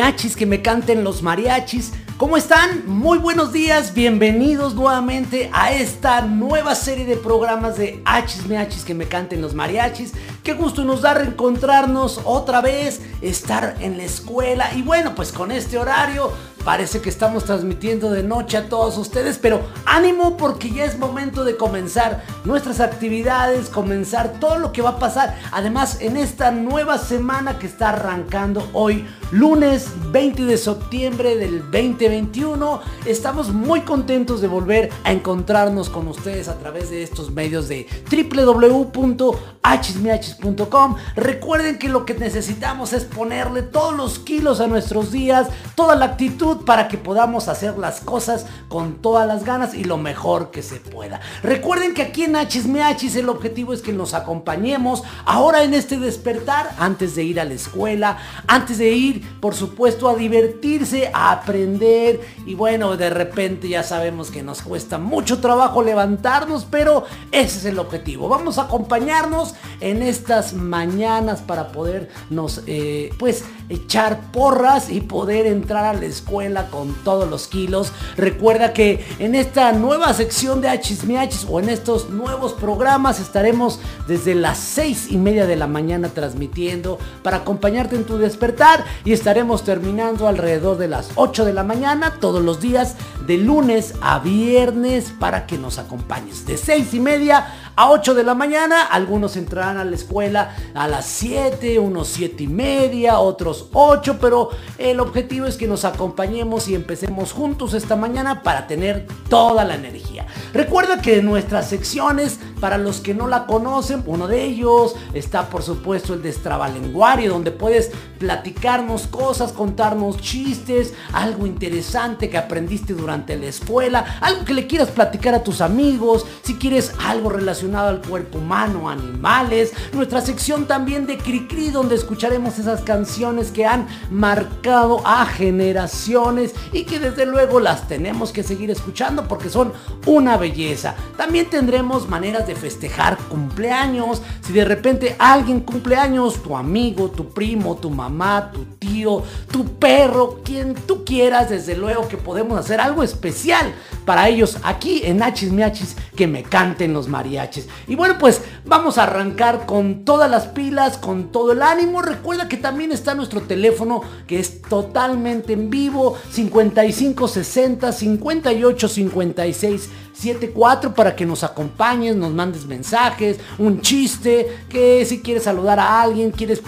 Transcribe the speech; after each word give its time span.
Achis, 0.00 0.14
miachis, 0.14 0.36
que 0.36 0.46
me 0.46 0.60
canten 0.62 1.04
los 1.04 1.22
mariachis. 1.22 1.92
¿Cómo 2.18 2.36
están? 2.36 2.86
Muy 2.86 3.18
buenos 3.18 3.52
días, 3.52 3.94
bienvenidos 3.94 4.74
nuevamente 4.74 5.50
a 5.54 5.72
esta 5.72 6.20
nueva 6.22 6.74
serie 6.74 7.06
de 7.06 7.16
programas 7.16 7.78
de 7.78 8.02
Achis 8.04 8.46
Miachis 8.46 8.84
que 8.84 8.94
me 8.94 9.06
canten 9.06 9.40
los 9.40 9.54
mariachis. 9.54 10.12
Qué 10.42 10.52
gusto 10.52 10.84
nos 10.84 11.02
da 11.02 11.14
reencontrarnos 11.14 12.20
otra 12.24 12.60
vez, 12.60 13.00
estar 13.22 13.76
en 13.80 13.96
la 13.96 14.04
escuela 14.04 14.70
y 14.74 14.82
bueno, 14.82 15.14
pues 15.14 15.32
con 15.32 15.50
este 15.50 15.78
horario 15.78 16.32
Parece 16.66 17.00
que 17.00 17.10
estamos 17.10 17.44
transmitiendo 17.44 18.10
de 18.10 18.24
noche 18.24 18.56
a 18.56 18.68
todos 18.68 18.98
ustedes, 18.98 19.38
pero 19.38 19.60
ánimo 19.84 20.36
porque 20.36 20.68
ya 20.68 20.84
es 20.84 20.98
momento 20.98 21.44
de 21.44 21.56
comenzar 21.56 22.24
nuestras 22.46 22.80
actividades, 22.80 23.68
comenzar 23.68 24.40
todo 24.40 24.58
lo 24.58 24.72
que 24.72 24.80
va 24.80 24.88
a 24.90 24.98
pasar. 24.98 25.36
Además, 25.52 25.98
en 26.00 26.16
esta 26.16 26.52
nueva 26.52 26.96
semana 26.98 27.58
que 27.58 27.66
está 27.66 27.90
arrancando 27.90 28.68
hoy, 28.72 29.04
lunes 29.32 29.88
20 30.12 30.44
de 30.44 30.56
septiembre 30.56 31.36
del 31.36 31.62
2021, 31.62 32.80
estamos 33.04 33.52
muy 33.52 33.80
contentos 33.80 34.40
de 34.40 34.46
volver 34.48 34.90
a 35.02 35.10
encontrarnos 35.12 35.90
con 35.90 36.06
ustedes 36.08 36.48
a 36.48 36.58
través 36.58 36.88
de 36.90 37.02
estos 37.02 37.32
medios 37.32 37.66
de 37.68 37.86
www.hsmiachis.com. 38.10 40.96
Recuerden 41.16 41.78
que 41.78 41.88
lo 41.88 42.06
que 42.06 42.14
necesitamos 42.14 42.92
es 42.92 43.04
ponerle 43.04 43.62
todos 43.62 43.96
los 43.96 44.20
kilos 44.20 44.60
a 44.60 44.68
nuestros 44.68 45.10
días, 45.10 45.48
toda 45.74 45.96
la 45.96 46.04
actitud 46.04 46.64
para 46.64 46.86
que 46.86 46.96
podamos 46.96 47.48
hacer 47.48 47.76
las 47.76 47.98
cosas 48.00 48.46
con 48.68 49.02
todas 49.02 49.26
las 49.26 49.44
ganas 49.44 49.74
y 49.74 49.82
lo 49.82 49.96
mejor 49.96 50.52
que 50.52 50.62
se 50.62 50.76
pueda. 50.76 51.20
Recuerden 51.42 51.92
que 51.92 52.02
aquí 52.02 52.22
en 52.24 52.35
Hachis 52.36 53.16
el 53.16 53.28
objetivo 53.28 53.72
es 53.72 53.82
que 53.82 53.92
nos 53.92 54.14
acompañemos 54.14 55.02
ahora 55.24 55.62
en 55.62 55.74
este 55.74 55.98
despertar 55.98 56.74
antes 56.78 57.14
de 57.14 57.24
ir 57.24 57.40
a 57.40 57.44
la 57.44 57.54
escuela, 57.54 58.18
antes 58.46 58.78
de 58.78 58.90
ir 58.90 59.40
por 59.40 59.54
supuesto 59.54 60.08
a 60.08 60.14
divertirse, 60.14 61.10
a 61.12 61.32
aprender 61.32 62.20
y 62.44 62.54
bueno, 62.54 62.96
de 62.96 63.10
repente 63.10 63.68
ya 63.68 63.82
sabemos 63.82 64.30
que 64.30 64.42
nos 64.42 64.62
cuesta 64.62 64.98
mucho 64.98 65.40
trabajo 65.40 65.82
levantarnos, 65.82 66.66
pero 66.70 67.04
ese 67.32 67.58
es 67.58 67.64
el 67.64 67.78
objetivo. 67.78 68.28
Vamos 68.28 68.58
a 68.58 68.62
acompañarnos 68.62 69.54
en 69.80 70.02
estas 70.02 70.52
mañanas 70.52 71.40
para 71.40 71.68
podernos 71.68 72.62
eh, 72.66 73.10
pues 73.18 73.44
echar 73.68 74.30
porras 74.32 74.90
y 74.90 75.00
poder 75.00 75.46
entrar 75.46 75.84
a 75.84 75.98
la 75.98 76.06
escuela 76.06 76.66
con 76.66 76.94
todos 77.02 77.28
los 77.28 77.48
kilos. 77.48 77.92
Recuerda 78.16 78.72
que 78.72 79.04
en 79.18 79.34
esta 79.34 79.72
nueva 79.72 80.12
sección 80.14 80.60
de 80.60 80.68
Hachis 80.68 81.04
Miachis 81.04 81.46
o 81.48 81.60
en 81.60 81.68
estos 81.68 82.10
nuevos 82.10 82.25
programas. 82.54 83.20
Estaremos 83.20 83.80
desde 84.06 84.34
las 84.34 84.58
seis 84.58 85.06
y 85.10 85.16
media 85.16 85.46
de 85.46 85.56
la 85.56 85.66
mañana 85.66 86.08
transmitiendo 86.08 86.98
para 87.22 87.38
acompañarte 87.38 87.96
en 87.96 88.04
tu 88.04 88.18
despertar. 88.18 88.84
Y 89.04 89.12
estaremos 89.12 89.64
terminando 89.64 90.28
alrededor 90.28 90.78
de 90.78 90.88
las 90.88 91.10
8 91.14 91.44
de 91.44 91.52
la 91.52 91.62
mañana 91.62 92.14
todos 92.20 92.42
los 92.42 92.60
días 92.60 92.96
de 93.26 93.38
lunes 93.38 93.94
a 94.00 94.18
viernes 94.18 95.12
para 95.18 95.46
que 95.46 95.58
nos 95.58 95.78
acompañes. 95.78 96.46
De 96.46 96.56
seis 96.56 96.94
y 96.94 97.00
media 97.00 97.46
a 97.76 97.90
8 97.90 98.14
de 98.14 98.24
la 98.24 98.34
mañana. 98.34 98.82
Algunos 98.82 99.36
entrarán 99.36 99.76
a 99.76 99.84
la 99.84 99.94
escuela 99.94 100.56
a 100.74 100.88
las 100.88 101.06
7, 101.06 101.78
unos 101.78 102.08
7 102.08 102.42
y 102.42 102.46
media, 102.48 103.18
otros 103.18 103.68
8, 103.72 104.16
pero 104.20 104.50
el 104.78 104.98
objetivo 105.00 105.46
es 105.46 105.56
que 105.56 105.66
nos 105.66 105.84
acompañemos 105.84 106.68
y 106.68 106.74
empecemos 106.74 107.32
juntos 107.32 107.74
esta 107.74 107.96
mañana 107.96 108.42
para 108.42 108.66
tener 108.66 109.06
toda 109.28 109.64
la 109.64 109.74
energía. 109.74 110.26
Recuerda 110.52 111.00
que 111.00 111.22
nuestras 111.22 111.68
secciones, 111.68 112.40
para 112.60 112.78
los 112.78 113.00
que 113.00 113.14
no 113.14 113.28
la 113.28 113.46
conocen, 113.46 114.02
uno 114.06 114.26
de 114.26 114.44
ellos 114.44 114.94
está 115.14 115.48
por 115.48 115.62
supuesto 115.62 116.14
el 116.14 116.22
destrabalenguario, 116.22 117.32
donde 117.32 117.50
puedes 117.50 117.90
platicarnos 118.18 119.06
cosas, 119.06 119.52
contarnos 119.52 120.18
chistes, 120.18 120.94
algo 121.12 121.46
interesante 121.46 122.30
que 122.30 122.38
aprendiste 122.38 122.94
durante 122.94 123.36
la 123.36 123.46
escuela, 123.46 124.18
algo 124.20 124.44
que 124.44 124.54
le 124.54 124.66
quieras 124.66 124.88
platicar 124.88 125.34
a 125.34 125.42
tus 125.42 125.60
amigos, 125.60 126.24
si 126.42 126.54
quieres 126.54 126.92
algo 127.04 127.28
relacionado 127.28 127.88
al 127.88 128.00
cuerpo 128.00 128.38
humano, 128.38 128.88
animales, 128.88 129.72
nuestra 129.92 130.20
sección 130.20 130.66
también 130.66 131.06
de 131.06 131.18
Cricri 131.18 131.70
donde 131.70 131.94
escucharemos 131.94 132.58
esas 132.58 132.82
canciones 132.82 133.50
que 133.50 133.66
han 133.66 133.86
marcado 134.10 135.00
a 135.06 135.26
generaciones 135.26 136.54
y 136.72 136.84
que 136.84 136.98
desde 136.98 137.26
luego 137.26 137.60
las 137.60 137.88
tenemos 137.88 138.32
que 138.32 138.42
seguir 138.42 138.70
escuchando 138.70 139.26
porque 139.28 139.50
son 139.50 139.72
una 140.06 140.36
belleza. 140.36 140.94
También 141.16 141.50
tendremos 141.50 142.08
maneras 142.08 142.45
de 142.46 142.54
festejar 142.54 143.18
cumpleaños, 143.28 144.22
si 144.42 144.52
de 144.52 144.64
repente 144.64 145.16
alguien 145.18 145.60
cumpleaños, 145.60 146.42
tu 146.42 146.56
amigo, 146.56 147.10
tu 147.10 147.30
primo, 147.30 147.76
tu 147.76 147.90
mamá, 147.90 148.50
tu 148.52 148.64
tío, 148.78 149.22
tu 149.50 149.64
perro, 149.78 150.40
quien 150.44 150.74
tú 150.74 151.04
quieras, 151.04 151.50
desde 151.50 151.76
luego 151.76 152.08
que 152.08 152.16
podemos 152.16 152.58
hacer 152.58 152.80
algo 152.80 153.02
especial 153.02 153.74
para 154.04 154.28
ellos 154.28 154.58
aquí 154.62 155.02
en 155.04 155.22
Hachis 155.22 155.52
Miachis 155.52 155.96
que 156.16 156.26
me 156.26 156.42
canten 156.42 156.92
los 156.92 157.08
mariachis. 157.08 157.68
Y 157.86 157.96
bueno, 157.96 158.16
pues 158.18 158.40
vamos 158.64 158.98
a 158.98 159.02
arrancar 159.02 159.66
con 159.66 160.04
todas 160.04 160.30
las 160.30 160.46
pilas, 160.46 160.96
con 160.96 161.32
todo 161.32 161.52
el 161.52 161.62
ánimo. 161.62 162.02
Recuerda 162.02 162.48
que 162.48 162.56
también 162.56 162.92
está 162.92 163.14
nuestro 163.14 163.42
teléfono 163.42 164.02
que 164.26 164.38
es 164.38 164.62
totalmente 164.62 165.52
en 165.52 165.70
vivo, 165.70 166.16
5560 166.30 167.92
58 167.92 168.88
56 168.88 169.90
74 170.18 170.94
para 170.94 171.14
que 171.14 171.26
nos 171.26 171.44
acompañes, 171.44 172.16
nos 172.16 172.32
mandes 172.32 172.64
mensajes, 172.64 173.38
un 173.58 173.80
chiste, 173.80 174.64
que 174.68 175.04
si 175.04 175.20
quieres 175.20 175.42
saludar 175.42 175.78
a 175.78 176.00
alguien, 176.00 176.30
quieres 176.30 176.62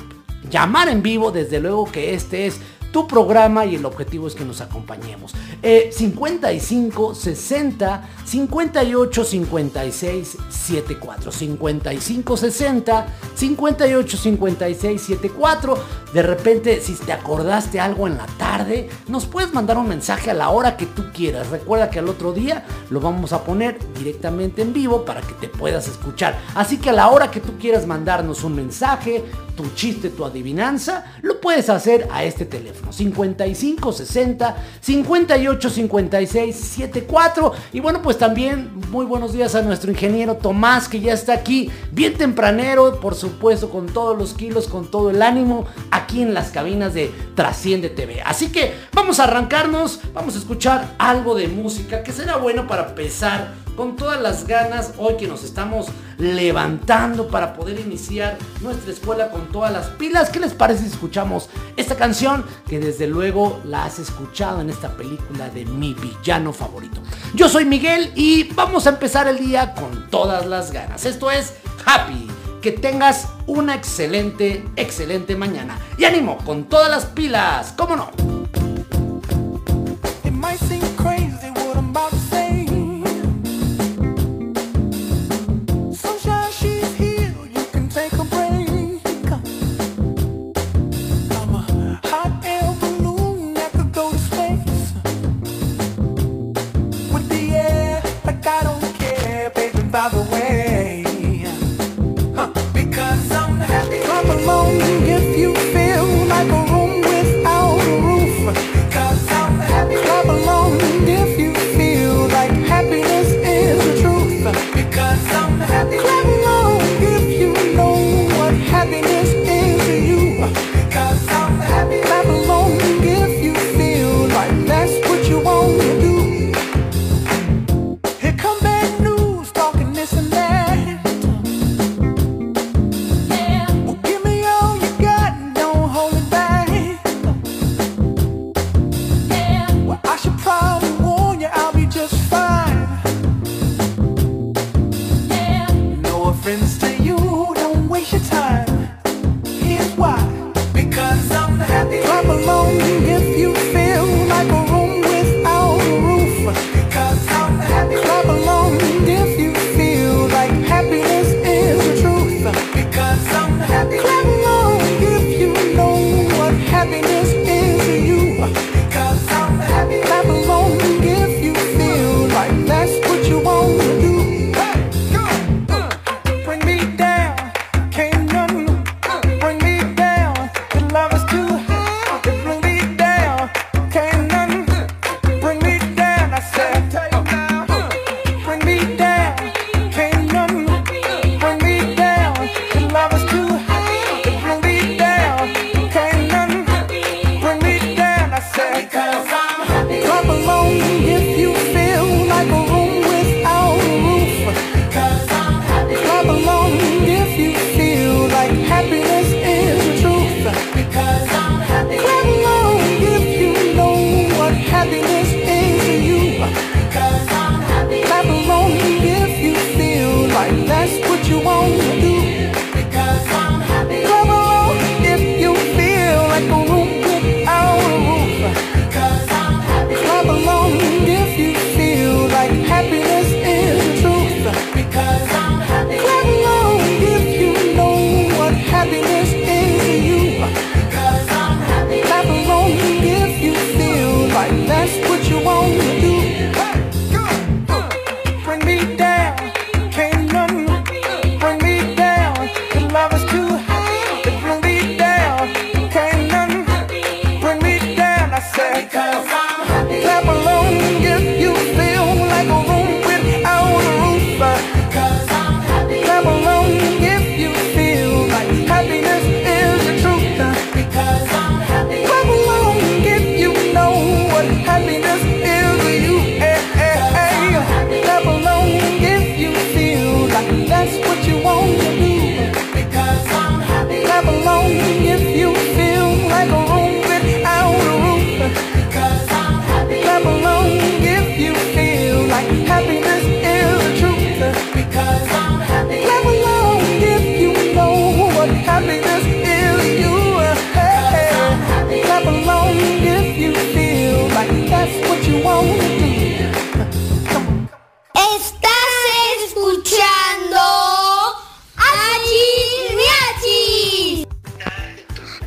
llamar 0.50 0.88
en 0.88 1.02
vivo, 1.02 1.30
desde 1.30 1.60
luego 1.60 1.90
que 1.90 2.14
este 2.14 2.46
es 2.46 2.60
tu 2.98 3.06
programa 3.06 3.64
y 3.64 3.76
el 3.76 3.84
objetivo 3.84 4.26
es 4.26 4.34
que 4.34 4.44
nos 4.44 4.60
acompañemos. 4.60 5.32
55 5.62 7.14
60 7.14 8.08
58 8.24 9.24
56 9.24 10.36
74 10.48 11.30
55 11.32 12.36
60 12.36 13.06
58 13.36 14.16
56 14.16 15.00
74 15.00 15.78
de 16.12 16.22
repente 16.22 16.80
si 16.80 16.94
te 16.94 17.12
acordaste 17.12 17.78
algo 17.78 18.08
en 18.08 18.16
la 18.16 18.26
tarde 18.38 18.88
nos 19.06 19.26
puedes 19.26 19.52
mandar 19.52 19.78
un 19.78 19.88
mensaje 19.88 20.32
a 20.32 20.34
la 20.34 20.50
hora 20.50 20.76
que 20.76 20.86
tú 20.86 21.04
quieras. 21.14 21.50
Recuerda 21.50 21.90
que 21.90 22.00
al 22.00 22.08
otro 22.08 22.32
día 22.32 22.64
lo 22.90 23.00
vamos 23.00 23.32
a 23.32 23.44
poner 23.44 23.78
directamente 23.94 24.62
en 24.62 24.72
vivo 24.72 25.04
para 25.04 25.20
que 25.20 25.34
te 25.34 25.48
puedas 25.48 25.86
escuchar. 25.86 26.36
Así 26.56 26.78
que 26.78 26.90
a 26.90 26.94
la 26.94 27.08
hora 27.10 27.30
que 27.30 27.40
tú 27.40 27.58
quieras 27.58 27.86
mandarnos 27.86 28.42
un 28.42 28.56
mensaje 28.56 29.24
tu 29.58 29.74
chiste 29.74 30.10
tu 30.10 30.24
adivinanza 30.24 31.04
lo 31.22 31.40
puedes 31.40 31.68
hacer 31.68 32.06
a 32.12 32.22
este 32.22 32.44
teléfono 32.44 32.92
55 32.92 33.92
60 33.92 34.56
58 34.80 35.70
56 35.70 36.56
74 36.56 37.52
y 37.72 37.80
bueno 37.80 38.00
pues 38.00 38.18
también 38.18 38.70
muy 38.92 39.04
buenos 39.04 39.32
días 39.32 39.56
a 39.56 39.62
nuestro 39.62 39.90
ingeniero 39.90 40.36
Tomás 40.36 40.88
que 40.88 41.00
ya 41.00 41.12
está 41.12 41.32
aquí 41.32 41.70
bien 41.90 42.14
tempranero, 42.14 43.00
por 43.00 43.16
supuesto 43.16 43.70
con 43.70 43.86
todos 43.86 44.16
los 44.16 44.34
kilos, 44.34 44.68
con 44.68 44.88
todo 44.88 45.10
el 45.10 45.22
ánimo 45.22 45.66
aquí 45.90 46.22
en 46.22 46.34
las 46.34 46.50
cabinas 46.50 46.94
de 46.94 47.12
Trasciende 47.34 47.90
TV. 47.90 48.22
Así 48.22 48.50
que 48.52 48.74
vamos 48.92 49.18
a 49.18 49.24
arrancarnos, 49.24 50.00
vamos 50.14 50.36
a 50.36 50.38
escuchar 50.38 50.94
algo 50.98 51.34
de 51.34 51.48
música 51.48 52.02
que 52.02 52.12
será 52.12 52.36
bueno 52.36 52.66
para 52.66 52.88
empezar 52.88 53.67
con 53.78 53.94
todas 53.94 54.20
las 54.20 54.44
ganas 54.44 54.94
hoy 54.98 55.16
que 55.16 55.28
nos 55.28 55.44
estamos 55.44 55.86
levantando 56.18 57.28
para 57.28 57.54
poder 57.54 57.78
iniciar 57.78 58.36
nuestra 58.60 58.90
escuela 58.90 59.30
con 59.30 59.52
todas 59.52 59.72
las 59.72 59.86
pilas. 59.90 60.30
¿Qué 60.30 60.40
les 60.40 60.52
parece 60.52 60.82
si 60.82 60.88
escuchamos 60.88 61.48
esta 61.76 61.94
canción 61.94 62.44
que 62.68 62.80
desde 62.80 63.06
luego 63.06 63.60
la 63.64 63.84
has 63.84 64.00
escuchado 64.00 64.60
en 64.62 64.70
esta 64.70 64.96
película 64.96 65.48
de 65.50 65.64
mi 65.64 65.94
villano 65.94 66.52
favorito? 66.52 67.00
Yo 67.34 67.48
soy 67.48 67.66
Miguel 67.66 68.10
y 68.16 68.52
vamos 68.52 68.88
a 68.88 68.90
empezar 68.90 69.28
el 69.28 69.38
día 69.38 69.72
con 69.74 70.10
todas 70.10 70.44
las 70.44 70.72
ganas. 70.72 71.06
Esto 71.06 71.30
es 71.30 71.54
Happy. 71.86 72.26
Que 72.60 72.72
tengas 72.72 73.28
una 73.46 73.76
excelente, 73.76 74.64
excelente 74.74 75.36
mañana. 75.36 75.78
Y 75.96 76.04
ánimo, 76.04 76.38
con 76.38 76.64
todas 76.64 76.90
las 76.90 77.06
pilas, 77.06 77.72
¿cómo 77.76 77.94
no? 77.94 78.10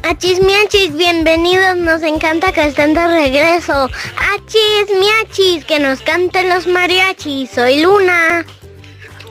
Achis 0.04 0.40
miachis, 0.42 0.96
bienvenidos, 0.96 1.78
nos 1.78 2.04
encanta 2.04 2.52
que 2.52 2.68
estén 2.68 2.94
de 2.94 3.08
regreso. 3.08 3.90
Achis 4.34 4.88
miachis, 5.00 5.66
que 5.66 5.80
nos 5.80 6.02
canten 6.02 6.50
los 6.50 6.68
mariachis. 6.68 7.50
Soy 7.50 7.82
Luna. 7.82 8.46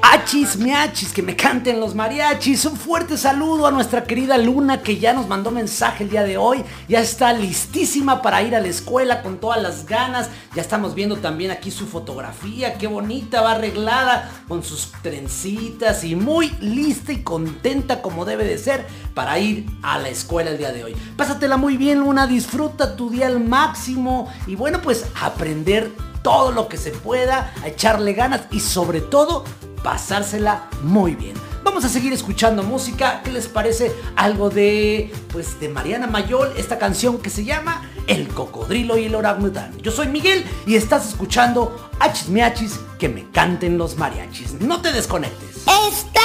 Achis, 0.02 0.56
miachis, 0.56 1.12
que 1.12 1.22
me 1.22 1.36
canten 1.36 1.78
los 1.78 1.94
mariachis. 1.94 2.64
Un 2.64 2.76
fuerte 2.76 3.18
saludo 3.18 3.66
a 3.66 3.70
nuestra 3.70 4.04
querida 4.04 4.38
Luna 4.38 4.82
que 4.82 4.98
ya 4.98 5.12
nos 5.12 5.28
mandó 5.28 5.50
mensaje 5.50 6.04
el 6.04 6.10
día 6.10 6.22
de 6.22 6.38
hoy. 6.38 6.64
Ya 6.88 7.00
está 7.00 7.32
listísima 7.34 8.22
para 8.22 8.42
ir 8.42 8.56
a 8.56 8.60
la 8.60 8.68
escuela 8.68 9.22
con 9.22 9.38
todas 9.38 9.62
las 9.62 9.84
ganas. 9.84 10.30
Ya 10.54 10.62
estamos 10.62 10.94
viendo 10.94 11.16
también 11.16 11.50
aquí 11.50 11.70
su 11.70 11.86
fotografía. 11.86 12.78
Qué 12.78 12.86
bonita, 12.86 13.42
va 13.42 13.52
arreglada 13.52 14.30
con 14.48 14.62
sus 14.62 14.90
trencitas 15.02 16.02
y 16.02 16.16
muy 16.16 16.50
lista 16.60 17.12
y 17.12 17.22
contenta 17.22 18.00
como 18.00 18.24
debe 18.24 18.44
de 18.44 18.56
ser 18.56 18.86
para 19.14 19.38
ir 19.38 19.66
a 19.82 19.98
la 19.98 20.08
escuela 20.08 20.50
el 20.50 20.58
día 20.58 20.72
de 20.72 20.84
hoy. 20.84 20.96
Pásatela 21.16 21.58
muy 21.58 21.76
bien, 21.76 22.00
Luna. 22.00 22.26
Disfruta 22.26 22.96
tu 22.96 23.10
día 23.10 23.26
al 23.26 23.40
máximo. 23.40 24.32
Y 24.46 24.56
bueno, 24.56 24.80
pues 24.80 25.04
aprender 25.20 25.90
todo 26.22 26.52
lo 26.52 26.68
que 26.68 26.76
se 26.76 26.90
pueda, 26.90 27.52
a 27.62 27.68
echarle 27.68 28.12
ganas 28.12 28.42
y 28.50 28.60
sobre 28.60 29.00
todo 29.00 29.44
pasársela 29.82 30.68
muy 30.82 31.14
bien. 31.14 31.34
Vamos 31.62 31.84
a 31.84 31.88
seguir 31.88 32.12
escuchando 32.12 32.62
música. 32.62 33.22
¿Qué 33.22 33.30
les 33.30 33.46
parece 33.46 33.94
algo 34.16 34.50
de 34.50 35.12
pues 35.32 35.60
de 35.60 35.68
Mariana 35.68 36.06
Mayol, 36.06 36.52
esta 36.56 36.78
canción 36.78 37.18
que 37.18 37.30
se 37.30 37.44
llama 37.44 37.88
El 38.06 38.28
cocodrilo 38.28 38.96
y 38.96 39.04
el 39.04 39.14
orangután? 39.14 39.76
Yo 39.78 39.92
soy 39.92 40.08
Miguel 40.08 40.44
y 40.66 40.76
estás 40.76 41.08
escuchando 41.08 41.90
Achis 42.00 42.28
Miachis 42.28 42.80
que 42.98 43.08
me 43.08 43.30
canten 43.30 43.78
los 43.78 43.96
mariachis. 43.96 44.54
No 44.54 44.80
te 44.80 44.92
desconectes. 44.92 45.58
Estás 45.58 46.24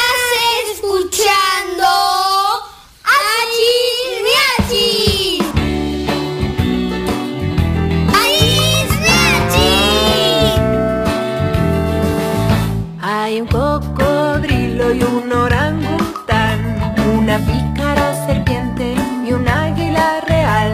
escuchando 0.74 1.86
Achis 3.04 4.24
Miachis. 4.24 5.45
Hay 13.36 13.42
un 13.42 13.48
cocodrilo 13.48 14.94
y 14.94 15.04
un 15.04 15.30
orangután, 15.30 16.96
una 17.20 17.38
pícara 17.40 18.26
serpiente 18.26 18.96
y 19.28 19.34
un 19.34 19.46
águila 19.46 20.22
real, 20.22 20.72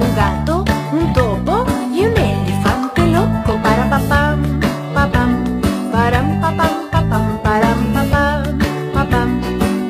un 0.00 0.16
gato, 0.16 0.64
un 0.90 1.12
topo 1.12 1.66
y 1.92 2.06
un 2.06 2.16
elefante 2.16 3.06
loco. 3.08 3.60
Para 3.62 3.90
papam, 3.90 4.58
papam, 4.94 5.60
param 5.92 6.40
papam, 6.40 6.90
papam, 6.90 7.42
param 7.42 7.92
papam, 7.92 8.58
papam, 8.94 9.40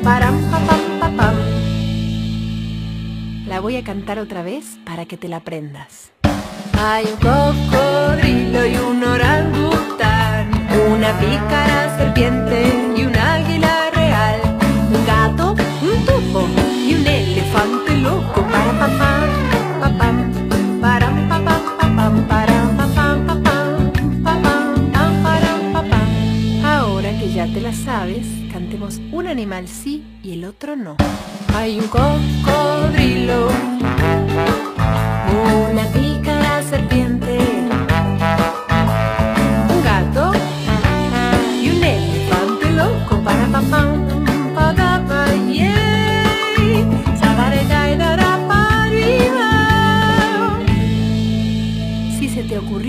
param 0.03 0.41
papam, 0.51 0.99
papam. 0.99 1.35
La 3.47 3.61
voy 3.61 3.77
a 3.77 3.83
cantar 3.85 4.19
otra 4.19 4.43
vez 4.43 4.77
para 4.83 5.05
que 5.05 5.15
te 5.15 5.29
la 5.29 5.37
aprendas. 5.37 6.11
Hay 6.81 7.05
un 7.05 7.15
cocodrilo 7.15 8.65
y 8.65 8.75
un 8.75 9.03
orangután, 9.05 9.98
una 10.91 11.17
pícara 11.19 11.95
serpiente 11.97 12.93
y 12.97 13.03
un 13.03 13.15
águila 13.15 13.91
real, 13.93 14.39
un 14.91 15.05
gato, 15.05 15.55
un 15.81 16.05
topo 16.05 16.47
y 16.85 16.95
un 16.95 17.05
elefante 17.05 17.95
loco. 17.97 18.41
Para 18.41 18.71
papá. 18.79 19.25
Ahora 26.63 27.09
que 27.19 27.31
ya 27.31 27.45
te 27.45 27.61
la 27.61 27.73
sabes, 27.73 28.25
cantemos 28.51 28.99
un 29.11 29.27
animal 29.27 29.67
sí 29.67 30.03
y 30.23 30.33
el 30.33 30.45
otro 30.45 30.75
no. 30.75 30.95
Hay 31.55 31.79
un 31.79 31.87
cocodrilo 31.87 33.49
una 35.71 35.85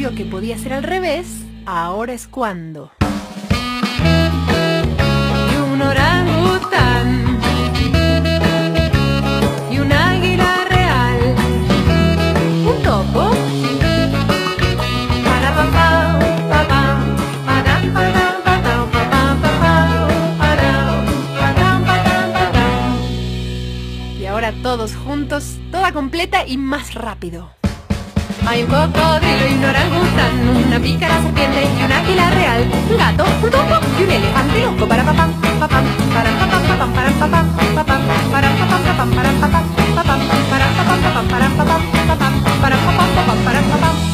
que 0.08 0.24
podía 0.24 0.56
ser 0.56 0.72
al 0.72 0.82
revés, 0.82 1.26
ahora 1.66 2.14
es 2.14 2.26
cuando. 2.26 2.90
Y 5.52 5.56
un 5.56 5.82
orangután. 5.82 7.38
Y 9.70 9.78
un 9.78 9.92
águila 9.92 10.64
real. 10.70 11.36
Un 12.66 12.82
topo. 12.82 13.30
Y 24.18 24.24
ahora 24.24 24.54
todos 24.62 24.96
juntos, 24.96 25.58
toda 25.70 25.92
completa 25.92 26.46
y 26.46 26.56
más 26.56 26.94
rápido. 26.94 27.59
Hay 28.46 28.62
un 28.62 28.68
cocodrilo 28.68 29.46
y 29.48 29.54
un 29.54 29.64
orangután, 29.64 30.66
una 30.66 30.80
pícara 30.80 31.22
serpiente 31.22 31.62
y 31.62 31.84
un 31.84 31.92
águila 31.92 32.30
real, 32.30 32.70
un 32.90 32.96
gato, 32.98 33.24
un 33.42 33.50
topo 33.50 33.78
y 33.98 34.02
un 34.02 34.10
elefante 34.10 34.60
loco 34.62 34.86
para 34.88 35.04
papam, 35.04 35.32
papam, 35.60 35.84
para 36.14 36.30
papam, 36.30 36.62
papam, 36.68 36.92
para 36.92 37.10
papam, 37.10 37.46
papam, 37.74 38.02
para 38.32 38.48
papam, 38.50 38.82
papam, 38.86 39.10
para 39.10 39.30
papam, 39.40 39.64
papam, 39.94 40.20
para 40.50 40.66
papam, 40.76 41.00
papam, 41.00 41.28
para 41.28 41.48
papam, 41.48 41.82
papam, 42.08 42.34
para 42.60 42.76
papam, 42.76 43.08
papam, 43.14 43.38
para 43.44 43.60
papam. 43.60 44.09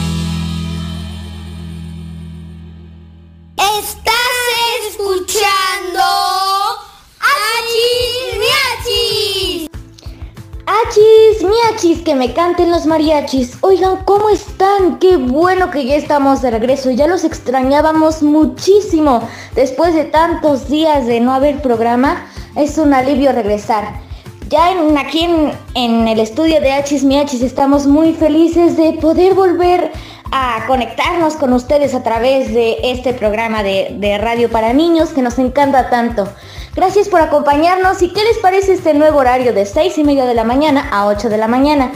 Que 11.77 12.15
me 12.15 12.33
canten 12.33 12.71
los 12.71 12.87
mariachis. 12.87 13.59
Oigan, 13.61 13.99
¿cómo 14.07 14.31
están? 14.31 14.99
Qué 14.99 15.19
bueno 15.19 15.71
que 15.71 15.85
ya 15.85 15.97
estamos 15.97 16.41
de 16.41 16.51
regreso. 16.51 16.91
Ya 16.91 17.07
los 17.07 17.23
extrañábamos 17.23 18.23
muchísimo. 18.23 19.21
Después 19.55 19.95
de 19.95 20.05
tantos 20.05 20.71
días 20.71 21.07
de 21.07 21.21
no 21.21 21.35
haber 21.35 21.61
programa, 21.61 22.25
es 22.57 22.79
un 22.79 22.95
alivio 22.95 23.31
regresar. 23.33 24.01
Ya 24.49 24.73
en, 24.73 24.97
aquí 24.97 25.25
en, 25.25 25.53
en 25.75 26.09
el 26.09 26.19
estudio 26.19 26.63
de 26.63 26.73
Achis 26.73 27.05
Miachis 27.05 27.43
estamos 27.43 27.87
muy 27.87 28.15
felices 28.15 28.79
de 28.79 28.95
poder 28.95 29.35
volver 29.35 29.93
a 30.33 30.65
conectarnos 30.67 31.37
con 31.37 31.53
ustedes 31.53 31.95
a 31.95 32.03
través 32.03 32.53
de 32.53 32.79
este 32.83 33.15
programa 33.15 33.63
de, 33.63 33.97
de 33.99 34.19
radio 34.19 34.51
para 34.51 34.73
niños 34.73 35.11
que 35.11 35.23
nos 35.23 35.39
encanta 35.39 35.91
tanto. 35.91 36.29
Gracias 36.75 37.09
por 37.09 37.21
acompañarnos 37.23 38.03
y 38.03 38.13
qué 38.13 38.23
les 38.23 38.37
parece 38.39 38.75
este 38.75 38.93
nuevo 38.93 39.19
horario 39.19 39.55
de 39.55 39.65
6 39.65 39.97
y 39.97 40.05
media 40.05 40.27
de 40.27 40.35
la 40.35 40.45
mañana 40.45 40.89
a 40.91 41.07
8 41.07 41.31
de 41.31 41.39
la 41.39 41.49
mañana. 41.49 41.91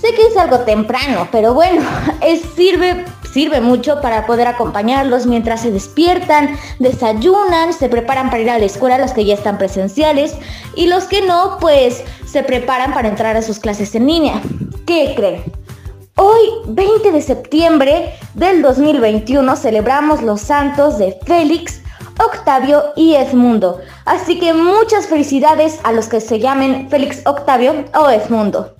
Sé 0.00 0.14
que 0.14 0.26
es 0.26 0.36
algo 0.36 0.60
temprano, 0.60 1.28
pero 1.30 1.52
bueno, 1.52 1.82
es, 2.22 2.42
sirve, 2.56 3.04
sirve 3.32 3.60
mucho 3.60 4.00
para 4.00 4.26
poder 4.26 4.48
acompañarlos 4.48 5.26
mientras 5.26 5.60
se 5.60 5.70
despiertan, 5.70 6.56
desayunan, 6.78 7.72
se 7.72 7.88
preparan 7.88 8.30
para 8.30 8.42
ir 8.42 8.50
a 8.50 8.58
la 8.58 8.64
escuela 8.64 8.98
los 8.98 9.12
que 9.12 9.24
ya 9.26 9.34
están 9.34 9.58
presenciales 9.58 10.34
y 10.74 10.86
los 10.86 11.04
que 11.04 11.20
no, 11.22 11.58
pues 11.60 12.02
se 12.26 12.42
preparan 12.42 12.94
para 12.94 13.08
entrar 13.08 13.36
a 13.36 13.42
sus 13.42 13.58
clases 13.58 13.94
en 13.94 14.06
línea. 14.06 14.40
¿Qué 14.86 15.12
creen? 15.14 15.44
Hoy, 16.22 16.50
20 16.66 17.12
de 17.12 17.22
septiembre 17.22 18.14
del 18.34 18.60
2021, 18.60 19.56
celebramos 19.56 20.20
los 20.20 20.42
santos 20.42 20.98
de 20.98 21.18
Félix, 21.24 21.80
Octavio 22.22 22.92
y 22.94 23.14
Edmundo. 23.14 23.80
Así 24.04 24.38
que 24.38 24.52
muchas 24.52 25.06
felicidades 25.06 25.80
a 25.82 25.92
los 25.92 26.08
que 26.08 26.20
se 26.20 26.38
llamen 26.38 26.90
Félix 26.90 27.22
Octavio 27.24 27.86
o 27.94 28.10
Edmundo. 28.10 28.76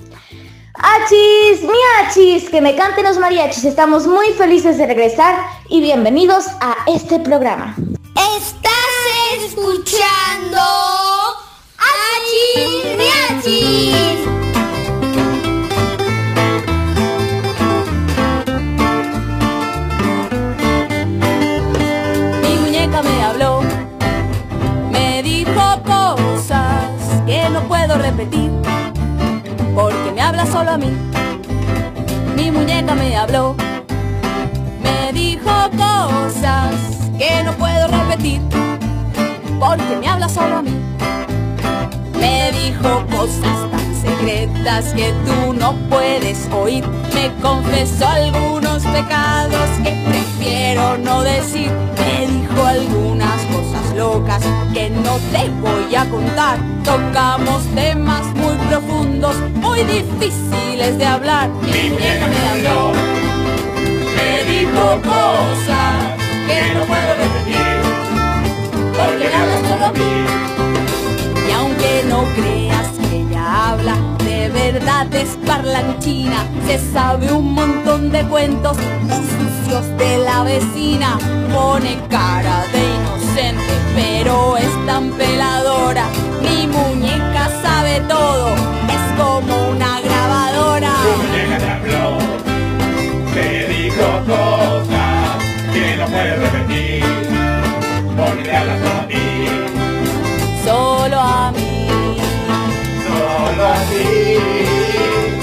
Achis, 0.75 1.63
miachis, 1.63 2.51
que 2.51 2.61
me 2.61 2.77
canten 2.77 3.05
los 3.05 3.17
mariachis. 3.17 3.65
Estamos 3.65 4.07
muy 4.07 4.35
felices 4.35 4.77
de 4.77 4.87
regresar 4.87 5.35
y 5.71 5.81
bienvenidos 5.81 6.45
a 6.61 6.77
este 6.89 7.21
programa. 7.21 7.75
Estás 8.37 9.47
escuchando 9.47 10.61
Achis 11.79 12.99
Miachis. 12.99 14.50
Repetir, 27.97 28.51
porque 29.75 30.13
me 30.15 30.21
habla 30.21 30.47
solo 30.47 30.71
a 30.73 30.79
mí. 30.79 30.93
Mi 32.37 32.51
muñeca 32.51 32.95
me 32.95 33.17
habló, 33.17 33.57
me 34.83 35.13
dijo 35.13 35.51
cosas 35.73 36.75
que 37.19 37.43
no 37.45 37.53
puedo 37.53 37.89
repetir, 37.89 38.41
porque 39.59 39.97
me 40.01 40.09
habla 40.09 40.29
solo 40.29 40.59
a 40.59 40.63
mí. 40.63 41.00
Me 42.21 42.53
dijo 42.53 43.07
cosas 43.11 43.71
tan 43.71 43.95
secretas 44.03 44.93
que 44.95 45.13
tú 45.27 45.53
no 45.55 45.73
puedes 45.89 46.49
oír. 46.53 46.85
Me 47.15 47.33
confesó 47.43 48.07
algunos 48.07 48.83
pecados 48.85 49.69
que 49.83 50.05
prefiero 50.09 50.99
no 50.99 51.23
decir. 51.23 51.71
Me 51.99 52.27
dijo 52.27 52.67
algunas 52.67 53.41
cosas 53.47 53.97
locas 53.97 54.43
que 54.73 54.91
no 54.91 55.19
te 55.33 55.49
voy 55.61 55.95
a 55.95 56.05
contar. 56.09 56.59
Tocamos 56.85 57.63
temas 57.75 58.25
muy 58.35 58.55
profundos, 58.69 59.37
muy 59.55 59.83
difíciles 59.85 60.99
de 60.99 61.07
hablar. 61.07 61.49
Mi 61.63 61.91
vieja 61.91 62.27
me 62.27 62.49
habló, 62.49 62.93
me 64.17 64.45
dijo 64.51 65.01
cosas 65.03 65.95
que 66.47 66.75
no 66.75 66.85
puedo 66.85 67.15
repetir, 67.23 67.81
porque 68.97 69.29
me 69.29 69.35
hablas 69.35 69.69
solo 69.69 69.87
a 69.87 69.93
mí. 69.93 70.50
No 72.09 72.25
creas 72.35 72.89
que 72.99 73.17
ella 73.23 73.71
habla, 73.71 73.97
de 74.25 74.49
verdad 74.49 75.15
es 75.15 75.37
parlanchina. 75.47 76.45
Se 76.67 76.79
sabe 76.93 77.33
un 77.33 77.53
montón 77.53 78.11
de 78.11 78.23
cuentos 78.25 78.77
sucios 78.77 79.87
de 79.99 80.19
la 80.19 80.45
vecina. 80.45 81.19
Pone 81.53 81.99
cara 82.09 82.65
de 82.73 82.83
inocente, 82.97 83.75
pero 83.95 84.57
es 84.57 84.87
tan 84.87 85.11
peladora. 85.13 86.07
Mi 86.43 86.67
muñeca 86.67 87.51
sabe 87.63 88.01
todo, 88.09 88.49
es 88.97 89.05
como 89.19 89.71
una 89.71 90.01
grabadora. 90.01 90.93
muñeca 91.17 91.81
dijo 93.83 94.07
cosas 94.27 95.37
que 95.73 95.97
no 95.97 96.07
puedes 96.07 96.39
repetir, 96.41 97.05
a 98.19 99.07
ti, 99.09 99.20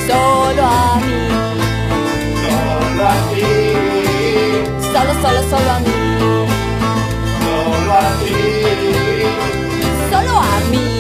solo 0.08 0.64
a 0.66 1.00
mí, 1.06 1.30
solo 2.50 3.04
a 3.08 3.16
ti, 3.34 3.46
solo, 4.94 5.14
solo, 5.22 5.42
solo 5.50 5.72
a 5.72 5.80
mí, 5.80 5.92
solo 7.44 7.94
a 7.94 8.10
ti, 8.24 8.36
solo 10.12 10.34
a 10.38 10.60
mí, 10.72 10.97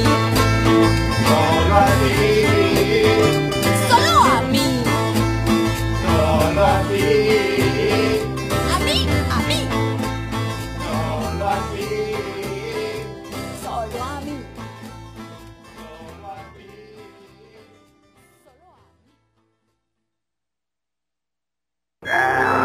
¡Achis, 22.18 22.57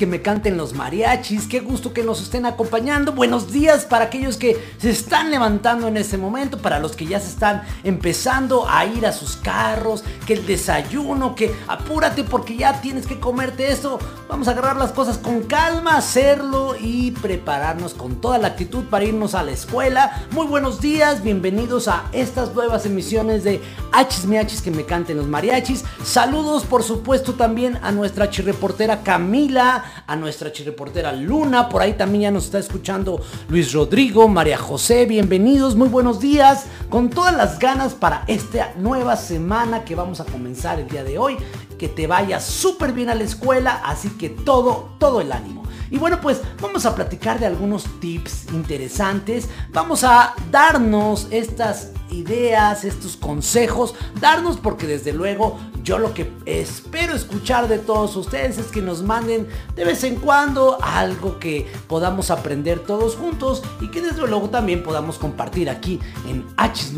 que 0.00 0.06
me 0.06 0.22
canten 0.22 0.56
los 0.56 0.72
mariachis, 0.72 1.46
qué 1.46 1.60
gusto 1.60 1.92
que 1.92 2.02
nos 2.02 2.22
estén 2.22 2.46
acompañando. 2.46 3.12
Buenos 3.12 3.52
días 3.52 3.84
para 3.84 4.06
aquellos 4.06 4.38
que 4.38 4.56
se 4.78 4.88
están 4.88 5.30
levantando 5.30 5.88
en 5.88 5.98
este 5.98 6.16
momento, 6.16 6.56
para 6.56 6.78
los 6.78 6.96
que 6.96 7.04
ya 7.04 7.20
se 7.20 7.28
están 7.28 7.64
empezando 7.84 8.66
a 8.66 8.86
ir 8.86 9.04
a 9.04 9.12
sus 9.12 9.36
carros, 9.36 10.02
que 10.26 10.32
el 10.32 10.46
desayuno, 10.46 11.34
que 11.34 11.54
apúrate 11.68 12.24
porque 12.24 12.56
ya 12.56 12.80
tienes 12.80 13.06
que 13.06 13.20
comerte 13.20 13.70
esto. 13.70 13.98
Vamos 14.26 14.48
a 14.48 14.52
agarrar 14.52 14.76
las 14.76 14.92
cosas 14.92 15.18
con 15.18 15.42
calma, 15.42 15.98
hacerlo 15.98 16.76
y 16.80 17.10
prepararnos 17.10 17.92
con 17.92 18.22
toda 18.22 18.38
la 18.38 18.48
actitud 18.48 18.84
para 18.84 19.04
irnos 19.04 19.34
a 19.34 19.42
la 19.42 19.50
escuela. 19.50 20.24
Muy 20.30 20.46
buenos 20.46 20.80
días, 20.80 21.22
bienvenidos 21.22 21.88
a 21.88 22.04
estas 22.12 22.54
nuevas 22.54 22.86
emisiones 22.86 23.44
de 23.44 23.60
Achis 23.92 24.24
miachis, 24.24 24.62
que 24.62 24.70
me 24.70 24.86
canten 24.86 25.18
los 25.18 25.26
mariachis. 25.26 25.84
Saludos 26.04 26.64
por 26.64 26.84
supuesto 26.84 27.34
también 27.34 27.78
a 27.82 27.92
nuestra 27.92 28.30
chirreportera 28.30 29.02
Camila, 29.02 29.84
a 30.06 30.16
nuestra 30.16 30.52
chirreportera 30.52 31.12
Luna, 31.12 31.68
por 31.68 31.82
ahí 31.82 31.94
también 31.94 32.22
ya 32.22 32.30
nos 32.30 32.46
está 32.46 32.58
escuchando 32.58 33.20
Luis 33.48 33.72
Rodrigo, 33.72 34.28
María 34.28 34.58
José, 34.58 35.06
bienvenidos, 35.06 35.76
muy 35.76 35.88
buenos 35.88 36.20
días, 36.20 36.66
con 36.88 37.10
todas 37.10 37.36
las 37.36 37.58
ganas 37.58 37.94
para 37.94 38.24
esta 38.26 38.72
nueva 38.76 39.16
semana 39.16 39.84
que 39.84 39.94
vamos 39.94 40.20
a 40.20 40.24
comenzar 40.24 40.80
el 40.80 40.88
día 40.88 41.04
de 41.04 41.18
hoy, 41.18 41.36
que 41.78 41.88
te 41.88 42.06
vaya 42.06 42.40
súper 42.40 42.92
bien 42.92 43.08
a 43.08 43.14
la 43.14 43.24
escuela, 43.24 43.82
así 43.84 44.10
que 44.10 44.28
todo, 44.28 44.94
todo 44.98 45.20
el 45.20 45.32
ánimo. 45.32 45.60
Y 45.90 45.98
bueno, 45.98 46.20
pues 46.20 46.40
vamos 46.60 46.86
a 46.86 46.94
platicar 46.94 47.40
de 47.40 47.46
algunos 47.46 47.84
tips 48.00 48.52
interesantes. 48.52 49.48
Vamos 49.72 50.04
a 50.04 50.34
darnos 50.50 51.26
estas 51.32 51.90
ideas, 52.10 52.84
estos 52.84 53.16
consejos, 53.16 53.94
darnos 54.20 54.58
porque 54.58 54.86
desde 54.86 55.12
luego 55.12 55.58
yo 55.82 55.98
lo 55.98 56.14
que 56.14 56.30
espero 56.46 57.14
escuchar 57.14 57.68
de 57.68 57.78
todos 57.78 58.16
ustedes 58.16 58.58
es 58.58 58.66
que 58.66 58.82
nos 58.82 59.02
manden 59.02 59.48
de 59.74 59.84
vez 59.84 60.04
en 60.04 60.16
cuando 60.16 60.78
algo 60.82 61.38
que 61.38 61.66
podamos 61.86 62.30
aprender 62.30 62.80
todos 62.80 63.16
juntos 63.16 63.62
y 63.80 63.88
que 63.88 64.00
desde 64.00 64.26
luego 64.26 64.50
también 64.50 64.82
podamos 64.82 65.18
compartir 65.18 65.70
aquí 65.70 66.00
en 66.28 66.46
Hachis 66.56 66.92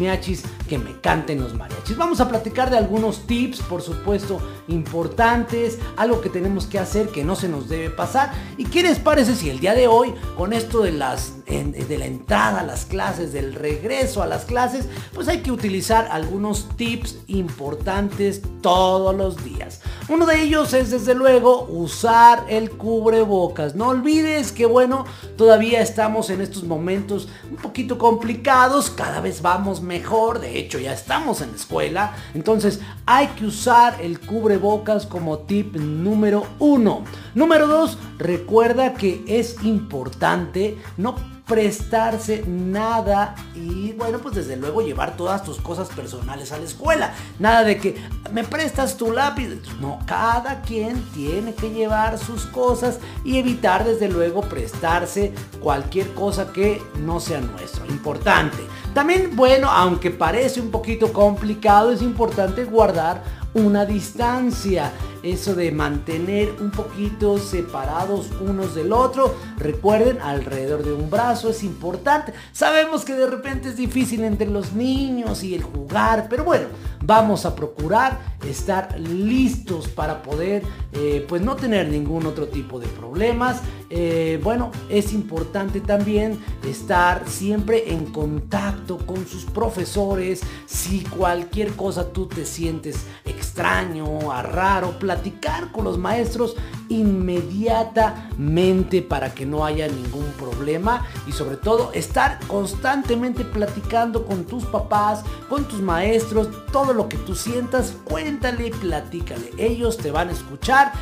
que 0.68 0.78
me 0.78 1.00
canten 1.00 1.40
los 1.40 1.54
mariachis. 1.54 1.96
Vamos 1.96 2.20
a 2.20 2.28
platicar 2.28 2.70
de 2.70 2.78
algunos 2.78 3.26
tips, 3.26 3.60
por 3.60 3.82
supuesto, 3.82 4.40
importantes, 4.68 5.78
algo 5.96 6.20
que 6.20 6.28
tenemos 6.28 6.66
que 6.66 6.78
hacer 6.78 7.08
que 7.08 7.24
no 7.24 7.36
se 7.36 7.48
nos 7.48 7.68
debe 7.68 7.90
pasar. 7.90 8.32
¿Y 8.56 8.64
qué 8.64 8.82
les 8.82 8.98
parece 8.98 9.34
si 9.34 9.50
el 9.50 9.60
día 9.60 9.74
de 9.74 9.86
hoy, 9.86 10.14
con 10.36 10.52
esto 10.52 10.82
de 10.82 10.92
las 10.92 11.34
de 11.52 11.98
la 11.98 12.06
entrada 12.06 12.60
a 12.60 12.64
las 12.64 12.86
clases, 12.86 13.32
del 13.32 13.54
regreso 13.54 14.22
a 14.22 14.26
las 14.26 14.44
clases, 14.44 14.86
pues 15.12 15.28
hay 15.28 15.42
que 15.42 15.52
utilizar 15.52 16.08
algunos 16.10 16.68
tips 16.76 17.18
importantes 17.26 18.40
todos 18.72 19.14
los 19.14 19.44
días. 19.44 19.82
Uno 20.08 20.24
de 20.24 20.42
ellos 20.42 20.72
es 20.72 20.90
desde 20.90 21.14
luego 21.14 21.66
usar 21.68 22.46
el 22.48 22.70
cubrebocas. 22.70 23.74
No 23.74 23.88
olvides 23.88 24.50
que 24.50 24.64
bueno, 24.64 25.04
todavía 25.36 25.82
estamos 25.82 26.30
en 26.30 26.40
estos 26.40 26.64
momentos 26.64 27.28
un 27.50 27.56
poquito 27.56 27.98
complicados, 27.98 28.88
cada 28.88 29.20
vez 29.20 29.42
vamos 29.42 29.82
mejor, 29.82 30.40
de 30.40 30.58
hecho 30.58 30.78
ya 30.78 30.94
estamos 30.94 31.42
en 31.42 31.50
la 31.50 31.56
escuela, 31.56 32.16
entonces 32.32 32.80
hay 33.04 33.26
que 33.28 33.44
usar 33.44 34.00
el 34.00 34.18
cubrebocas 34.20 35.04
como 35.04 35.40
tip 35.40 35.76
número 35.76 36.46
uno. 36.58 37.04
Número 37.34 37.66
dos, 37.66 37.98
recuerda 38.16 38.94
que 38.94 39.22
es 39.26 39.62
importante 39.62 40.78
no 40.96 41.31
prestarse 41.52 42.44
nada 42.46 43.34
y 43.54 43.92
bueno 43.92 44.20
pues 44.20 44.34
desde 44.34 44.56
luego 44.56 44.80
llevar 44.80 45.18
todas 45.18 45.44
tus 45.44 45.60
cosas 45.60 45.90
personales 45.90 46.50
a 46.50 46.56
la 46.56 46.64
escuela. 46.64 47.12
Nada 47.38 47.62
de 47.62 47.76
que 47.76 47.94
me 48.32 48.42
prestas 48.42 48.96
tu 48.96 49.12
lápiz 49.12 49.60
no 49.78 49.98
cada 50.06 50.62
quien 50.62 51.02
tiene 51.12 51.52
que 51.52 51.68
llevar 51.68 52.16
sus 52.16 52.46
cosas 52.46 53.00
y 53.22 53.36
evitar 53.36 53.84
desde 53.84 54.08
luego 54.08 54.40
prestarse 54.40 55.34
cualquier 55.60 56.14
cosa 56.14 56.54
que 56.54 56.80
no 57.00 57.20
sea 57.20 57.42
nuestro. 57.42 57.84
Importante. 57.84 58.56
También 58.94 59.36
bueno 59.36 59.68
aunque 59.70 60.10
parece 60.10 60.58
un 60.58 60.70
poquito 60.70 61.12
complicado 61.12 61.92
es 61.92 62.00
importante 62.00 62.64
guardar 62.64 63.41
una 63.54 63.84
distancia 63.84 64.92
eso 65.22 65.54
de 65.54 65.70
mantener 65.70 66.56
un 66.60 66.70
poquito 66.70 67.38
separados 67.38 68.30
unos 68.40 68.74
del 68.74 68.92
otro. 68.92 69.34
Recuerden, 69.56 70.20
alrededor 70.20 70.82
de 70.82 70.92
un 70.92 71.10
brazo 71.10 71.50
es 71.50 71.62
importante. 71.62 72.32
Sabemos 72.52 73.04
que 73.04 73.14
de 73.14 73.28
repente 73.28 73.68
es 73.68 73.76
difícil 73.76 74.24
entre 74.24 74.48
los 74.48 74.72
niños 74.72 75.44
y 75.44 75.54
el 75.54 75.62
jugar, 75.62 76.26
pero 76.28 76.44
bueno, 76.44 76.66
vamos 77.04 77.46
a 77.46 77.54
procurar 77.54 78.18
estar 78.48 78.98
listos 78.98 79.88
para 79.88 80.22
poder 80.22 80.62
eh, 80.92 81.24
pues 81.28 81.42
no 81.42 81.54
tener 81.54 81.88
ningún 81.88 82.26
otro 82.26 82.48
tipo 82.48 82.80
de 82.80 82.88
problemas. 82.88 83.60
Eh, 83.94 84.40
bueno, 84.42 84.70
es 84.88 85.12
importante 85.12 85.80
también 85.80 86.38
estar 86.66 87.28
siempre 87.28 87.92
en 87.92 88.06
contacto 88.06 88.96
con 88.96 89.26
sus 89.26 89.44
profesores. 89.44 90.40
Si 90.64 91.00
cualquier 91.00 91.74
cosa 91.74 92.10
tú 92.10 92.26
te 92.26 92.46
sientes 92.46 93.04
extraño, 93.26 94.32
a 94.32 94.42
raro, 94.42 94.98
platicar 94.98 95.70
con 95.72 95.84
los 95.84 95.98
maestros 95.98 96.56
inmediatamente 96.88 99.02
para 99.02 99.34
que 99.34 99.44
no 99.44 99.66
haya 99.66 99.88
ningún 99.88 100.24
problema 100.38 101.06
y 101.26 101.32
sobre 101.32 101.56
todo 101.56 101.92
estar 101.92 102.38
constantemente 102.46 103.44
platicando 103.44 104.24
con 104.24 104.44
tus 104.44 104.64
papás, 104.64 105.22
con 105.50 105.64
tus 105.64 105.82
maestros, 105.82 106.48
todo 106.72 106.94
lo 106.94 107.10
que 107.10 107.18
tú 107.18 107.34
sientas, 107.34 107.94
cuéntale 108.04 108.68
y 108.68 108.70
platícale. 108.70 109.50
Ellos 109.58 109.98
te 109.98 110.10
van 110.10 110.30
a 110.30 110.32
escuchar 110.32 110.92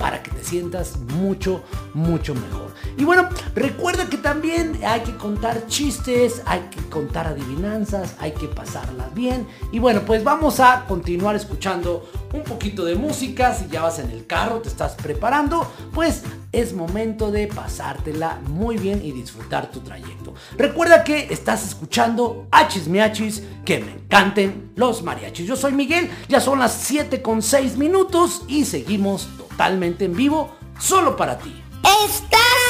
para 0.00 0.20
que 0.22 0.32
te 0.32 0.42
sientas 0.42 0.98
mucho, 1.14 1.62
mucho 1.94 2.34
mejor. 2.40 2.70
Y 2.96 3.04
bueno, 3.04 3.28
recuerda 3.54 4.10
que 4.10 4.18
también 4.18 4.78
hay 4.84 5.00
que 5.00 5.16
contar 5.16 5.66
chistes, 5.66 6.42
hay 6.44 6.60
que 6.70 6.80
contar 6.90 7.26
adivinanzas, 7.26 8.14
hay 8.18 8.32
que 8.32 8.46
pasarlas 8.46 9.14
bien. 9.14 9.46
Y 9.72 9.78
bueno, 9.78 10.02
pues 10.04 10.22
vamos 10.22 10.60
a 10.60 10.84
continuar 10.86 11.36
escuchando 11.36 12.08
un 12.32 12.42
poquito 12.42 12.84
de 12.84 12.96
música. 12.96 13.54
Si 13.54 13.68
ya 13.68 13.82
vas 13.82 13.98
en 14.00 14.10
el 14.10 14.26
carro, 14.26 14.60
te 14.60 14.68
estás 14.68 14.94
preparando, 14.94 15.70
pues 15.94 16.22
es 16.52 16.74
momento 16.74 17.30
de 17.30 17.46
pasártela 17.46 18.40
muy 18.48 18.76
bien 18.76 19.00
y 19.04 19.12
disfrutar 19.12 19.70
tu 19.70 19.80
trayecto. 19.80 20.34
Recuerda 20.58 21.04
que 21.04 21.32
estás 21.32 21.66
escuchando 21.66 22.48
Hachis 22.50 22.88
Miachis, 22.88 23.42
que 23.64 23.78
me 23.78 23.92
encanten 23.92 24.72
los 24.76 25.02
mariachis. 25.02 25.46
Yo 25.46 25.56
soy 25.56 25.72
Miguel, 25.72 26.10
ya 26.28 26.40
son 26.40 26.58
las 26.58 26.72
7 26.72 27.22
con 27.22 27.40
6 27.40 27.76
minutos 27.76 28.42
y 28.48 28.64
seguimos 28.64 29.28
totalmente 29.38 30.04
en 30.04 30.16
vivo 30.16 30.50
solo 30.78 31.16
para 31.16 31.38
ti. 31.38 31.59
Estás 31.82 32.64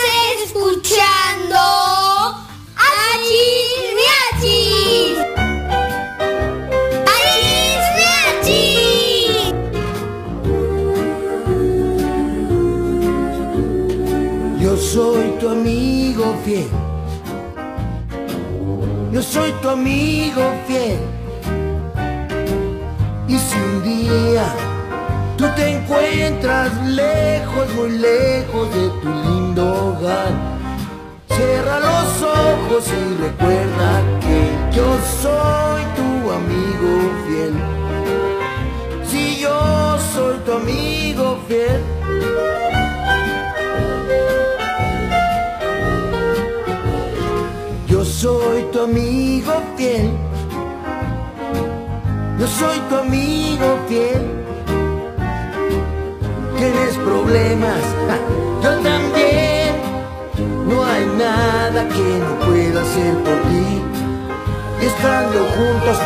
escuchando. 0.45 1.59
Hachis 2.77 3.85
Miachis. 3.99 5.19
Yo 14.61 14.77
soy 14.77 15.31
tu 15.41 15.49
amigo 15.49 16.35
fiel. 16.45 16.69
Yo 19.13 19.23
soy 19.23 19.53
tu 19.63 19.69
amigo 19.69 20.43
fiel. 20.67 20.99
Y 23.27 23.39
si 23.39 23.57
un 23.57 23.83
día 23.83 24.70
tú 25.41 25.47
te 25.57 25.71
encuentras 25.71 26.71
lejos, 26.87 27.75
muy 27.75 27.91
lejos 27.99 28.75
de 28.75 28.89
tu 29.01 29.09
lindo 29.09 29.97
hogar, 29.97 30.33
cierra 31.29 31.81
los 31.81 32.23
ojos 32.23 32.85
y 32.89 33.23
recuerda 33.23 34.03
que 34.21 34.50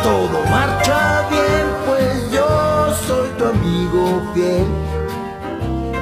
todo 0.03 0.43
marcha 0.49 1.27
bien, 1.29 1.65
pues 1.85 2.31
yo 2.31 2.93
soy 3.07 3.29
tu 3.37 3.45
amigo 3.45 4.21
fiel. 4.33 4.67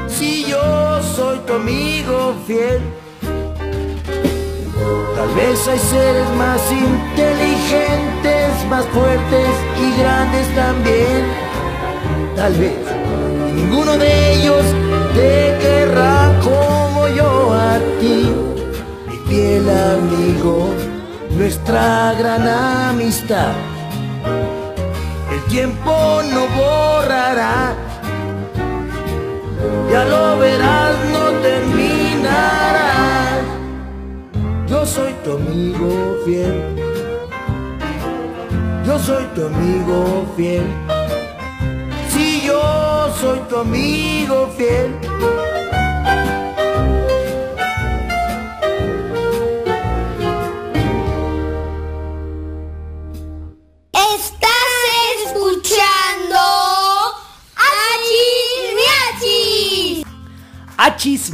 Si 0.07 0.45
yo 0.45 1.01
soy 1.15 1.39
tu 1.39 1.53
amigo 1.53 2.33
fiel. 2.47 2.81
Tal 5.15 5.35
vez 5.35 5.67
hay 5.67 5.79
seres 5.79 6.29
más 6.37 6.61
inteligentes, 6.71 8.65
más 8.69 8.85
fuertes 8.87 9.49
y 9.81 10.01
grandes 10.01 10.47
también. 10.53 11.23
Tal 12.35 12.53
vez 12.53 12.77
ninguno 13.55 13.97
de 13.97 14.33
ellos 14.33 14.65
te 15.13 15.57
querrá 15.61 16.31
como 16.43 17.07
yo 17.07 17.53
a 17.53 17.79
ti, 17.99 18.33
mi 19.07 19.17
fiel 19.29 19.69
amigo, 19.69 20.69
nuestra 21.37 22.13
gran 22.19 22.47
amistad. 22.47 23.53
Tiempo 25.53 26.23
no 26.33 26.47
borrará, 26.57 27.75
ya 29.91 30.03
lo 30.05 30.39
verás, 30.39 30.95
no 31.11 31.29
terminará. 31.43 32.89
Yo 34.65 34.83
soy 34.83 35.13
tu 35.23 35.33
amigo 35.33 36.17
fiel. 36.25 36.59
Yo 38.83 38.97
soy 38.97 39.25
tu 39.35 39.45
amigo 39.45 40.25
fiel. 40.35 40.65
Si 42.09 42.41
yo 42.47 43.13
soy 43.21 43.37
tu 43.47 43.57
amigo 43.59 44.49
fiel. 44.57 45.12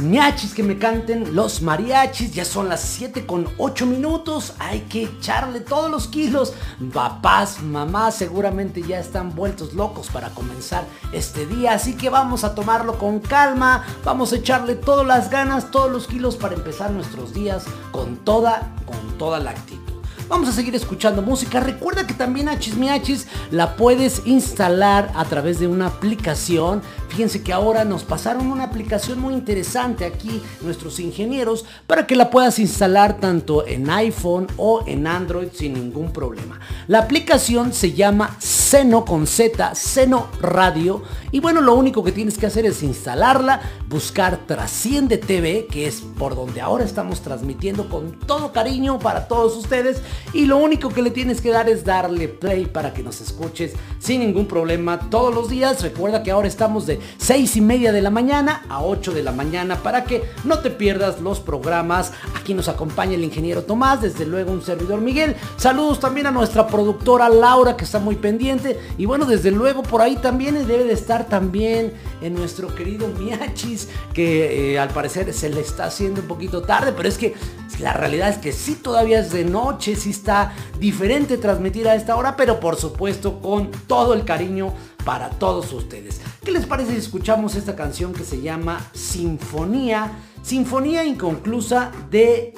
Hachis 0.00 0.04
Miachis. 0.04 0.04
Achis, 0.04 0.04
miachis, 0.04 0.54
que 0.54 0.62
me 0.62 0.78
canten 0.78 1.34
los 1.34 1.62
mariachis. 1.62 2.32
Ya 2.32 2.44
son 2.44 2.68
las 2.68 2.80
7 2.80 3.26
con 3.26 3.46
8 3.58 3.86
minutos. 3.86 4.54
Hay 4.58 4.80
que 4.80 5.04
echarle 5.04 5.60
todos 5.60 5.90
los 5.90 6.08
kilos. 6.08 6.52
Papás, 6.92 7.62
mamás 7.62 8.14
seguramente 8.16 8.82
ya 8.82 8.98
están 8.98 9.34
vueltos 9.34 9.74
locos 9.74 10.08
para 10.08 10.30
comenzar 10.30 10.84
este 11.12 11.46
día. 11.46 11.72
Así 11.72 11.94
que 11.94 12.10
vamos 12.10 12.44
a 12.44 12.54
tomarlo 12.54 12.98
con 12.98 13.20
calma. 13.20 13.84
Vamos 14.04 14.32
a 14.32 14.36
echarle 14.36 14.74
todas 14.74 15.06
las 15.06 15.30
ganas, 15.30 15.70
todos 15.70 15.90
los 15.90 16.06
kilos 16.06 16.36
para 16.36 16.54
empezar 16.54 16.90
nuestros 16.90 17.32
días 17.34 17.64
con 17.92 18.16
toda, 18.16 18.74
con 18.86 19.18
toda 19.18 19.38
la 19.38 19.50
actitud. 19.50 19.90
Vamos 20.30 20.48
a 20.48 20.52
seguir 20.52 20.76
escuchando 20.76 21.22
música. 21.22 21.58
Recuerda 21.58 22.06
que 22.06 22.14
también 22.14 22.48
Achis 22.48 22.76
Miachis 22.76 23.26
la 23.50 23.74
puedes 23.74 24.24
instalar 24.26 25.10
a 25.16 25.24
través 25.24 25.58
de 25.58 25.66
una 25.66 25.88
aplicación. 25.88 26.82
Fíjense 27.10 27.42
que 27.42 27.52
ahora 27.52 27.84
nos 27.84 28.04
pasaron 28.04 28.46
una 28.46 28.62
aplicación 28.62 29.18
muy 29.18 29.34
interesante 29.34 30.04
aquí 30.04 30.40
nuestros 30.60 31.00
ingenieros 31.00 31.64
para 31.88 32.06
que 32.06 32.14
la 32.14 32.30
puedas 32.30 32.60
instalar 32.60 33.18
tanto 33.18 33.66
en 33.66 33.90
iPhone 33.90 34.46
o 34.56 34.84
en 34.86 35.08
Android 35.08 35.48
sin 35.52 35.72
ningún 35.72 36.12
problema. 36.12 36.60
La 36.86 37.00
aplicación 37.00 37.72
se 37.72 37.94
llama 37.94 38.36
Seno 38.38 39.04
con 39.04 39.26
Z, 39.26 39.74
Seno 39.74 40.28
Radio. 40.40 41.02
Y 41.32 41.40
bueno, 41.40 41.60
lo 41.60 41.74
único 41.74 42.04
que 42.04 42.12
tienes 42.12 42.38
que 42.38 42.46
hacer 42.46 42.64
es 42.64 42.82
instalarla, 42.84 43.60
buscar 43.88 44.46
Trasciende 44.46 45.18
TV, 45.18 45.66
que 45.66 45.88
es 45.88 46.02
por 46.16 46.36
donde 46.36 46.60
ahora 46.60 46.84
estamos 46.84 47.22
transmitiendo 47.22 47.88
con 47.88 48.20
todo 48.20 48.52
cariño 48.52 49.00
para 49.00 49.26
todos 49.26 49.56
ustedes 49.56 50.00
y 50.32 50.46
lo 50.46 50.58
único 50.58 50.90
que 50.90 51.02
le 51.02 51.10
tienes 51.10 51.40
que 51.40 51.50
dar 51.50 51.68
es 51.68 51.84
darle 51.84 52.28
play 52.28 52.66
para 52.66 52.94
que 52.94 53.02
nos 53.02 53.20
escuches 53.20 53.72
sin 53.98 54.20
ningún 54.20 54.46
problema 54.46 55.10
todos 55.10 55.34
los 55.34 55.48
días. 55.48 55.82
Recuerda 55.82 56.22
que 56.22 56.30
ahora 56.30 56.46
estamos 56.46 56.86
de 56.86 56.99
6 57.18 57.56
y 57.56 57.60
media 57.60 57.92
de 57.92 58.02
la 58.02 58.10
mañana 58.10 58.64
a 58.68 58.82
8 58.82 59.12
de 59.12 59.22
la 59.22 59.32
mañana 59.32 59.76
para 59.76 60.04
que 60.04 60.24
no 60.44 60.58
te 60.60 60.70
pierdas 60.70 61.20
los 61.20 61.40
programas. 61.40 62.12
Aquí 62.38 62.54
nos 62.54 62.68
acompaña 62.68 63.14
el 63.14 63.24
ingeniero 63.24 63.62
Tomás, 63.62 64.02
desde 64.02 64.26
luego 64.26 64.52
un 64.52 64.62
servidor 64.62 65.00
Miguel. 65.00 65.36
Saludos 65.56 66.00
también 66.00 66.26
a 66.26 66.30
nuestra 66.30 66.66
productora 66.66 67.28
Laura 67.28 67.76
que 67.76 67.84
está 67.84 67.98
muy 67.98 68.16
pendiente 68.16 68.78
y 68.98 69.06
bueno, 69.06 69.24
desde 69.24 69.50
luego 69.50 69.82
por 69.82 70.02
ahí 70.02 70.16
también 70.16 70.54
debe 70.66 70.84
de 70.84 70.92
estar 70.92 71.26
también 71.26 71.92
en 72.20 72.34
nuestro 72.34 72.74
querido 72.74 73.08
Miachis 73.08 73.88
que 74.12 74.72
eh, 74.72 74.78
al 74.78 74.90
parecer 74.90 75.32
se 75.32 75.48
le 75.48 75.60
está 75.60 75.84
haciendo 75.84 76.20
un 76.20 76.28
poquito 76.28 76.62
tarde, 76.62 76.92
pero 76.96 77.08
es 77.08 77.18
que 77.18 77.34
la 77.78 77.92
realidad 77.94 78.28
es 78.28 78.38
que 78.38 78.52
sí 78.52 78.74
todavía 78.74 79.20
es 79.20 79.32
de 79.32 79.44
noche, 79.44 79.96
sí 79.96 80.10
está 80.10 80.52
diferente 80.78 81.38
transmitir 81.38 81.88
a 81.88 81.94
esta 81.94 82.16
hora, 82.16 82.36
pero 82.36 82.60
por 82.60 82.76
supuesto 82.76 83.40
con 83.40 83.70
todo 83.86 84.14
el 84.14 84.24
cariño 84.24 84.74
para 85.04 85.30
todos 85.30 85.72
ustedes. 85.72 86.20
¿Qué 86.44 86.52
les 86.52 86.64
parece 86.64 86.92
si 86.92 86.98
escuchamos 86.98 87.54
esta 87.54 87.76
canción 87.76 88.14
que 88.14 88.24
se 88.24 88.40
llama 88.40 88.80
Sinfonía? 88.94 90.10
Sinfonía 90.42 91.04
inconclusa 91.04 91.92
de 92.10 92.54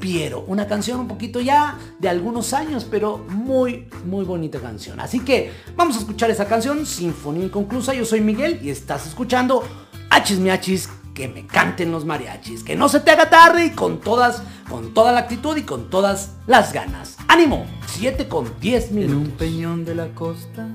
Piero. 0.00 0.44
Una 0.46 0.68
canción 0.68 1.00
un 1.00 1.08
poquito 1.08 1.40
ya 1.40 1.76
de 1.98 2.08
algunos 2.08 2.52
años, 2.52 2.86
pero 2.88 3.18
muy, 3.18 3.88
muy 4.04 4.24
bonita 4.24 4.60
canción. 4.60 5.00
Así 5.00 5.20
que 5.20 5.50
vamos 5.74 5.96
a 5.96 5.98
escuchar 5.98 6.30
esa 6.30 6.46
canción, 6.46 6.86
Sinfonía 6.86 7.46
inconclusa. 7.46 7.92
Yo 7.92 8.04
soy 8.04 8.20
Miguel 8.20 8.60
y 8.62 8.70
estás 8.70 9.04
escuchando 9.04 9.64
Hachis 10.10 10.38
Miachis 10.38 10.88
que 11.12 11.26
me 11.26 11.44
canten 11.46 11.90
los 11.90 12.04
mariachis, 12.04 12.62
que 12.62 12.76
no 12.76 12.88
se 12.88 13.00
te 13.00 13.10
haga 13.10 13.30
tarde 13.30 13.66
y 13.66 13.70
con 13.70 14.00
todas, 14.00 14.42
con 14.68 14.94
toda 14.94 15.10
la 15.10 15.20
actitud 15.20 15.56
y 15.56 15.62
con 15.62 15.90
todas 15.90 16.32
las 16.46 16.72
ganas. 16.72 17.16
¡Ánimo! 17.26 17.66
7 17.86 18.28
con 18.28 18.52
10 18.60 18.92
minutos. 18.92 19.16
En 19.16 19.18
un 19.18 19.30
peñón 19.36 19.84
de 19.84 19.94
la 19.96 20.08
costa 20.14 20.68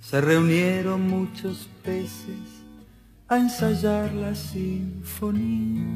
se, 0.00 0.20
reunieron 0.20 1.08
muchos 1.08 1.66
peces 1.82 2.62
a 3.26 3.38
ensayar 3.38 4.12
la 4.12 4.34
sinfonía. 4.34 5.86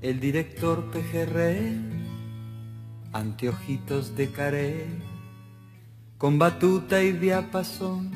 El 0.00 0.20
director 0.20 0.92
Pejerrey, 0.92 1.80
anteojitos 3.12 4.14
de 4.14 4.30
caré, 4.30 4.86
con 6.16 6.38
batuta 6.38 7.02
y 7.02 7.10
diapasón, 7.10 8.12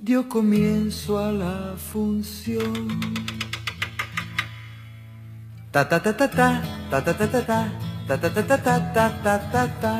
dio 0.00 0.28
comienzo 0.28 1.18
a 1.18 1.32
la 1.32 1.74
función. 1.76 3.00
Ta 5.72 5.88
ta 5.88 6.00
ta 6.00 6.16
ta, 6.16 6.28
ta 6.28 6.62
ta 7.04 7.16
ta 7.16 7.30
ta 7.30 7.44
ta 7.44 7.95
ta 8.06 8.16
ta 8.16 8.30
ta 8.30 8.42
ta 8.42 8.56
ta 8.94 9.10
ta 9.24 9.38
ta 9.52 9.66
ta 9.82 9.94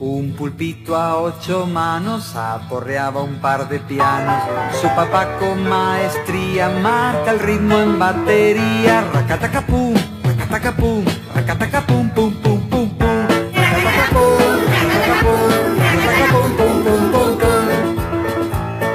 un 0.00 0.32
pulpito 0.32 0.96
a 0.96 1.16
ocho 1.20 1.66
manos 1.66 2.34
aporreaba 2.36 3.20
un 3.20 3.36
par 3.40 3.68
de 3.68 3.80
pianos. 3.80 4.42
Su 4.80 4.86
papá 4.94 5.36
con 5.38 5.68
maestría 5.68 6.68
marca 6.70 7.32
el 7.32 7.40
ritmo 7.40 7.78
en 7.80 7.98
batería. 7.98 9.04
Racatacapum, 9.12 9.94
racatacapum, 10.22 11.04
racatacapum, 11.34 12.10
pum, 12.10 12.32
pum, 12.34 12.60
pum, 12.70 12.88
pum. 12.90 13.18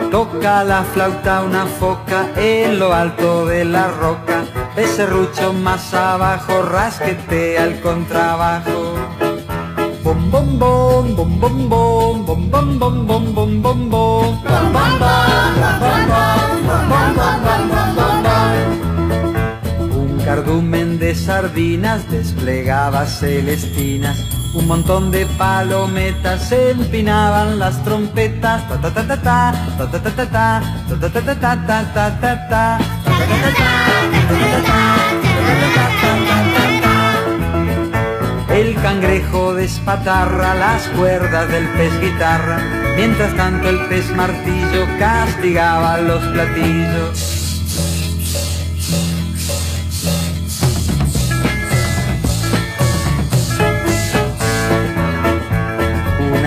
Toca 0.09 0.63
la 0.63 0.83
flauta 0.83 1.43
una 1.43 1.65
foca 1.65 2.29
en 2.37 2.79
lo 2.79 2.93
alto 2.93 3.45
de 3.45 3.65
la 3.65 3.87
roca. 3.89 4.52
Ese 4.75 5.05
rucho 5.05 5.53
más 5.53 5.93
abajo 5.93 6.63
rasquetea 6.63 7.65
el 7.65 7.79
contrabajo. 7.81 8.95
Bom 10.03 10.31
bom 10.31 10.59
bom 10.59 11.15
bom 11.15 11.39
bom 11.39 11.69
bom 11.69 12.49
bom 12.49 12.49
bom 12.49 12.79
bom 12.79 13.05
bom 13.05 13.33
bom 13.36 13.62
bom 13.62 13.89
bom 13.89 14.39
Un 19.95 20.19
cardumen 20.25 20.97
de 20.97 21.13
sardinas 21.13 22.09
desplegaba 22.09 23.05
celestinas 23.05 24.42
un 24.53 24.67
montón 24.67 25.11
de 25.11 25.25
palometas 25.37 26.51
empinaban 26.51 27.59
las 27.59 27.83
trompetas 27.83 28.67
ta 28.69 28.77
ta 28.77 28.93
ta 28.93 29.03
ta 29.07 29.17
ta 29.17 29.53
ta 29.77 29.99
ta 29.99 29.99
ta 30.01 30.11
ta 30.13 30.69
ta 30.99 31.09
ta 31.09 31.21
ta 31.21 31.35
ta 31.35 31.55
ta 31.65 31.93
ta 31.93 32.19
ta 32.21 32.49
ta 32.49 32.79
El 38.49 38.75
cangrejo 38.75 39.55
despatarra 39.55 40.53
las 40.53 40.83
cuerdas 40.89 41.49
del 41.49 41.67
pez 41.69 41.99
guitarra, 41.99 42.59
mientras 42.95 43.35
tanto 43.35 43.67
el 43.67 43.79
pez 43.87 44.07
martillo 44.15 44.85
castigaba 44.99 45.97
los 45.97 46.23
platillos. 46.25 47.42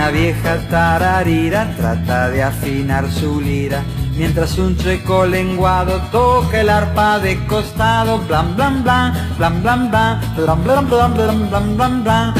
Una 0.07 0.17
vieja 0.17 0.57
tararira 0.69 1.75
trata 1.75 2.29
de 2.29 2.41
afinar 2.41 3.11
su 3.11 3.41
lira, 3.41 3.83
mientras 4.15 4.57
un 4.57 4.77
chueco 4.77 5.25
lenguado 5.25 5.99
toca 6.13 6.61
el 6.61 6.69
arpa 6.69 7.19
de 7.19 7.45
costado, 7.45 8.17
blan, 8.19 8.55
blan 8.55 8.83
blan 8.83 9.11
blan, 9.35 9.37
blan 9.37 9.63
blan 9.63 9.89
blan, 9.91 10.87
blan 10.87 10.87
blan 10.87 11.17
blan, 11.17 11.49
blan 11.49 11.75
blan 11.75 12.03
blan. 12.05 12.33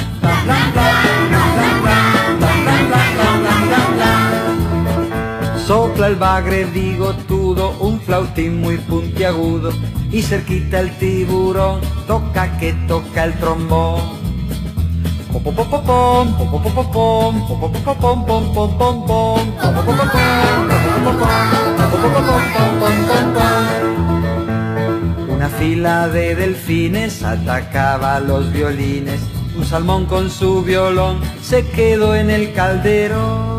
Sopla 5.65 6.08
el 6.08 6.15
bagre 6.15 6.63
bigotudo, 6.63 7.71
un 7.82 7.99
flautín 7.99 8.62
muy 8.62 8.77
puntiagudo, 8.77 9.71
y 10.10 10.21
cerquita 10.21 10.80
el 10.80 10.91
tiburón, 10.91 11.82
toca 12.08 12.58
que 12.60 12.71
toca 12.88 13.25
el 13.25 13.34
trombón. 13.34 14.16
Una 25.30 25.50
fila 25.50 26.08
de 26.08 26.36
delfines 26.36 27.23
atacaba 27.23 28.19
los 28.19 28.52
violines. 28.52 29.21
Un 29.56 29.65
salmón 29.65 30.06
con 30.06 30.30
su 30.30 30.63
violón 30.63 31.19
se 31.41 31.67
quedó 31.67 32.15
en 32.15 32.30
el 32.30 32.54
caldero. 32.54 33.58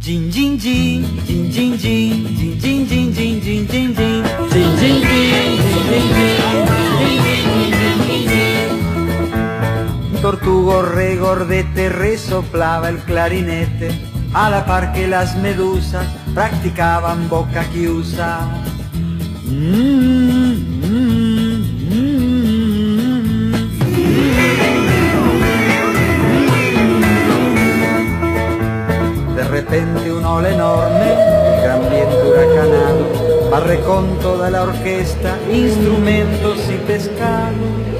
Jin 0.00 0.30
jin 0.32 0.58
jin, 0.58 1.04
jin 1.26 1.52
jin 1.52 1.78
jin, 1.78 2.36
jin 2.36 2.56
jin 2.58 2.86
jin 2.88 3.12
jin 3.12 3.40
jin 3.40 3.66
jin 3.68 3.94
jin, 3.94 4.24
jin 4.50 4.76
jin 4.78 5.02
jin, 5.02 5.40
jin 5.90 6.40
tortugo 10.20 10.82
regordete 10.82 11.88
resoplaba 11.88 12.90
el 12.90 12.98
clarinete, 12.98 13.90
a 14.34 14.50
la 14.50 14.66
par 14.66 14.92
que 14.92 15.08
las 15.08 15.36
medusas 15.36 16.06
practicaban 16.34 17.28
boca 17.28 17.64
chiusa. 17.72 18.48
De 29.36 29.44
repente 29.44 30.12
un 30.12 30.24
ola 30.24 30.50
enorme, 30.50 31.12
el 31.12 31.62
gran 31.62 31.80
viento 31.88 32.28
huracanado, 32.28 33.50
barre 33.50 33.80
con 33.80 34.18
toda 34.18 34.50
la 34.50 34.62
orquesta, 34.64 35.38
instrumentos 35.50 36.58
y 36.68 36.76
pescados. 36.86 37.99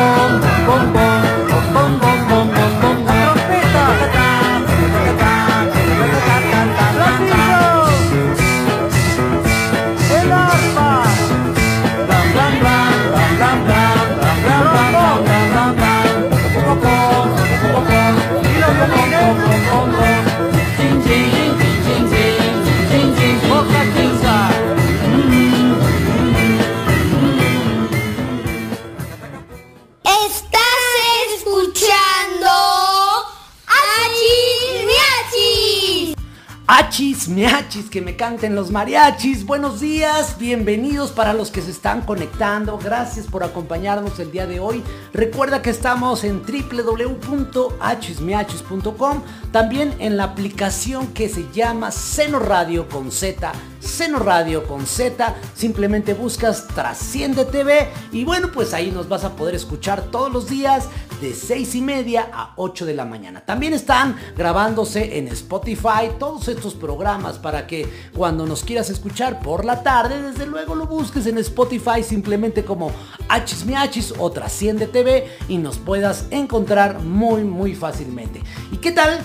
miachis, 37.31 37.89
que 37.89 38.01
me 38.01 38.15
canten 38.15 38.55
los 38.55 38.71
mariachis. 38.71 39.45
Buenos 39.45 39.79
días, 39.79 40.37
bienvenidos 40.37 41.11
para 41.11 41.33
los 41.33 41.49
que 41.49 41.61
se 41.61 41.71
están 41.71 42.01
conectando. 42.01 42.77
Gracias 42.77 43.27
por 43.27 43.43
acompañarnos 43.43 44.19
el 44.19 44.31
día 44.31 44.45
de 44.45 44.59
hoy. 44.59 44.83
Recuerda 45.13 45.61
que 45.61 45.69
estamos 45.69 46.23
en 46.23 46.43
www.achismiachis.com. 46.43 49.23
También 49.51 49.93
en 49.99 50.17
la 50.17 50.23
aplicación 50.25 51.07
que 51.07 51.29
se 51.29 51.45
llama 51.51 51.91
Seno 51.91 52.39
Radio 52.39 52.87
con 52.87 53.11
Z. 53.11 53.51
Seno 53.81 54.19
Radio 54.19 54.67
con 54.67 54.85
Z. 54.85 55.35
Simplemente 55.55 56.13
buscas 56.13 56.67
Trasciende 56.67 57.45
TV. 57.45 57.89
Y 58.11 58.23
bueno, 58.23 58.51
pues 58.51 58.73
ahí 58.73 58.91
nos 58.91 59.09
vas 59.09 59.23
a 59.23 59.35
poder 59.35 59.55
escuchar 59.55 60.03
todos 60.03 60.31
los 60.31 60.47
días 60.47 60.87
de 61.21 61.33
6 61.33 61.75
y 61.75 61.81
media 61.81 62.29
a 62.33 62.53
8 62.55 62.85
de 62.85 62.95
la 62.95 63.05
mañana. 63.05 63.41
También 63.41 63.73
están 63.73 64.15
grabándose 64.35 65.17
en 65.17 65.27
Spotify 65.27 66.09
todos 66.19 66.47
estos 66.47 66.73
programas 66.73 67.37
para 67.37 67.67
que 67.67 67.87
cuando 68.15 68.45
nos 68.45 68.63
quieras 68.63 68.89
escuchar 68.89 69.39
por 69.39 69.63
la 69.63 69.83
tarde, 69.83 70.21
desde 70.21 70.47
luego 70.47 70.73
lo 70.73 70.87
busques 70.87 71.27
en 71.27 71.37
Spotify 71.37 72.03
simplemente 72.03 72.65
como 72.65 72.91
Hachis 73.29 74.13
o 74.17 74.31
Trasciende 74.31 74.87
TV 74.87 75.27
y 75.47 75.57
nos 75.57 75.77
puedas 75.77 76.25
encontrar 76.31 76.99
muy 76.99 77.43
muy 77.43 77.75
fácilmente. 77.75 78.41
¿Y 78.71 78.77
qué 78.77 78.91
tal? 78.91 79.19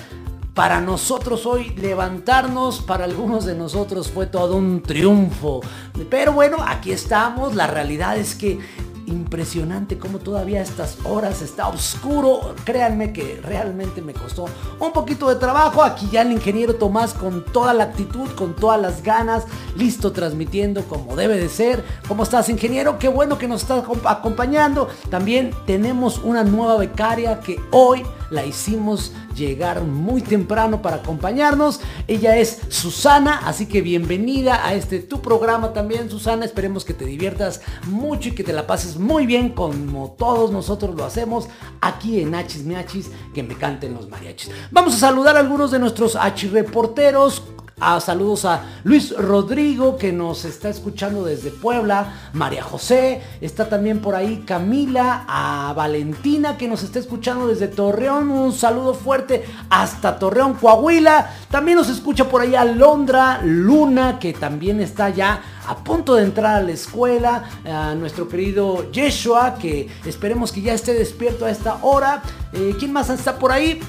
Para 0.56 0.80
nosotros 0.80 1.44
hoy 1.44 1.68
levantarnos, 1.76 2.80
para 2.80 3.04
algunos 3.04 3.44
de 3.44 3.54
nosotros 3.54 4.10
fue 4.10 4.26
todo 4.26 4.56
un 4.56 4.82
triunfo. 4.82 5.60
Pero 6.08 6.32
bueno, 6.32 6.56
aquí 6.66 6.92
estamos. 6.92 7.54
La 7.54 7.66
realidad 7.66 8.16
es 8.16 8.34
que 8.34 8.58
impresionante 9.04 9.98
cómo 9.98 10.18
todavía 10.18 10.60
a 10.60 10.62
estas 10.62 10.96
horas 11.04 11.42
está 11.42 11.68
oscuro. 11.68 12.54
Créanme 12.64 13.12
que 13.12 13.38
realmente 13.44 14.00
me 14.00 14.14
costó 14.14 14.46
un 14.80 14.92
poquito 14.92 15.28
de 15.28 15.36
trabajo. 15.36 15.82
Aquí 15.82 16.08
ya 16.10 16.22
el 16.22 16.32
ingeniero 16.32 16.76
Tomás 16.76 17.12
con 17.12 17.44
toda 17.44 17.74
la 17.74 17.84
actitud, 17.84 18.26
con 18.30 18.56
todas 18.56 18.80
las 18.80 19.02
ganas, 19.02 19.44
listo 19.76 20.10
transmitiendo 20.12 20.84
como 20.84 21.16
debe 21.16 21.36
de 21.36 21.50
ser. 21.50 21.84
¿Cómo 22.08 22.22
estás 22.22 22.48
ingeniero? 22.48 22.98
Qué 22.98 23.08
bueno 23.08 23.36
que 23.36 23.46
nos 23.46 23.60
estás 23.60 23.84
acom- 23.84 24.00
acompañando. 24.06 24.88
También 25.10 25.50
tenemos 25.66 26.18
una 26.24 26.44
nueva 26.44 26.78
becaria 26.78 27.40
que 27.40 27.60
hoy 27.72 28.02
la 28.30 28.44
hicimos 28.44 29.12
llegar 29.34 29.82
muy 29.82 30.22
temprano 30.22 30.82
para 30.82 30.96
acompañarnos. 30.96 31.80
Ella 32.06 32.36
es 32.36 32.60
Susana, 32.68 33.42
así 33.44 33.66
que 33.66 33.80
bienvenida 33.80 34.66
a 34.66 34.74
este 34.74 35.00
tu 35.00 35.20
programa 35.20 35.72
también, 35.72 36.10
Susana. 36.10 36.44
Esperemos 36.44 36.84
que 36.84 36.94
te 36.94 37.04
diviertas 37.04 37.60
mucho 37.86 38.30
y 38.30 38.34
que 38.34 38.44
te 38.44 38.52
la 38.52 38.66
pases 38.66 38.96
muy 38.98 39.26
bien 39.26 39.50
como 39.50 40.16
todos 40.18 40.50
nosotros 40.50 40.94
lo 40.96 41.04
hacemos 41.04 41.48
aquí 41.80 42.20
en 42.20 42.34
Hachis 42.34 42.64
Miachis, 42.64 43.10
que 43.34 43.42
me 43.42 43.56
canten 43.56 43.94
los 43.94 44.08
mariachis. 44.08 44.50
Vamos 44.70 44.94
a 44.94 44.98
saludar 44.98 45.36
a 45.36 45.40
algunos 45.40 45.70
de 45.70 45.78
nuestros 45.78 46.16
reporteros. 46.50 47.42
Ah, 47.78 48.00
saludos 48.00 48.46
a 48.46 48.62
Luis 48.84 49.14
Rodrigo 49.14 49.98
que 49.98 50.10
nos 50.10 50.46
está 50.46 50.70
escuchando 50.70 51.26
desde 51.26 51.50
Puebla, 51.50 52.30
María 52.32 52.62
José, 52.62 53.20
está 53.42 53.68
también 53.68 54.00
por 54.00 54.14
ahí. 54.14 54.44
Camila, 54.46 55.26
a 55.28 55.74
Valentina 55.76 56.56
que 56.56 56.68
nos 56.68 56.82
está 56.82 57.00
escuchando 57.00 57.48
desde 57.48 57.68
Torreón, 57.68 58.30
un 58.30 58.54
saludo 58.54 58.94
fuerte 58.94 59.44
hasta 59.68 60.18
Torreón, 60.18 60.54
Coahuila, 60.54 61.30
también 61.50 61.76
nos 61.76 61.90
escucha 61.90 62.26
por 62.26 62.40
ahí 62.40 62.54
Alondra 62.54 63.42
Luna 63.44 64.18
que 64.18 64.32
también 64.32 64.80
está 64.80 65.10
ya 65.10 65.42
a 65.68 65.76
punto 65.76 66.14
de 66.14 66.22
entrar 66.22 66.54
a 66.54 66.62
la 66.62 66.72
escuela, 66.72 67.44
a 67.70 67.94
nuestro 67.94 68.26
querido 68.26 68.90
Yeshua 68.90 69.56
que 69.56 69.86
esperemos 70.06 70.50
que 70.50 70.62
ya 70.62 70.72
esté 70.72 70.94
despierto 70.94 71.44
a 71.44 71.50
esta 71.50 71.80
hora, 71.82 72.22
Eh, 72.52 72.74
¿quién 72.78 72.90
más 72.90 73.10
está 73.10 73.38
por 73.38 73.52
ahí? 73.52 73.80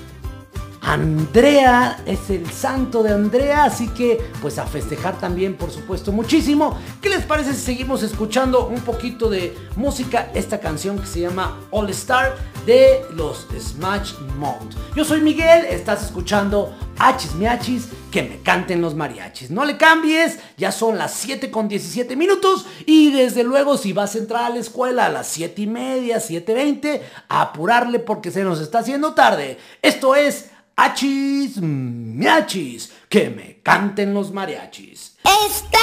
Andrea 0.87 2.01
es 2.05 2.29
el 2.29 2.49
santo 2.49 3.03
de 3.03 3.11
Andrea, 3.11 3.65
así 3.65 3.89
que 3.89 4.21
pues 4.41 4.57
a 4.57 4.65
festejar 4.65 5.19
también, 5.19 5.57
por 5.57 5.69
supuesto, 5.69 6.13
muchísimo. 6.13 6.77
¿Qué 7.01 7.09
les 7.09 7.25
parece 7.25 7.53
si 7.53 7.59
seguimos 7.59 8.03
escuchando 8.03 8.67
un 8.67 8.79
poquito 8.79 9.29
de 9.29 9.53
música? 9.75 10.31
Esta 10.33 10.61
canción 10.61 10.97
que 10.97 11.05
se 11.05 11.19
llama 11.19 11.59
All 11.71 11.89
Star 11.89 12.37
de 12.65 13.01
los 13.13 13.47
Smash 13.59 14.13
Mouth. 14.37 14.75
Yo 14.95 15.03
soy 15.03 15.19
Miguel, 15.19 15.65
estás 15.65 16.05
escuchando 16.05 16.73
Hachis 16.97 17.35
Miachis, 17.35 17.89
que 18.09 18.23
me 18.23 18.39
canten 18.41 18.79
los 18.79 18.95
mariachis. 18.95 19.51
No 19.51 19.65
le 19.65 19.75
cambies, 19.75 20.39
ya 20.55 20.71
son 20.71 20.97
las 20.97 21.13
7 21.15 21.51
con 21.51 21.67
17 21.67 22.15
minutos 22.15 22.65
y 22.85 23.11
desde 23.11 23.43
luego 23.43 23.77
si 23.77 23.91
vas 23.91 24.15
a 24.15 24.19
entrar 24.19 24.45
a 24.45 24.49
la 24.51 24.59
escuela 24.59 25.07
a 25.07 25.09
las 25.09 25.27
7 25.27 25.63
y 25.63 25.67
media, 25.67 26.19
7.20, 26.19 27.01
a 27.27 27.41
apurarle 27.41 27.99
porque 27.99 28.31
se 28.31 28.45
nos 28.45 28.61
está 28.61 28.79
haciendo 28.79 29.13
tarde. 29.13 29.57
Esto 29.81 30.15
es 30.15 30.51
Hachis 30.79 31.57
Miachis, 31.57 32.91
que 33.09 33.31
me 33.31 33.61
canten 33.63 34.13
los 34.13 34.31
mariachis. 34.31 35.17
Estás 35.23 35.81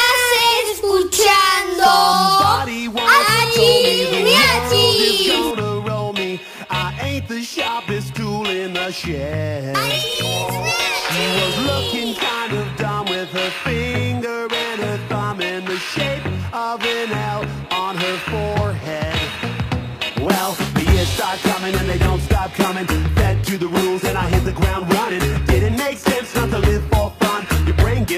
escuchando 0.73 1.83
Achis 1.85 2.91
Miachis. 4.23 5.27
gonna 5.27 5.81
roll. 5.81 6.15
I 6.71 6.97
ain't 7.03 7.27
the 7.27 7.43
sharpest 7.43 8.15
tool 8.15 8.49
in 8.49 8.73
the 8.73 8.93
shed. 8.93 9.77
She 9.77 10.23
was 10.23 11.59
looking 11.67 12.15
kind 12.15 12.53
of 12.53 12.77
dumb 12.77 13.07
with 13.07 13.31
her 13.31 13.51
finger 13.65 14.47
and 14.49 14.81
her 14.81 14.99
thumb 15.09 15.41
in 15.41 15.65
the 15.65 15.77
shape 15.77 16.25
of 16.53 16.81
an 16.85 17.11
L 17.11 17.45
on 17.73 17.97
her 17.97 18.17
forehead. 18.31 19.19
Well, 20.21 20.53
the 20.75 20.85
years 20.93 21.09
start 21.09 21.41
coming 21.41 21.75
and 21.75 21.89
they 21.89 21.99
don't 21.99 22.21
stop 22.21 22.53
coming. 22.53 23.14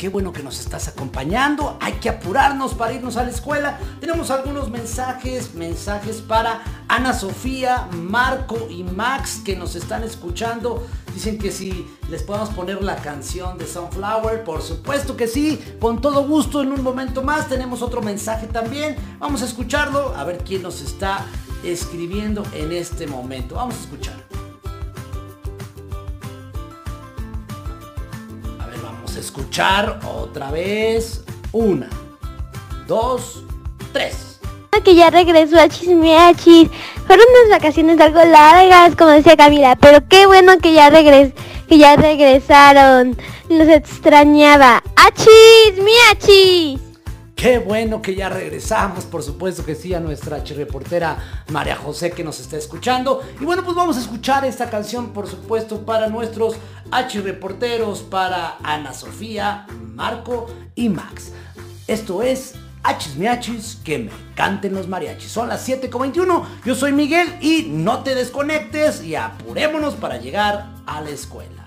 qué 0.00 0.08
bueno 0.08 0.32
que 0.32 0.42
nos 0.42 0.58
estás 0.60 0.88
acompañando, 0.88 1.76
hay 1.78 1.92
que 1.92 2.08
apurarnos 2.08 2.72
para 2.72 2.94
irnos 2.94 3.18
a 3.18 3.22
la 3.22 3.28
escuela. 3.28 3.78
Tenemos 4.00 4.30
algunos 4.30 4.70
mensajes, 4.70 5.54
mensajes 5.54 6.22
para 6.22 6.62
Ana 6.88 7.12
Sofía, 7.12 7.86
Marco 7.92 8.66
y 8.70 8.82
Max 8.82 9.42
que 9.44 9.56
nos 9.56 9.76
están 9.76 10.02
escuchando. 10.02 10.86
Dicen 11.12 11.36
que 11.36 11.52
si 11.52 11.86
les 12.08 12.22
podemos 12.22 12.48
poner 12.48 12.82
la 12.82 12.96
canción 12.96 13.58
de 13.58 13.66
Sunflower, 13.66 14.42
por 14.42 14.62
supuesto 14.62 15.18
que 15.18 15.26
sí, 15.26 15.62
con 15.78 16.00
todo 16.00 16.26
gusto 16.26 16.62
en 16.62 16.72
un 16.72 16.82
momento 16.82 17.22
más. 17.22 17.50
Tenemos 17.50 17.82
otro 17.82 18.00
mensaje 18.00 18.46
también, 18.46 18.96
vamos 19.18 19.42
a 19.42 19.44
escucharlo, 19.44 20.14
a 20.16 20.24
ver 20.24 20.38
quién 20.38 20.62
nos 20.62 20.80
está 20.80 21.26
escribiendo 21.62 22.42
en 22.54 22.72
este 22.72 23.06
momento. 23.06 23.56
Vamos 23.56 23.74
a 23.74 23.80
escuchar. 23.80 24.19
Escuchar 29.30 30.00
otra 30.04 30.50
vez. 30.50 31.22
Una, 31.52 31.88
dos, 32.86 33.44
tres. 33.92 34.40
Que 34.84 34.94
ya 34.94 35.10
regresó 35.10 35.60
a 35.60 35.68
Chismeachis. 35.68 36.70
Fueron 37.06 37.26
unas 37.44 37.60
vacaciones 37.60 38.00
algo 38.00 38.24
largas, 38.24 38.96
como 38.96 39.10
decía 39.10 39.36
Camila, 39.36 39.76
pero 39.76 39.98
qué 40.08 40.26
bueno 40.26 40.58
que 40.58 40.72
ya 40.72 40.88
regres 40.90 41.34
que 41.68 41.78
ya 41.78 41.96
regresaron. 41.96 43.16
Los 43.48 43.68
extrañaba. 43.68 44.82
¡Achis! 44.96 45.82
¡Miachis! 45.82 46.89
Qué 47.40 47.58
bueno 47.58 48.02
que 48.02 48.14
ya 48.14 48.28
regresamos, 48.28 49.06
por 49.06 49.22
supuesto 49.22 49.64
que 49.64 49.74
sí, 49.74 49.94
a 49.94 49.98
nuestra 49.98 50.44
reportera 50.44 51.16
María 51.50 51.74
José 51.74 52.10
que 52.10 52.22
nos 52.22 52.38
está 52.38 52.58
escuchando. 52.58 53.22
Y 53.40 53.46
bueno, 53.46 53.64
pues 53.64 53.74
vamos 53.74 53.96
a 53.96 54.00
escuchar 54.00 54.44
esta 54.44 54.68
canción, 54.68 55.14
por 55.14 55.26
supuesto, 55.26 55.86
para 55.86 56.08
nuestros 56.08 56.56
H 56.90 57.18
reporteros, 57.22 58.02
para 58.02 58.58
Ana 58.62 58.92
Sofía, 58.92 59.66
Marco 59.94 60.48
y 60.74 60.90
Max. 60.90 61.32
Esto 61.86 62.22
es 62.22 62.56
Hachis 62.82 63.16
Miachis, 63.16 63.78
que 63.82 64.00
me 64.00 64.10
canten 64.34 64.74
los 64.74 64.86
mariachis. 64.86 65.32
Son 65.32 65.48
las 65.48 65.66
7.21, 65.66 66.44
yo 66.66 66.74
soy 66.74 66.92
Miguel 66.92 67.26
y 67.40 67.68
no 67.70 68.02
te 68.02 68.14
desconectes 68.14 69.02
y 69.02 69.14
apurémonos 69.14 69.94
para 69.94 70.18
llegar 70.18 70.74
a 70.84 71.00
la 71.00 71.08
escuela. 71.08 71.59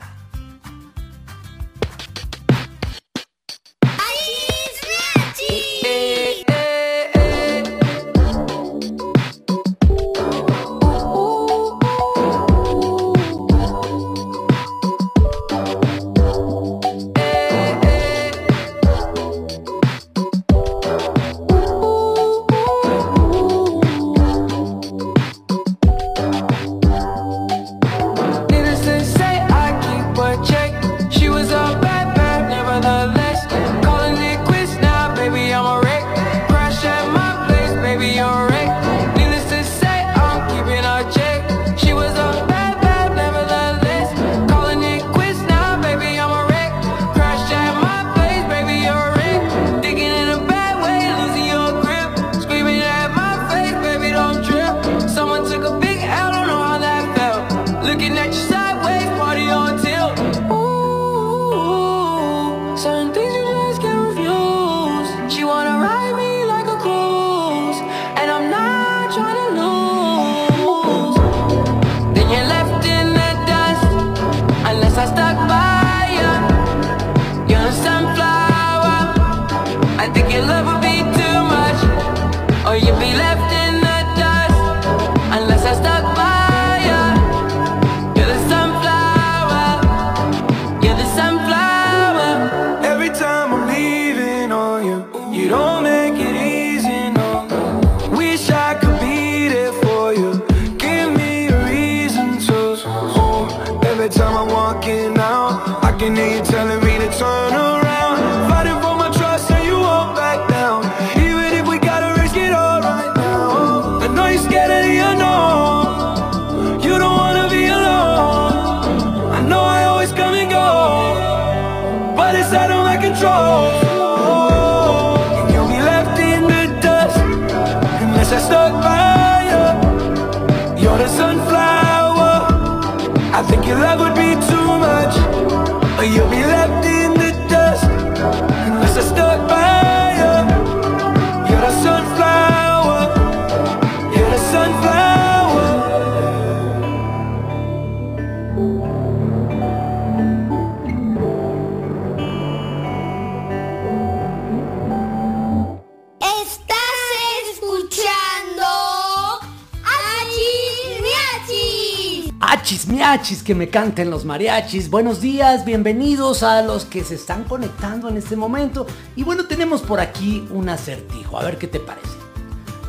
Que 163.23 163.55
me 163.55 163.69
canten 163.69 164.09
los 164.09 164.25
mariachis. 164.25 164.89
Buenos 164.89 165.21
días, 165.21 165.63
bienvenidos 165.63 166.43
a 166.43 166.61
los 166.61 166.83
que 166.83 167.05
se 167.05 167.15
están 167.15 167.45
conectando 167.45 168.09
en 168.09 168.17
este 168.17 168.35
momento. 168.35 168.85
Y 169.15 169.23
bueno, 169.23 169.45
tenemos 169.45 169.81
por 169.81 170.01
aquí 170.01 170.45
un 170.51 170.67
acertijo, 170.67 171.39
a 171.39 171.43
ver 171.43 171.57
qué 171.57 171.67
te 171.67 171.79
parece. 171.79 172.17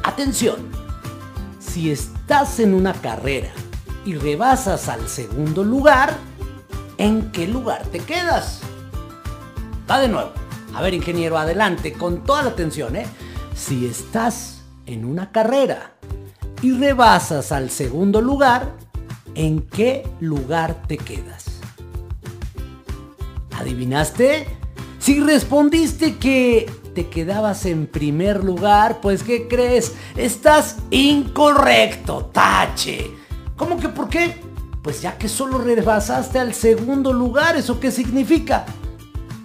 Atención, 0.03 0.57
si 1.61 1.93
estás 1.93 2.59
en 2.59 2.74
una 2.74 2.95
carrera 2.95 3.53
y 4.05 4.16
rebasas 4.16 4.89
al 4.89 5.09
segundo 5.09 5.62
lugar, 5.62 6.16
¿en 6.99 7.30
qué 7.30 7.47
lugar 7.47 7.85
te 7.87 8.01
quedas? 8.01 8.61
Va 9.89 10.01
de 10.01 10.09
nuevo. 10.09 10.32
A 10.74 10.82
ver, 10.82 10.95
ingeniero, 10.95 11.39
adelante, 11.39 11.93
con 11.93 12.24
toda 12.24 12.43
la 12.43 12.51
atención, 12.51 12.97
¿eh? 12.97 13.07
Si 13.55 13.87
estás 13.87 14.62
en 14.87 15.05
una 15.05 15.30
carrera 15.30 15.93
y 16.61 16.72
rebasas 16.72 17.53
al 17.53 17.70
segundo 17.70 18.20
lugar, 18.20 18.84
¿en 19.35 19.61
qué 19.62 20.07
lugar 20.20 20.82
te 20.87 20.97
quedas? 20.97 21.45
¿Adivinaste? 23.59 24.47
Si 24.99 25.20
respondiste 25.20 26.16
que 26.16 26.70
te 26.95 27.09
quedabas 27.09 27.66
en 27.66 27.87
primer 27.87 28.43
lugar, 28.43 29.01
pues 29.01 29.22
¿qué 29.22 29.49
crees? 29.49 29.93
Estás 30.16 30.76
incorrecto, 30.91 32.30
tache. 32.32 33.11
¿Cómo 33.57 33.78
que 33.78 33.89
por 33.89 34.09
qué? 34.09 34.41
Pues 34.82 35.03
ya 35.03 35.18
que 35.18 35.28
solo 35.28 35.59
rebasaste 35.59 36.39
al 36.39 36.55
segundo 36.55 37.12
lugar, 37.12 37.57
¿eso 37.57 37.80
qué 37.80 37.91
significa? 37.91 38.64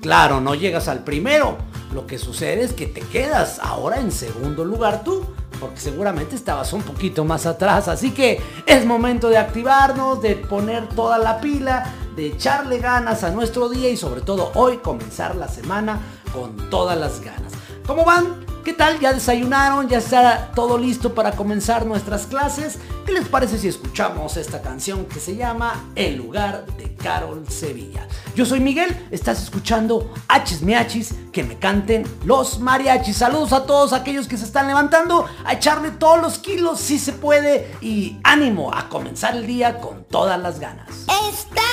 Claro, 0.02 0.40
no 0.40 0.56
llegas 0.56 0.88
al 0.88 1.04
primero. 1.04 1.58
Lo 1.94 2.06
que 2.06 2.18
sucede 2.18 2.64
es 2.64 2.74
que 2.74 2.86
te 2.86 3.02
quedas 3.02 3.60
ahora 3.60 4.00
en 4.00 4.12
segundo 4.12 4.64
lugar 4.64 5.04
tú 5.04 5.26
porque 5.60 5.80
seguramente 5.80 6.36
estabas 6.36 6.74
un 6.74 6.82
poquito 6.82 7.26
más 7.26 7.46
atrás. 7.46 7.88
Así 7.88 8.12
que 8.12 8.42
es 8.66 8.86
momento 8.86 9.30
de 9.30 9.38
activarnos, 9.38 10.22
de 10.22 10.36
poner 10.36 10.88
toda 10.90 11.18
la 11.18 11.40
pila, 11.40 11.94
de 12.16 12.28
echarle 12.28 12.80
ganas 12.80 13.24
a 13.24 13.32
nuestro 13.32 13.70
día 13.70 13.90
y 13.90 13.98
sobre 13.98 14.22
todo 14.22 14.52
hoy 14.56 14.78
comenzar 14.78 15.36
la 15.36 15.48
semana 15.48 16.00
con 16.34 16.70
todas 16.70 16.98
las 16.98 17.22
ganas. 17.22 17.54
¿Cómo 17.86 18.06
van? 18.06 18.49
¿Qué 18.64 18.74
tal? 18.74 19.00
¿Ya 19.00 19.14
desayunaron? 19.14 19.88
¿Ya 19.88 20.00
está 20.00 20.52
todo 20.54 20.78
listo 20.78 21.16
para 21.16 21.32
comenzar 21.32 21.86
nuestras 21.86 22.28
clases? 22.28 22.78
¿Qué 23.06 23.14
les 23.14 23.28
parece 23.28 23.58
si 23.58 23.70
escuchamos 23.70 24.36
esta 24.38 24.62
canción 24.62 25.06
que 25.06 25.20
se 25.20 25.36
llama 25.36 25.86
El 25.96 26.18
lugar 26.18 26.66
de 26.78 26.94
Carol 26.96 27.48
Sevilla? 27.48 28.06
Yo 28.36 28.46
soy 28.46 28.60
Miguel, 28.60 29.08
estás 29.12 29.42
escuchando 29.42 30.14
Hachis 30.28 30.62
Miachis, 30.62 31.16
que 31.32 31.44
me 31.44 31.58
canten 31.58 32.06
los 32.26 32.60
mariachis. 32.60 33.18
Saludos 33.18 33.54
a 33.54 33.66
todos 33.66 33.94
aquellos 33.94 34.28
que 34.28 34.38
se 34.38 34.46
están 34.46 34.68
levantando, 34.68 35.26
a 35.46 35.54
echarle 35.54 35.92
todos 35.92 36.22
los 36.22 36.38
kilos 36.38 36.80
si 36.80 37.00
se 37.00 37.14
puede 37.14 37.72
y 37.82 38.18
ánimo 38.24 38.74
a 38.74 38.90
comenzar 38.90 39.38
el 39.38 39.48
día 39.48 39.80
con 39.80 40.04
todas 40.04 40.40
las 40.40 40.60
ganas. 40.60 40.90
Estás 41.30 41.64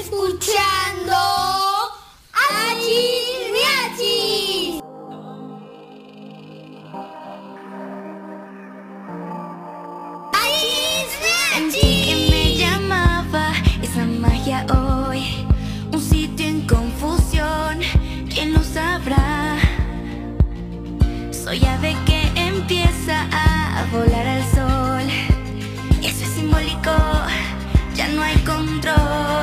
escuchando 0.00 1.16
Achis 2.32 3.52
Miachis. 3.52 4.81
Sentí 11.54 11.80
que 11.80 12.28
me 12.30 12.56
llamaba 12.56 13.52
esa 13.82 14.06
magia 14.06 14.64
hoy. 14.72 15.22
Un 15.92 16.00
sitio 16.00 16.46
en 16.46 16.66
confusión, 16.66 17.80
¿quién 18.30 18.54
lo 18.54 18.62
sabrá? 18.62 19.58
Soy 21.30 21.62
ave 21.66 21.94
que 22.06 22.22
empieza 22.36 23.26
a 23.32 23.84
volar 23.92 24.26
al 24.26 24.42
sol. 24.44 25.06
Eso 26.02 26.24
es 26.24 26.30
simbólico, 26.30 26.96
ya 27.94 28.08
no 28.08 28.22
hay 28.22 28.36
control. 28.38 29.41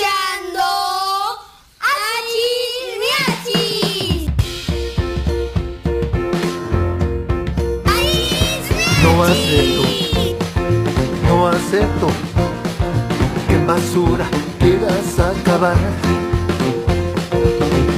escuchando 0.00 0.64
Achis 1.80 3.00
No 9.02 9.22
acepto, 9.24 9.84
no 11.26 11.48
acepto 11.48 12.06
que 13.48 13.56
basura 13.66 14.26
quieras 14.58 15.18
acabar. 15.18 15.76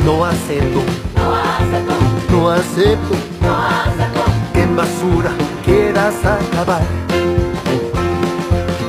No 0.05 0.25
acepto, 0.25 0.83
no 1.17 1.35
acepto, 1.37 1.95
no 2.31 2.51
acepto, 2.51 3.15
no 3.41 3.53
acepto 3.57 4.25
que 4.53 4.67
basura 4.67 5.31
quieras 5.65 6.15
acabar. 6.25 6.83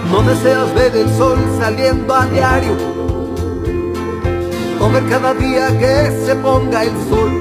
No 0.09 0.21
deseas 0.21 0.73
ver 0.73 0.95
el 0.95 1.09
sol 1.15 1.39
saliendo 1.59 2.13
a 2.13 2.25
diario 2.27 3.02
o 4.83 4.89
ver 4.89 5.05
cada 5.07 5.33
día 5.33 5.67
que 5.79 6.11
se 6.25 6.35
ponga 6.35 6.83
el 6.83 6.91
sol. 7.09 7.39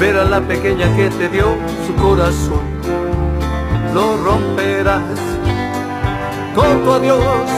Ver 0.00 0.16
a 0.16 0.24
la 0.24 0.40
pequeña 0.40 0.94
que 0.96 1.08
te 1.10 1.28
dio 1.28 1.56
su 1.86 1.94
corazón, 1.94 2.64
lo 3.94 4.16
romperás 4.24 5.18
con 6.54 6.82
tu 6.82 6.92
adiós. 6.92 7.48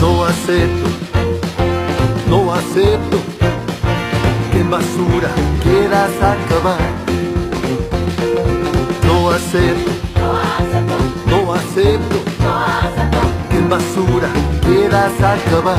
No 0.00 0.24
acepto, 0.24 0.88
no 2.30 2.52
acepto 2.52 3.18
que 4.52 4.60
en 4.60 4.70
basura 4.70 5.30
quieras 5.62 6.12
acabar. 6.34 6.80
No 9.06 9.30
acepto, 9.30 9.92
no 11.26 11.52
acepto 11.52 12.18
que 13.50 13.56
en 13.58 13.68
basura 13.68 14.55
quieras 14.66 15.12
acabar. 15.20 15.78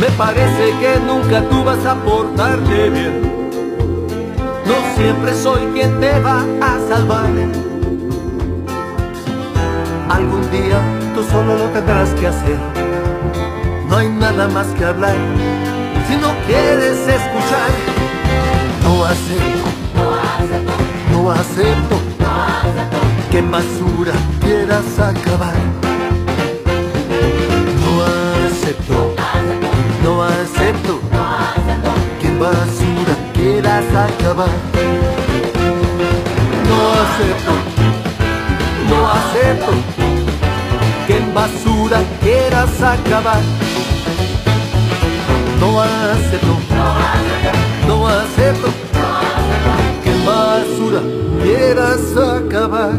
Me 0.00 0.06
parece 0.16 0.72
que 0.80 1.00
nunca 1.06 1.42
tú 1.48 1.62
vas 1.64 1.84
a 1.86 1.94
portarte 1.94 2.90
bien. 2.90 3.22
No 4.66 4.74
siempre 4.96 5.34
soy 5.34 5.62
quien 5.72 6.00
te 6.00 6.18
va 6.20 6.44
a 6.60 6.78
salvar. 6.88 7.30
Algún 10.08 10.50
día 10.50 10.78
tú 11.14 11.22
solo 11.30 11.56
lo 11.58 11.64
tendrás 11.70 12.10
que 12.10 12.26
hacer. 12.26 12.58
No 13.88 13.96
hay 13.96 14.08
nada 14.08 14.48
más 14.48 14.66
que 14.68 14.84
hablar. 14.84 15.16
Si 16.08 16.16
no 16.16 16.34
quieres 16.46 16.98
escuchar, 16.98 17.70
no 18.82 19.04
acepto, 19.04 19.64
no 21.12 21.30
acepto 21.30 21.96
que 23.30 23.38
en 23.38 23.50
basura 23.50 24.12
quieras 24.40 24.84
acabar. 24.98 25.83
No 28.64 28.70
acepto, 28.70 29.12
no 30.02 30.22
acepto 30.24 31.00
que 32.18 32.28
en 32.28 32.38
basura 32.40 33.14
quieras 33.34 33.84
acabar. 33.94 34.48
No 36.66 36.78
acepto, 37.02 37.52
no 38.88 39.10
acepto 39.10 39.72
que 41.06 41.16
en 41.18 41.34
basura 41.34 42.02
quieras 42.22 42.80
acabar. 42.80 43.42
No 45.60 45.82
acepto, 45.82 46.56
no 47.86 48.08
acepto 48.08 48.68
que 50.02 50.10
en 50.10 50.24
basura 50.24 51.02
quieras 51.42 52.16
acabar. 52.16 52.94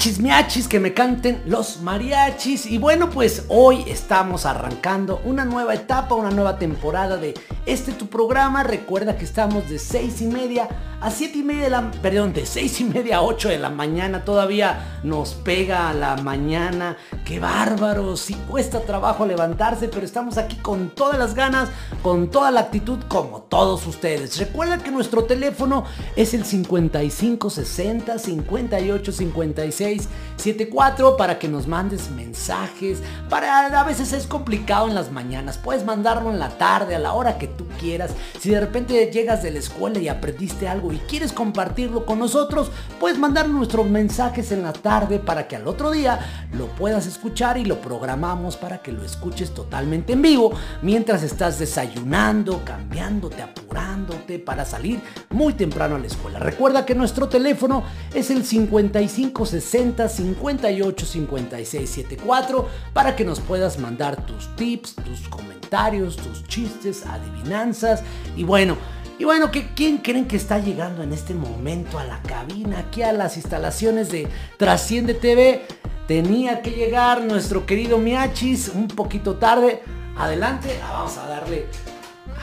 Achis 0.00 0.18
miachis 0.18 0.66
que 0.66 0.80
me 0.80 0.94
canten 0.94 1.42
los 1.44 1.82
mariachis 1.82 2.64
y 2.64 2.78
bueno 2.78 3.10
pues 3.10 3.44
hoy 3.48 3.84
estamos 3.86 4.46
arrancando 4.46 5.20
una 5.26 5.44
nueva 5.44 5.74
etapa, 5.74 6.14
una 6.14 6.30
nueva 6.30 6.58
temporada 6.58 7.18
de 7.18 7.34
este 7.66 7.92
tu 7.92 8.06
programa. 8.06 8.62
Recuerda 8.62 9.18
que 9.18 9.26
estamos 9.26 9.68
de 9.68 9.78
seis 9.78 10.22
y 10.22 10.26
media 10.26 10.70
a 11.00 11.10
siete 11.10 11.38
y 11.38 11.42
media 11.42 11.64
de 11.64 11.70
la, 11.70 11.90
perdón, 11.90 12.32
de 12.32 12.44
seis 12.44 12.80
y 12.80 12.84
media 12.84 13.18
a 13.18 13.22
8 13.22 13.48
de 13.48 13.58
la 13.58 13.70
mañana. 13.70 14.24
Todavía 14.24 15.00
nos 15.02 15.34
pega 15.34 15.88
a 15.88 15.94
la 15.94 16.16
mañana. 16.16 16.96
Qué 17.24 17.40
bárbaro, 17.40 18.16
sí 18.16 18.34
cuesta 18.48 18.80
trabajo 18.80 19.24
levantarse, 19.24 19.88
pero 19.88 20.04
estamos 20.04 20.36
aquí 20.36 20.56
con 20.56 20.90
todas 20.90 21.18
las 21.18 21.34
ganas, 21.34 21.70
con 22.02 22.30
toda 22.30 22.50
la 22.50 22.60
actitud 22.60 22.98
como 23.08 23.42
todos 23.42 23.86
ustedes. 23.86 24.38
Recuerda 24.38 24.78
que 24.78 24.90
nuestro 24.90 25.24
teléfono 25.24 25.84
es 26.16 26.34
el 26.34 26.44
55 26.44 27.48
60 27.48 28.18
58 28.18 29.12
56 29.12 30.08
74 30.36 31.16
para 31.16 31.38
que 31.38 31.48
nos 31.48 31.66
mandes 31.66 32.10
mensajes. 32.10 33.02
Para 33.28 33.80
a 33.80 33.84
veces 33.84 34.12
es 34.12 34.26
complicado 34.26 34.88
en 34.88 34.94
las 34.94 35.12
mañanas, 35.12 35.58
puedes 35.58 35.84
mandarlo 35.84 36.30
en 36.30 36.38
la 36.38 36.50
tarde 36.50 36.94
a 36.94 36.98
la 36.98 37.12
hora 37.12 37.38
que 37.38 37.46
tú 37.46 37.66
quieras. 37.78 38.12
Si 38.38 38.50
de 38.50 38.60
repente 38.60 39.10
llegas 39.12 39.42
de 39.42 39.50
la 39.50 39.58
escuela 39.58 39.98
y 39.98 40.08
aprendiste 40.08 40.68
algo 40.68 40.89
y 40.92 40.98
quieres 40.98 41.32
compartirlo 41.32 42.04
con 42.04 42.18
nosotros, 42.18 42.70
puedes 42.98 43.18
mandar 43.18 43.48
nuestros 43.48 43.88
mensajes 43.88 44.52
en 44.52 44.62
la 44.62 44.72
tarde 44.72 45.18
para 45.18 45.46
que 45.48 45.56
al 45.56 45.66
otro 45.66 45.90
día 45.90 46.48
lo 46.52 46.66
puedas 46.68 47.06
escuchar 47.06 47.58
y 47.58 47.64
lo 47.64 47.80
programamos 47.80 48.56
para 48.56 48.82
que 48.82 48.92
lo 48.92 49.04
escuches 49.04 49.52
totalmente 49.52 50.12
en 50.12 50.22
vivo 50.22 50.52
mientras 50.82 51.22
estás 51.22 51.58
desayunando, 51.58 52.62
cambiándote, 52.64 53.42
apurándote 53.42 54.38
para 54.38 54.64
salir 54.64 55.00
muy 55.30 55.54
temprano 55.54 55.96
a 55.96 55.98
la 55.98 56.06
escuela. 56.06 56.38
Recuerda 56.38 56.84
que 56.86 56.94
nuestro 56.94 57.28
teléfono 57.28 57.82
es 58.14 58.30
el 58.30 58.44
55 58.44 59.46
60 59.46 60.08
58 60.08 61.06
56 61.06 61.90
74 61.90 62.68
para 62.92 63.16
que 63.16 63.24
nos 63.24 63.40
puedas 63.40 63.78
mandar 63.78 64.26
tus 64.26 64.54
tips, 64.56 64.94
tus 64.94 65.28
comentarios, 65.28 66.16
tus 66.16 66.44
chistes, 66.44 67.04
adivinanzas 67.06 68.02
y 68.36 68.44
bueno, 68.44 68.76
y 69.20 69.24
bueno, 69.24 69.50
¿qué- 69.50 69.68
¿quién 69.74 69.98
creen 69.98 70.26
que 70.26 70.36
está 70.36 70.58
llegando 70.58 71.02
en 71.02 71.12
este 71.12 71.34
momento 71.34 71.98
a 71.98 72.04
la 72.04 72.22
cabina, 72.22 72.78
aquí 72.78 73.02
a 73.02 73.12
las 73.12 73.36
instalaciones 73.36 74.10
de 74.10 74.26
Trasciende 74.56 75.12
TV? 75.14 75.66
Tenía 76.08 76.62
que 76.62 76.70
llegar 76.70 77.20
nuestro 77.22 77.66
querido 77.66 77.98
Miachis 77.98 78.68
un 78.74 78.88
poquito 78.88 79.36
tarde. 79.36 79.82
Adelante, 80.16 80.80
ah, 80.82 80.92
vamos 80.94 81.16
a 81.18 81.26
darle 81.28 81.66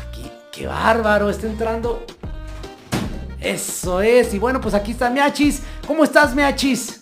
aquí. 0.08 0.30
¡Qué 0.52 0.68
bárbaro! 0.68 1.30
Está 1.32 1.48
entrando. 1.48 2.06
Eso 3.40 4.02
es. 4.02 4.34
Y 4.34 4.40
bueno, 4.40 4.62
pues 4.62 4.74
aquí 4.76 4.92
está 4.92 5.10
Miachis. 5.10 5.64
¿Cómo 5.88 6.04
estás, 6.04 6.34
Miachis? 6.36 7.00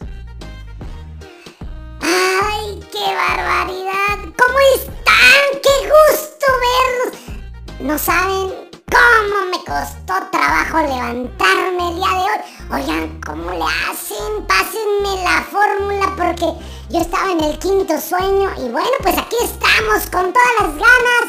¡Ay, 2.01 2.79
qué 2.91 3.13
barbaridad! 3.13 4.19
¿Cómo 4.37 4.57
están? 4.75 5.61
¡Qué 5.61 5.89
gusto 5.89 6.45
verlos! 6.65 7.81
No 7.81 7.97
saben 7.97 8.51
cómo 8.91 9.45
me 9.51 9.57
costó 9.63 10.13
trabajo 10.31 10.79
levantarme 10.81 11.89
el 11.89 11.95
día 11.95 12.09
de 12.09 12.15
hoy. 12.15 12.81
Oigan, 12.81 13.21
¿cómo 13.25 13.51
le 13.51 13.63
hacen? 13.63 14.45
Pásenme 14.47 15.23
la 15.23 15.43
fórmula 15.43 16.13
porque 16.15 16.53
yo 16.89 16.99
estaba 16.99 17.31
en 17.31 17.43
el 17.43 17.59
quinto 17.59 17.99
sueño 17.99 18.49
y 18.57 18.69
bueno, 18.69 18.91
pues 19.01 19.17
aquí 19.17 19.35
estamos 19.43 20.09
con 20.11 20.33
todas 20.33 20.53
las 20.59 20.71
ganas. 20.73 21.25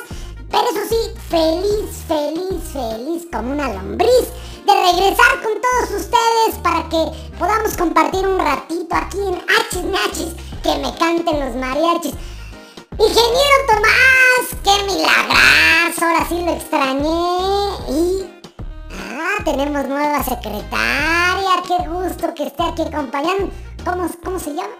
Pero 0.50 0.62
eso 0.70 0.80
sí, 0.88 1.20
feliz, 1.28 2.04
feliz, 2.06 2.62
feliz 2.72 3.26
como 3.32 3.52
una 3.52 3.72
lombriz 3.72 4.28
de 4.64 4.72
regresar 4.72 5.42
con 5.42 5.52
todos 5.60 6.00
ustedes 6.00 6.54
para 6.62 6.88
que 6.88 7.36
podamos 7.38 7.76
compartir 7.76 8.26
un 8.26 8.38
ratito 8.38 8.94
aquí 8.94 9.18
en 9.18 9.34
Hachis 9.34 9.84
Nachis, 9.84 10.34
que 10.62 10.78
me 10.78 10.94
canten 10.98 11.40
los 11.40 11.56
mariachis. 11.56 12.14
Ingeniero 12.98 13.56
Tomás, 13.68 14.56
qué 14.64 14.84
milagrazo, 14.84 16.06
ahora 16.06 16.26
sí 16.28 16.40
lo 16.42 16.52
extrañé. 16.52 17.90
Y 17.90 18.26
ah, 18.90 19.42
tenemos 19.44 19.86
nueva 19.86 20.24
secretaria, 20.24 21.62
qué 21.66 21.88
gusto 21.88 22.34
que 22.34 22.44
esté 22.44 22.62
aquí 22.62 22.82
acompañando. 22.82 23.50
¿Cómo, 23.84 24.08
cómo 24.24 24.38
se 24.38 24.54
llama? 24.54 24.74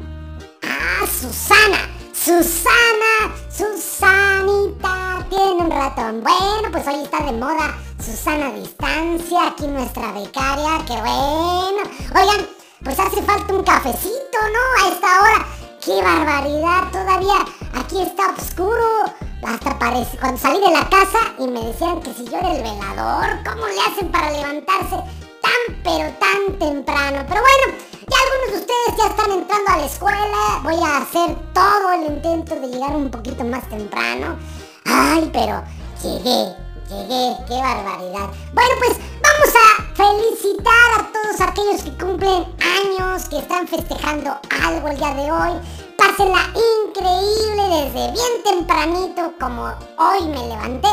Ah, 0.63 1.07
Susana. 1.07 1.77
Susana, 2.15 3.35
Susanita, 3.51 5.27
tiene 5.29 5.63
un 5.63 5.71
ratón. 5.71 6.23
Bueno, 6.23 6.73
pues 6.73 6.87
hoy 6.89 7.05
está 7.05 7.23
de 7.23 7.33
moda 7.33 7.77
Susana 8.03 8.51
Distancia, 8.51 9.49
aquí 9.49 9.67
nuestra 9.67 10.13
becaria, 10.13 10.83
qué 10.87 10.95
bueno. 10.95 11.83
Oigan, 12.15 12.47
pues 12.83 12.99
hace 12.99 13.23
falta 13.23 13.53
un 13.53 13.63
cafecito, 13.63 14.39
¿no? 14.41 14.85
A 14.85 14.89
esta 14.89 15.21
hora. 15.21 15.47
¡Qué 15.85 16.03
barbaridad! 16.03 16.91
Todavía 16.91 17.45
aquí 17.79 18.03
está 18.03 18.35
oscuro. 18.37 19.05
Hasta 19.47 19.79
parece, 19.79 20.17
cuando 20.19 20.41
salí 20.41 20.61
de 20.61 20.71
la 20.71 20.89
casa 20.89 21.19
y 21.39 21.47
me 21.47 21.61
decían 21.61 22.01
que 22.01 22.13
si 22.15 22.25
yo 22.25 22.39
era 22.39 22.53
el 22.53 22.63
velador, 22.63 23.39
¿cómo 23.45 23.67
le 23.67 23.81
hacen 23.81 24.11
para 24.11 24.31
levantarse 24.33 24.97
tan 25.43 25.83
pero 25.85 26.11
tan 26.19 26.59
temprano? 26.59 27.25
Pero 27.29 27.41
bueno, 27.41 27.79
ya 28.09 28.17
algunos 28.25 28.53
de 28.53 28.59
ustedes 28.61 28.99
ya 28.99 29.07
están 29.07 29.31
entrando 29.31 29.71
a 29.71 29.77
la 29.79 29.87
escuela. 29.87 30.61
Voy 30.65 30.77
a 30.83 30.97
hacer 30.99 31.37
todo 31.53 31.93
el 31.93 32.15
intento 32.15 32.57
de 32.57 32.69
llegar 32.69 32.97
un 32.97 33.11
poquito 33.11 33.45
más 33.45 33.69
temprano. 33.69 34.37
Ay, 34.85 35.31
pero 35.33 35.63
llegué, 36.03 36.57
llegué, 36.89 37.37
qué 37.47 37.55
barbaridad. 37.55 38.31
Bueno, 38.53 38.75
pues 38.79 38.99
vamos 39.23 39.55
a 39.55 39.83
felicitar 39.95 41.01
a 41.01 41.13
todos 41.13 41.41
aquellos 41.41 41.83
que 41.83 42.05
cumplen 42.05 42.47
años, 42.61 43.29
que 43.29 43.39
están 43.39 43.69
festejando 43.69 44.39
algo 44.65 44.89
el 44.89 44.97
día 44.97 45.15
de 45.15 45.31
hoy. 45.31 45.86
Pásenla 45.97 46.53
increíble 46.55 47.63
desde 47.69 48.13
bien 48.13 48.43
tempranito, 48.45 49.33
como 49.41 49.65
hoy 49.99 50.29
me 50.29 50.49
levanté. 50.49 50.89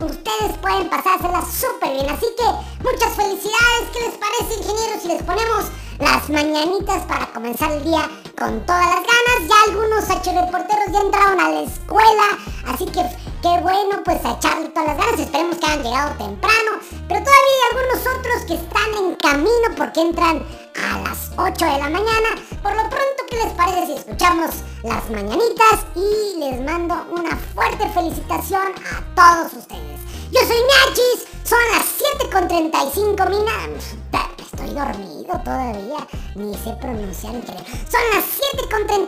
Ustedes 0.00 0.56
pueden 0.60 0.88
pasársela 0.88 1.42
súper 1.42 1.92
bien, 1.92 2.08
así 2.10 2.26
que 2.36 2.44
muchas 2.82 3.14
felicidades. 3.14 3.88
¿Qué 3.92 4.00
les 4.00 4.18
parece, 4.18 4.60
ingenieros, 4.60 5.02
si 5.02 5.08
les 5.08 5.22
ponemos 5.22 5.66
las 5.98 6.28
mañanitas 6.28 7.02
para 7.04 7.26
comenzar 7.32 7.72
el 7.72 7.84
día 7.84 8.08
con 8.38 8.64
todas 8.66 8.86
las 8.86 9.00
ganas? 9.00 9.48
Ya 9.48 9.70
algunos 9.70 10.06
reporteros 10.08 10.92
ya 10.92 11.00
entraron 11.00 11.40
a 11.40 11.50
la 11.50 11.60
escuela, 11.62 12.24
así 12.66 12.84
que 12.86 13.02
qué 13.42 13.60
bueno, 13.62 14.02
pues 14.04 14.24
a 14.24 14.32
echarle 14.32 14.68
todas 14.68 14.88
las 14.88 14.98
ganas. 14.98 15.20
Esperemos 15.20 15.56
que 15.58 15.66
hayan 15.66 15.82
llegado 15.82 16.16
temprano, 16.16 16.70
pero 17.08 17.20
todavía 17.20 17.52
hay 17.54 17.76
algunos 17.76 18.18
otros 18.18 18.44
que 18.46 18.54
están 18.54 18.94
en 18.98 19.14
camino 19.16 19.68
porque 19.76 20.00
entran 20.00 20.44
a 20.74 20.98
las 21.00 21.30
8 21.36 21.64
de 21.64 21.78
la 21.78 21.88
mañana. 21.90 22.28
Por 22.62 22.72
lo 22.74 22.82
pronto, 22.90 23.15
¿qué 23.36 23.44
les 23.44 23.52
parece 23.54 23.86
si 23.86 23.92
escuchamos 23.94 24.50
las 24.82 25.10
mañanitas 25.10 25.86
y 25.94 26.38
les 26.38 26.60
mando 26.60 26.94
una 27.10 27.36
fuerte 27.54 27.88
felicitación 27.90 28.62
a 28.62 29.14
todos 29.14 29.52
ustedes? 29.52 30.00
Yo 30.30 30.40
soy 30.40 30.56
Nachis, 30.56 31.26
son 31.44 31.58
las 31.72 31.84
7.35 32.32 33.28
minutos. 33.28 33.96
Estoy 34.38 34.70
dormido 34.70 35.40
todavía, 35.44 36.06
ni 36.34 36.54
sé 36.54 36.72
pronunciar 36.80 37.34
Son 37.34 38.00
las 38.14 38.24
7.35 38.24 38.98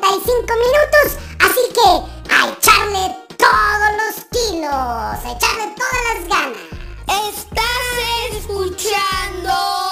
minutos, 0.67 1.17
así 1.41 1.61
que 1.73 2.35
a 2.35 2.49
echarle 2.49 3.17
todos 3.39 3.91
los 3.97 4.25
kilos, 4.31 4.71
a 4.71 5.33
echarle 5.37 5.75
todas 5.77 6.03
las 6.07 6.29
ganas. 6.29 6.69
Estás 7.07 8.37
escuchando 8.37 9.88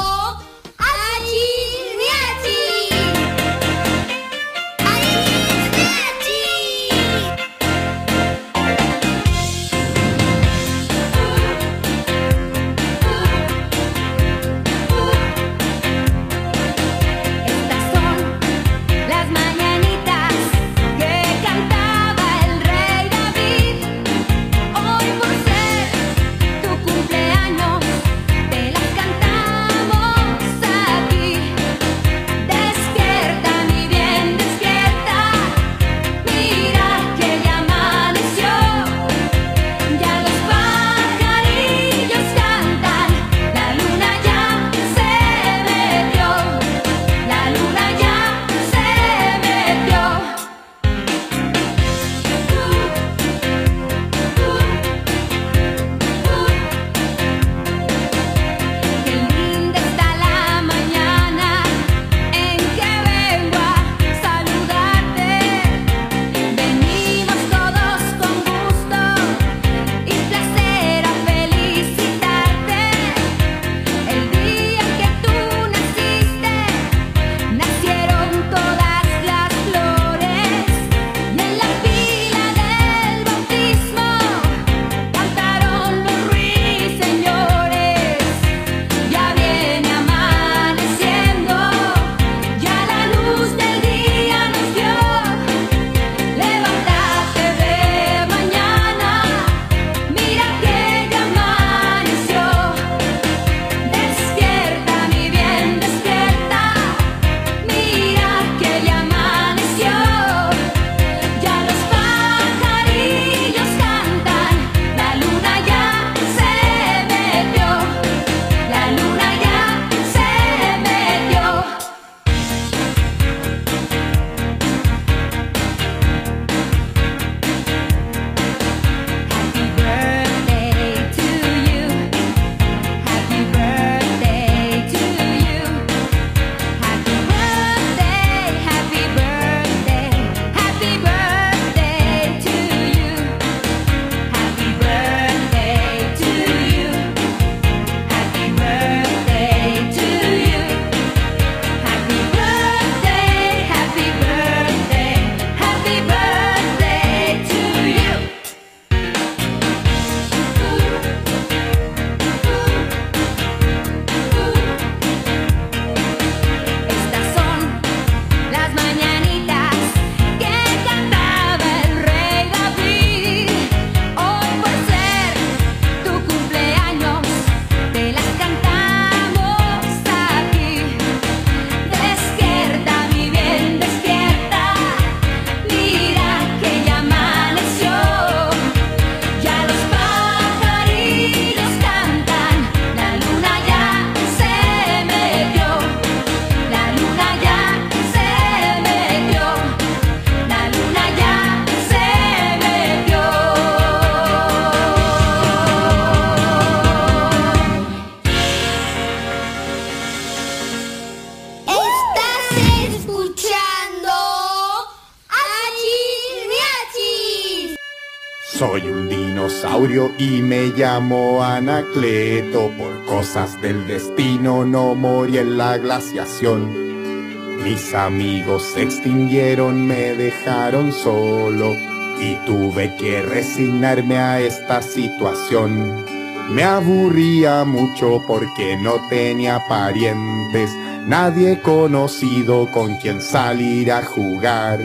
llamo 220.97 221.43
Anacleto. 221.45 222.71
Por 222.79 223.05
cosas 223.05 223.61
del 223.61 223.87
destino 223.87 224.65
no 224.65 224.95
morí 224.95 225.37
en 225.37 225.59
la 225.59 225.77
glaciación. 225.77 227.63
Mis 227.63 227.93
amigos 227.95 228.63
se 228.63 228.83
extinguieron, 228.83 229.87
me 229.87 230.15
dejaron 230.15 230.93
solo 230.93 231.75
y 232.19 232.37
tuve 232.47 232.97
que 232.97 233.21
resignarme 233.21 234.17
a 234.17 234.41
esta 234.41 234.81
situación. 234.81 236.05
Me 236.51 236.63
aburría 236.63 237.65
mucho 237.65 238.23
porque 238.27 238.79
no 238.79 238.95
tenía 239.11 239.63
parientes, 239.69 240.71
nadie 241.07 241.61
conocido 241.61 242.71
con 242.73 242.97
quien 242.97 243.21
salir 243.21 243.93
a 243.93 244.03
jugar. 244.03 244.81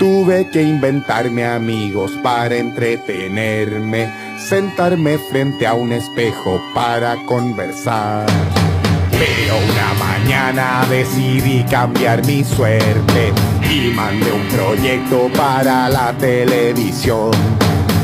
Tuve 0.00 0.48
que 0.50 0.62
inventarme 0.62 1.44
amigos 1.44 2.12
para 2.22 2.56
entretenerme, 2.56 4.27
sentarme 4.48 5.18
frente 5.18 5.66
a 5.66 5.74
un 5.74 5.92
espejo 5.92 6.58
para 6.74 7.16
conversar. 7.26 8.26
Pero 9.10 9.54
una 9.58 9.92
mañana 10.02 10.86
decidí 10.88 11.64
cambiar 11.64 12.24
mi 12.24 12.42
suerte 12.42 13.34
y 13.70 13.92
mandé 13.94 14.32
un 14.32 14.48
proyecto 14.48 15.28
para 15.36 15.90
la 15.90 16.14
televisión. 16.14 17.30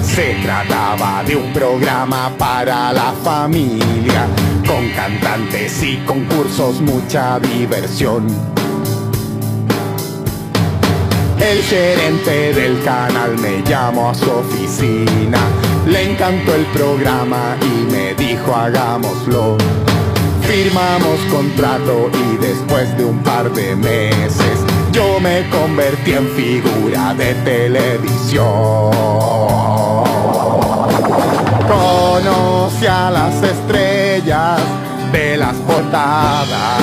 Se 0.02 0.34
trataba 0.42 1.24
de 1.24 1.36
un 1.36 1.50
programa 1.54 2.30
para 2.36 2.92
la 2.92 3.14
familia, 3.24 4.26
con 4.66 4.90
cantantes 4.90 5.82
y 5.82 5.96
concursos, 6.04 6.82
mucha 6.82 7.40
diversión. 7.40 8.26
El 11.40 11.62
gerente 11.62 12.52
del 12.52 12.82
canal 12.82 13.38
me 13.38 13.62
llamó 13.62 14.10
a 14.10 14.14
su 14.14 14.30
oficina, 14.30 15.38
le 15.86 16.10
encantó 16.10 16.54
el 16.54 16.64
programa 16.66 17.56
y 17.60 17.92
me 17.92 18.14
dijo 18.14 18.54
hagámoslo. 18.54 19.56
Firmamos 20.42 21.18
contrato 21.30 22.10
y 22.12 22.36
después 22.36 22.96
de 22.96 23.04
un 23.04 23.18
par 23.22 23.50
de 23.52 23.74
meses 23.76 24.60
yo 24.92 25.18
me 25.20 25.48
convertí 25.50 26.12
en 26.12 26.28
figura 26.28 27.14
de 27.14 27.34
televisión. 27.34 28.44
Conocí 31.66 32.86
a 32.86 33.10
las 33.10 33.42
estrellas 33.42 34.60
de 35.12 35.36
las 35.36 35.56
portadas. 35.56 36.82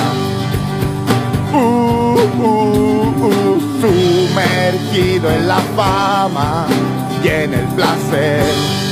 Uh, 1.52 1.56
uh, 1.56 3.26
uh, 3.26 3.60
sumergido 3.80 5.30
en 5.30 5.48
la 5.48 5.60
fama 5.76 6.66
y 7.22 7.28
en 7.28 7.54
el 7.54 7.66
placer. 7.68 8.91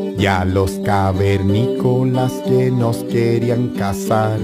y 0.21 0.27
a 0.27 0.45
los 0.45 0.73
cavernícolas 0.85 2.31
que 2.45 2.69
nos 2.69 2.97
querían 3.05 3.69
cazar. 3.69 4.39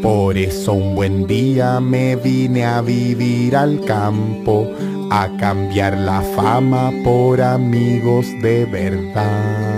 Por 0.00 0.38
eso 0.38 0.74
un 0.74 0.94
buen 0.94 1.26
día 1.26 1.80
me 1.80 2.14
vine 2.14 2.64
a 2.64 2.82
vivir 2.82 3.56
al 3.56 3.84
campo, 3.84 4.70
a 5.10 5.28
cambiar 5.40 5.98
la 5.98 6.20
fama 6.20 6.92
por 7.02 7.42
amigos 7.42 8.26
de 8.40 8.64
verdad. 8.66 9.75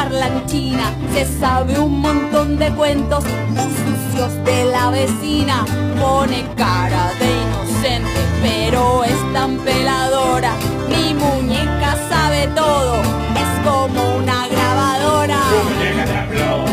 Parlanchina. 0.00 0.92
Se 1.12 1.24
sabe 1.40 1.78
un 1.78 2.00
montón 2.00 2.58
de 2.58 2.70
cuentos 2.70 3.24
muy 3.50 3.70
sucios 3.80 4.32
de 4.44 4.64
la 4.64 4.90
vecina. 4.90 5.64
Pone 6.00 6.44
cara 6.56 7.12
de 7.20 7.28
inocente, 7.44 8.20
pero 8.42 9.04
es 9.04 9.20
tan 9.34 9.58
peladora. 9.58 10.52
Mi 10.88 11.14
muñeca 11.14 11.96
sabe 12.08 12.48
todo, 12.54 12.94
es 13.42 13.52
como 13.66 14.16
una 14.16 14.48
grabadora. 14.48 15.38
muñeca 15.68 16.04
te 16.10 16.16
habló, 16.22 16.64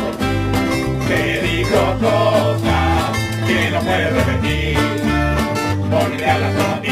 te 1.10 1.42
dijo 1.48 1.80
cosas 2.06 3.18
que 3.48 3.60
no 3.72 3.80
puedes 3.82 4.14
repetir, 4.20 4.78
porque 5.92 6.18
te 6.18 6.30
habla 6.30 6.50
solo 6.52 6.74
a 6.74 6.82
ti, 6.82 6.92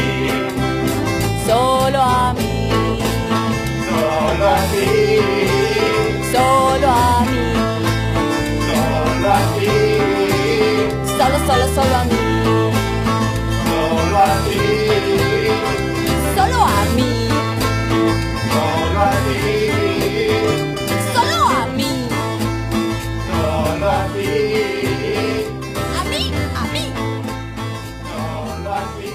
Solo 1.48 2.02
a 2.02 2.34
mí, 2.34 2.70
solo 3.90 4.46
a 4.50 4.62
ti, 4.72 5.65
solo, 11.26 11.40
solo, 11.46 11.66
solo 11.74 11.96
a 11.96 12.04
mí, 12.06 12.16
solo 13.66 14.18
a 14.18 14.36
ti, 14.46 14.60
solo 16.36 16.60
a 16.62 16.86
mí, 16.96 17.12
solo 18.54 19.00
a 19.02 19.12
ti, 19.26 19.50
solo 21.14 21.38
a 21.48 21.66
mí, 21.78 21.92
solo 23.28 23.86
a 23.90 24.06
ti, 24.14 24.34
a 25.98 26.04
mí, 26.12 26.24
a 26.56 26.64
mí, 26.74 26.86
solo 28.12 28.70
a 28.72 28.82
ti. 28.98 29.14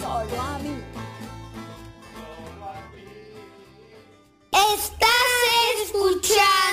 solo 0.00 0.36
a 0.40 0.58
mí. 0.62 0.74
Estás 4.52 5.30
escuchando 5.84 6.67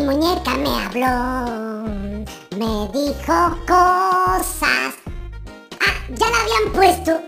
Mi 0.00 0.06
muñeca 0.06 0.54
me 0.54 0.82
habló, 0.82 1.84
me 2.56 2.88
dijo 2.88 3.56
cosas. 3.66 4.94
Ah, 5.78 5.94
ya 6.08 6.26
la 6.26 6.40
habían 6.40 6.72
puesto. 6.72 7.20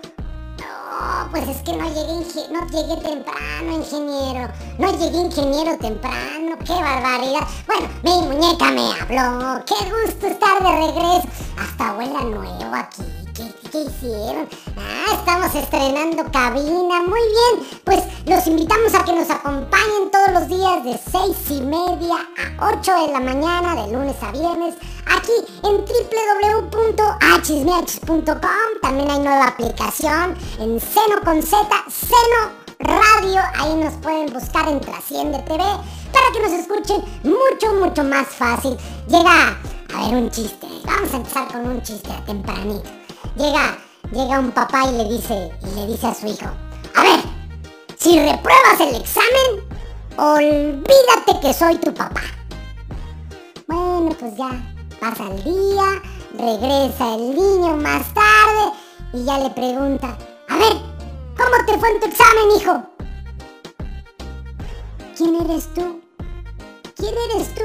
Oh, 0.59 1.27
pues 1.31 1.49
es 1.49 1.59
que 1.59 1.77
no 1.77 1.87
llegué, 1.89 2.51
no 2.51 2.67
llegué 2.69 2.97
temprano, 3.03 3.77
ingeniero. 3.77 4.51
No 4.79 4.91
llegué, 4.91 5.19
ingeniero, 5.19 5.77
temprano. 5.77 6.57
¡Qué 6.65 6.73
barbaridad! 6.73 7.47
Bueno, 7.67 7.89
mi 8.03 8.27
muñeca 8.27 8.71
me 8.71 8.91
habló. 8.99 9.63
¡Qué 9.67 9.75
gusto 9.91 10.29
estar 10.29 10.63
de 10.63 10.71
regreso! 10.71 11.29
Hasta 11.59 11.91
abuela 11.91 12.23
nuevo 12.23 12.75
aquí. 12.75 13.22
¿Qué, 13.71 13.83
hicieron? 13.83 14.49
Ah, 14.77 15.15
estamos 15.15 15.55
estrenando 15.55 16.25
cabina. 16.31 17.03
Muy 17.03 17.21
bien. 17.21 17.61
Pues 17.85 18.03
los 18.27 18.47
invitamos 18.47 18.93
a 18.95 19.03
que 19.05 19.13
nos 19.13 19.29
acompañen 19.31 20.11
todos 20.13 20.31
los 20.33 20.49
días 20.49 20.85
de 20.85 21.01
6 21.11 21.51
y 21.51 21.61
media 21.63 22.29
a 22.59 22.73
8 22.73 23.07
de 23.07 23.13
la 23.13 23.21
mañana, 23.21 23.75
de 23.75 23.91
lunes 23.93 24.17
a 24.23 24.31
viernes, 24.31 24.77
aquí 25.07 25.33
en 25.65 25.85
www.hmismiachis.com. 25.85 28.81
También 28.81 29.11
hay 29.11 29.19
nueva 29.19 29.49
aplicación 29.49 30.37
en 30.61 30.79
Seno 30.81 31.21
con 31.25 31.43
Z, 31.43 31.67
Seno 31.89 32.53
Radio. 32.79 33.41
Ahí 33.59 33.75
nos 33.75 33.95
pueden 33.95 34.33
buscar 34.33 34.69
en 34.69 34.81
Trasciende 34.81 35.41
TV. 35.41 35.65
Para 36.13 36.31
que 36.33 36.39
nos 36.41 36.53
escuchen 36.53 37.03
mucho, 37.25 37.73
mucho 37.81 38.05
más 38.05 38.29
fácil. 38.29 38.77
Llega, 39.09 39.59
a 39.95 40.07
ver, 40.07 40.15
un 40.15 40.31
chiste. 40.31 40.69
Vamos 40.85 41.13
a 41.13 41.17
empezar 41.17 41.49
con 41.49 41.67
un 41.67 41.83
chiste 41.83 42.13
a 42.13 42.25
tempranito. 42.25 43.02
Llega, 43.37 43.79
llega 44.13 44.41
un 44.41 44.51
papá 44.53 44.85
y 44.91 44.93
le 44.93 45.05
dice, 45.05 45.51
y 45.63 45.75
le 45.75 45.87
dice 45.87 46.07
a 46.07 46.15
su 46.15 46.27
hijo, 46.27 46.51
a 46.95 47.03
ver, 47.03 47.21
si 47.97 48.19
repruebas 48.19 48.81
el 48.81 48.97
examen, 48.97 49.67
olvídate 50.19 51.41
que 51.41 51.55
soy 51.55 51.77
tu 51.79 51.95
papá. 51.95 52.21
Bueno, 53.67 54.15
pues 54.21 54.37
ya 54.37 54.51
pasa 55.01 55.25
el 55.29 55.43
día, 55.45 56.03
regresa 56.35 57.15
el 57.15 57.35
niño 57.35 57.77
más 57.79 58.13
tarde 58.13 58.77
y 59.15 59.25
ya 59.25 59.39
le 59.39 59.49
pregunta, 59.51 60.19
a 60.51 60.57
ver, 60.59 60.75
¿cómo 61.35 61.65
te 61.67 61.79
fue 61.79 61.91
en 61.91 62.01
tu 62.01 62.07
examen, 62.09 62.51
hijo? 62.59 62.83
¿Quién 65.17 65.37
eres 65.37 65.73
tú? 65.73 66.03
¿Quién 66.97 67.15
eres 67.31 67.55
tú? 67.55 67.63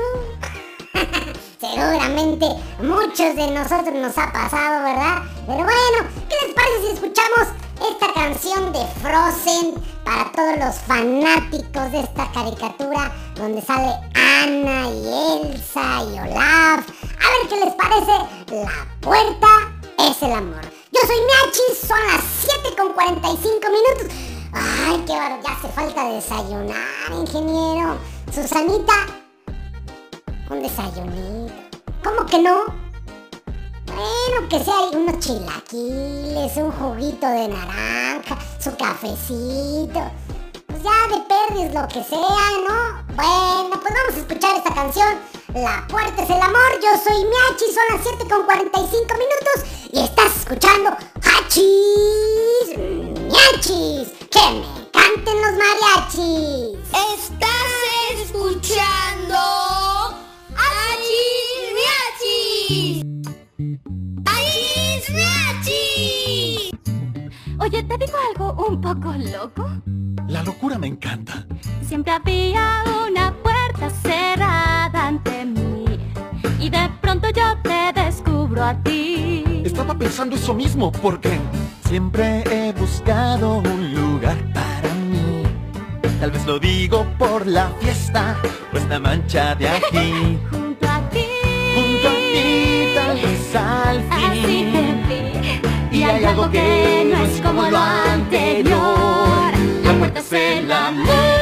Seguramente 1.59 2.45
muchos 2.83 3.35
de 3.35 3.47
nosotros 3.49 3.95
nos 3.95 4.15
ha 4.15 4.31
pasado, 4.31 4.83
¿verdad? 4.83 5.23
Pero 5.47 5.63
bueno, 5.63 6.09
¿qué 6.29 6.35
les 6.45 6.53
parece 6.53 6.81
si 6.81 6.93
escuchamos 6.93 7.47
esta 7.89 8.13
canción 8.13 8.71
de 8.73 8.85
Frozen 9.01 9.73
para 10.03 10.31
todos 10.33 10.55
los 10.59 10.75
fanáticos 10.81 11.91
de 11.91 12.01
esta 12.01 12.31
caricatura 12.31 13.11
donde 13.35 13.61
sale 13.63 13.91
Anna 14.13 14.87
y 14.87 15.47
Elsa 15.47 16.03
y 16.03 16.19
Olaf? 16.19 16.85
A 16.85 17.29
ver 17.31 17.49
qué 17.49 17.65
les 17.65 17.73
parece. 17.73 18.11
La 18.51 18.87
puerta 19.01 19.47
es 19.97 20.21
el 20.21 20.33
amor. 20.33 20.61
Yo 20.91 20.99
soy 21.07 21.17
Miachi, 21.17 21.87
son 21.87 22.07
las 22.07 22.23
7 22.63 22.75
con 22.77 22.93
45 22.93 23.59
minutos. 23.67 24.15
Ay, 24.53 25.03
qué 25.07 25.13
barro, 25.13 25.39
ya 25.43 25.53
hace 25.53 25.67
falta 25.69 26.07
desayunar, 26.09 27.11
ingeniero. 27.11 27.97
Susanita, 28.31 28.93
un 30.49 30.61
desayunito. 30.61 31.53
¿Cómo 32.03 32.25
que 32.25 32.39
no? 32.39 32.65
Bueno, 33.85 34.49
que 34.49 34.63
sea 34.63 34.79
unos 34.93 35.19
chilaquiles, 35.19 36.57
un 36.57 36.71
juguito 36.71 37.27
de 37.27 37.47
naranja, 37.47 38.37
su 38.59 38.75
cafecito. 38.75 40.11
Pues 40.67 40.83
ya 40.83 41.07
de 41.07 41.23
perdiz 41.27 41.73
lo 41.73 41.87
que 41.87 42.03
sea, 42.03 42.49
¿no? 42.67 43.03
Bueno, 43.15 43.79
pues 43.81 43.93
vamos 43.93 44.15
a 44.15 44.17
escuchar 44.17 44.55
esta 44.57 44.73
canción. 44.73 45.19
La 45.53 45.85
puerta 45.87 46.23
es 46.23 46.29
el 46.29 46.41
amor, 46.41 46.79
yo 46.81 46.89
soy 47.03 47.23
Miachi, 47.23 47.73
son 47.73 47.83
las 47.91 48.03
7 48.03 48.27
con 48.29 48.45
45 48.45 49.13
minutos 49.13 49.89
y 49.91 49.99
estás 49.99 50.37
escuchando 50.37 50.91
Hachis 51.23 52.77
Miachis. 52.77 54.11
Que 54.29 54.51
me 54.51 54.91
canten 54.91 55.41
los 55.41 55.53
mariachis. 55.57 56.77
Estás 56.93 58.21
escuchando 58.21 59.96
Achis 64.25 65.09
Miachis. 65.09 66.71
Oye, 67.59 67.83
¿te 67.83 67.97
digo 67.97 68.13
algo 68.31 68.67
un 68.67 68.81
poco 68.81 69.13
loco? 69.13 69.69
La 70.27 70.43
locura 70.43 70.77
me 70.77 70.87
encanta. 70.87 71.45
Siempre 71.81 72.11
había 72.13 72.83
una 73.09 73.33
puerta 73.43 73.89
cerrada 73.89 75.07
ante 75.07 75.45
mí 75.45 75.85
y 76.59 76.69
de 76.69 76.89
pronto 77.01 77.29
yo 77.29 77.57
te 77.63 77.93
descubro 77.93 78.63
a 78.63 78.73
ti. 78.83 79.61
Estaba 79.63 79.97
pensando 79.97 80.35
eso 80.35 80.53
mismo 80.53 80.91
porque 80.91 81.39
siempre 81.87 82.43
he 82.51 82.73
buscado 82.73 83.59
un 83.59 83.93
lugar 83.93 84.37
para 84.53 84.93
mí. 84.95 85.43
Tal 86.19 86.31
vez 86.31 86.45
lo 86.45 86.59
digo 86.59 87.05
por 87.17 87.47
la 87.47 87.69
fiesta 87.79 88.35
o 88.73 88.77
esta 88.77 88.99
mancha 88.99 89.55
de 89.55 89.69
aquí. 89.69 90.39
Vez 93.21 93.55
al 93.55 94.03
fin. 94.43 94.71
Y 95.91 96.03
hay 96.03 96.25
algo 96.25 96.49
que 96.51 97.07
no 97.11 97.23
es 97.23 97.41
como 97.41 97.69
lo 97.69 97.77
anterior. 97.77 99.51
La 99.83 99.93
puerta 99.93 100.19
es 100.19 100.33
el 100.33 100.71
amor. 100.71 101.36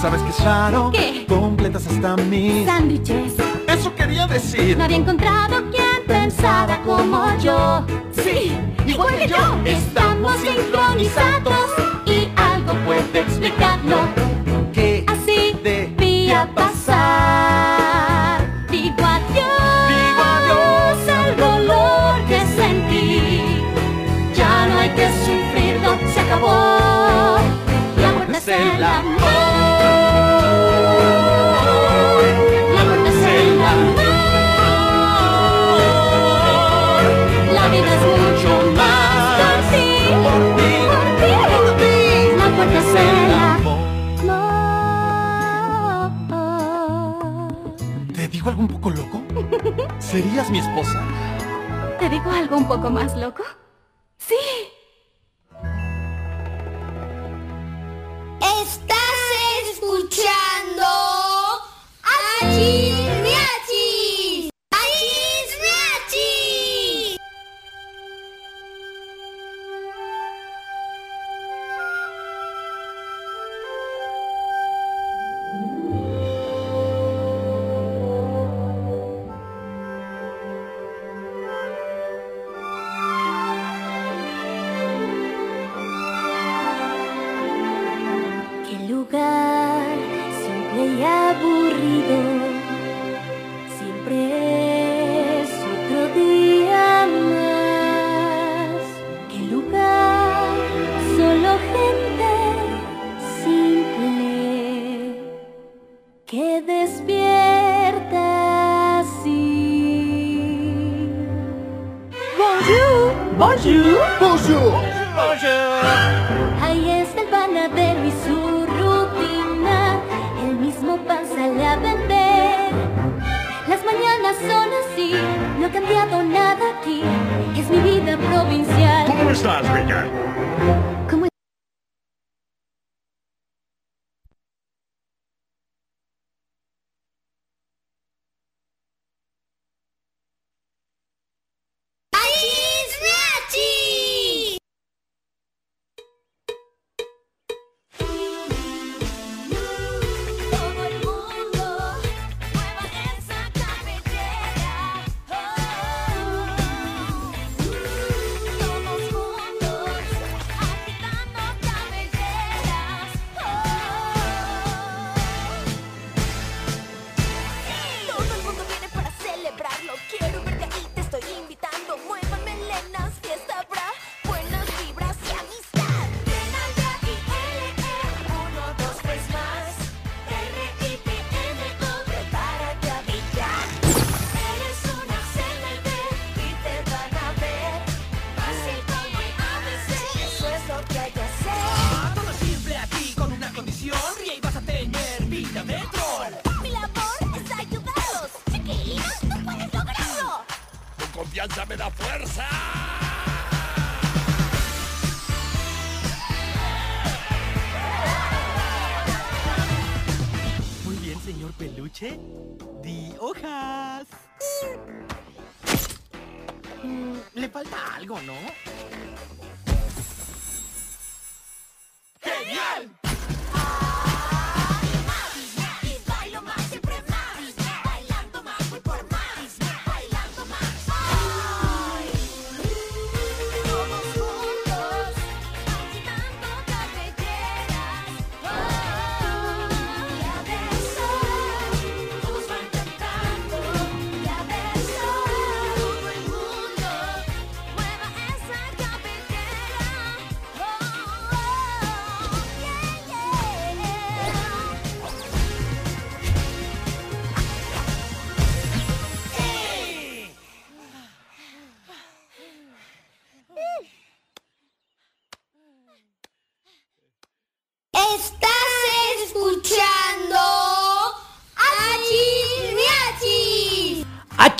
¿Sabes 0.00 0.22
qué 0.22 0.30
es 0.30 0.44
raro? 0.44 0.90
¿Qué? 0.94 1.26
Completas 1.28 1.86
hasta 1.86 2.16
mis... 2.16 2.64
Sándwiches. 2.64 3.34
Eso 3.68 3.94
quería 3.94 4.26
decir. 4.26 4.78
No 4.78 4.84
había 4.84 4.96
encontrado 4.96 5.62
quien 5.70 6.06
pensara 6.06 6.80
como 6.82 7.36
yo. 7.38 7.84
Sí, 8.12 8.50
igual 8.86 9.14
que 9.18 9.28
yo. 9.28 9.36
Estamos 9.66 10.36
sincronizados 10.36 11.66
y 12.06 12.30
algo 12.34 12.72
puede 12.86 13.20
explicarlo. 13.20 13.98
Que 14.72 15.04
Así 15.06 15.54
debía 15.62 16.48
pasar. 16.54 16.79
¿Serías 50.10 50.50
mi 50.50 50.58
esposa? 50.58 51.06
¿Te 52.00 52.08
digo 52.08 52.32
algo 52.32 52.56
un 52.56 52.66
poco 52.66 52.90
más 52.90 53.16
loco? 53.16 53.44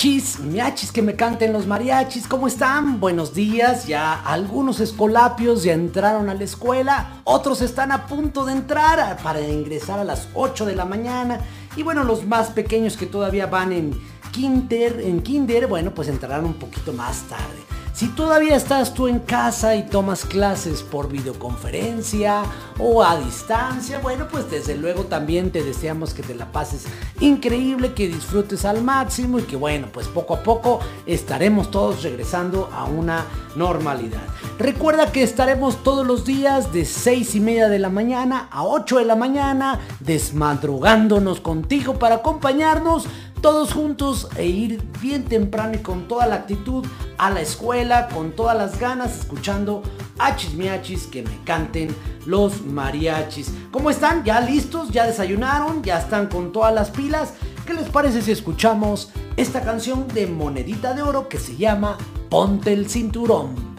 Achis, 0.01 0.39
miachis 0.39 0.93
que 0.93 1.02
me 1.02 1.14
canten 1.14 1.52
los 1.52 1.66
mariachis, 1.66 2.27
¿cómo 2.27 2.47
están? 2.47 3.01
Buenos 3.01 3.35
días, 3.35 3.86
ya 3.86 4.14
algunos 4.14 4.81
escolapios 4.81 5.62
ya 5.62 5.74
entraron 5.74 6.31
a 6.31 6.35
la 6.35 6.43
escuela, 6.43 7.20
otros 7.24 7.60
están 7.60 7.93
a 7.93 8.06
punto 8.06 8.47
de 8.47 8.52
entrar 8.52 9.18
para 9.22 9.43
ingresar 9.43 9.98
a 9.98 10.05
las 10.05 10.28
8 10.32 10.64
de 10.64 10.74
la 10.74 10.86
mañana 10.86 11.40
y 11.77 11.82
bueno, 11.82 12.02
los 12.02 12.24
más 12.24 12.48
pequeños 12.48 12.97
que 12.97 13.05
todavía 13.05 13.44
van 13.44 13.72
en 13.72 14.01
kinder, 14.32 15.02
en 15.02 15.20
kinder, 15.20 15.66
bueno, 15.66 15.90
pues 15.90 16.09
entrarán 16.09 16.47
un 16.47 16.55
poquito 16.55 16.94
más 16.94 17.24
tarde. 17.24 17.80
Si 18.01 18.09
todavía 18.09 18.56
estás 18.56 18.94
tú 18.94 19.09
en 19.09 19.18
casa 19.18 19.77
y 19.77 19.82
tomas 19.82 20.24
clases 20.24 20.82
por 20.82 21.10
videoconferencia 21.10 22.44
o 22.78 23.02
a 23.02 23.20
distancia, 23.20 23.98
bueno, 23.98 24.27
pues 24.27 24.51
desde 24.51 24.74
luego 24.74 25.05
también 25.05 25.51
te 25.51 25.62
deseamos 25.62 26.14
que 26.14 26.22
te 26.22 26.35
la 26.35 26.51
pases 26.51 26.86
increíble, 27.20 27.93
que 27.93 28.09
disfrutes 28.09 28.64
al 28.64 28.82
máximo 28.82 29.39
y 29.39 29.43
que 29.43 29.55
bueno, 29.55 29.89
pues 29.93 30.09
poco 30.09 30.32
a 30.32 30.43
poco 30.43 30.81
estaremos 31.05 31.70
todos 31.70 32.02
regresando 32.02 32.70
a 32.72 32.85
una 32.85 33.27
normalidad. 33.55 34.22
Recuerda 34.59 35.12
que 35.12 35.22
estaremos 35.22 35.82
todos 35.82 36.06
los 36.06 36.24
días 36.24 36.72
de 36.72 36.86
6 36.86 37.35
y 37.35 37.40
media 37.40 37.68
de 37.68 37.81
la 37.81 37.90
mañana 37.90 38.48
a 38.51 38.64
8 38.64 38.97
de 38.97 39.05
la 39.05 39.16
mañana 39.16 39.78
desmadrugándonos 40.01 41.40
contigo 41.40 41.98
para 41.98 42.16
acompañarnos 42.16 43.06
todos 43.40 43.72
juntos 43.72 44.28
e 44.36 44.46
ir 44.46 44.82
bien 45.00 45.24
temprano 45.24 45.74
y 45.74 45.78
con 45.78 46.08
toda 46.08 46.26
la 46.26 46.36
actitud 46.36 46.86
a 47.18 47.30
la 47.30 47.40
escuela, 47.40 48.08
con 48.08 48.32
todas 48.32 48.56
las 48.56 48.78
ganas, 48.78 49.18
escuchando 49.20 49.82
achis 50.18 50.54
miachis 50.54 51.06
que 51.06 51.22
me 51.22 51.42
canten 51.44 51.94
los 52.26 52.64
mariachis. 52.64 53.52
¿Cómo 53.70 53.90
están? 53.90 54.24
¿Ya 54.24 54.40
listos? 54.40 54.90
¿Ya 54.90 55.06
desayunaron? 55.06 55.82
¿Ya 55.82 55.98
están 55.98 56.26
con 56.26 56.52
todas 56.52 56.74
las 56.74 56.90
pilas? 56.90 57.34
¿Qué 57.66 57.74
les 57.74 57.88
parece 57.88 58.22
si 58.22 58.32
escuchamos 58.32 59.10
esta 59.36 59.62
canción 59.62 60.06
de 60.08 60.26
monedita 60.26 60.92
de 60.94 61.02
oro 61.02 61.28
que 61.28 61.38
se 61.38 61.56
llama 61.56 61.96
Ponte 62.28 62.72
el 62.72 62.88
cinturón? 62.88 63.69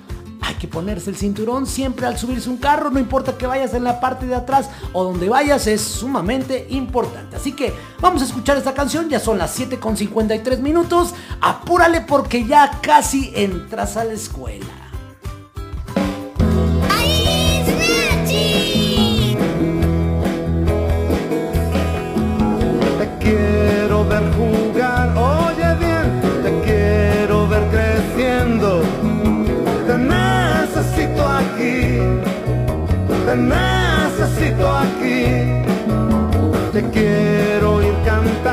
Hay 0.42 0.56
que 0.56 0.68
ponerse 0.68 1.10
el 1.10 1.16
cinturón 1.16 1.66
siempre 1.66 2.06
al 2.06 2.18
subirse 2.18 2.50
un 2.50 2.58
carro, 2.58 2.90
no 2.90 3.00
importa 3.00 3.38
que 3.38 3.48
vayas 3.48 3.74
en 3.74 3.84
la 3.84 4.00
parte 4.00 4.26
de 4.26 4.36
atrás 4.36 4.70
o 4.92 5.04
donde 5.04 5.30
vayas, 5.30 5.68
es 5.68 5.82
sumamente 5.82 6.68
importante. 6.70 7.36
Así 7.36 7.54
que 7.54 7.74
vamos 8.00 8.22
a 8.22 8.26
escuchar 8.26 8.58
esta 8.58 8.74
canción, 8.74 9.10
ya 9.10 9.20
son 9.20 9.38
las 9.38 9.52
7 9.52 9.80
con 9.80 9.96
53 9.96 10.60
minutos, 10.60 11.14
apúrale 11.40 12.02
porque 12.02 12.46
ya 12.46 12.80
casi 12.82 13.32
entras 13.36 13.98
a 13.98 14.04
la 14.04 14.14
escuela. 14.14 14.81
Te 33.32 33.38
necesito 33.38 34.68
aquí. 34.70 35.26
Te 36.74 36.84
quiero 36.92 37.76
oír 37.76 37.94
cantar 38.06 38.51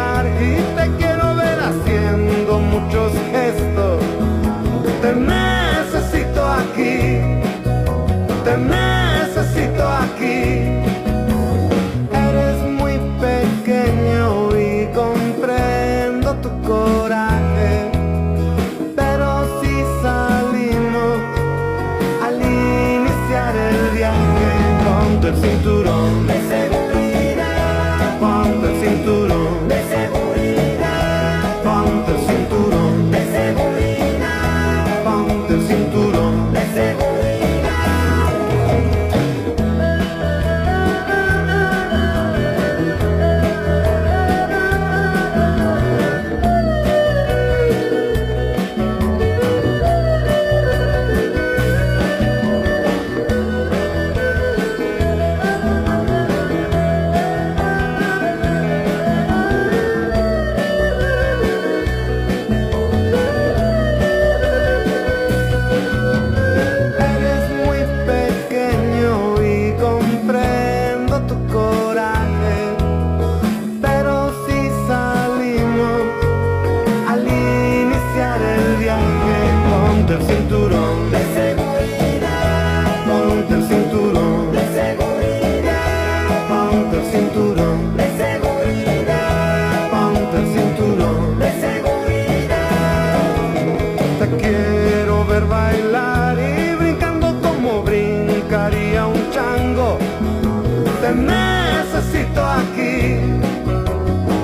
necesito 102.38 102.46
aquí, 102.46 103.18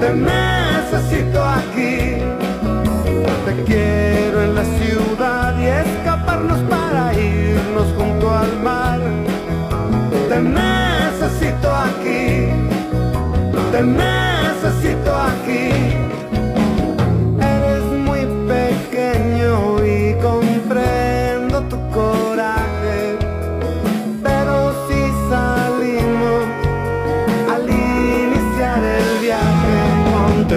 te 0.01 0.15
necesito 0.15 1.45
aquí. 1.45 2.21
Te 3.45 3.63
quiero 3.65 4.43
en 4.43 4.55
la 4.55 4.65
ciudad 4.65 5.59
y 5.59 5.67
escaparnos 5.67 6.59
para 6.71 7.13
irnos 7.15 7.87
junto 7.97 8.35
al 8.35 8.59
mar. 8.61 9.01
Te 10.29 10.41
necesito 10.41 11.75
aquí, 11.75 12.49
te 13.71 13.83
necesito 13.83 15.15
aquí. 15.15 16.04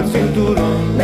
Salimos 0.06 0.56
al 0.58 0.97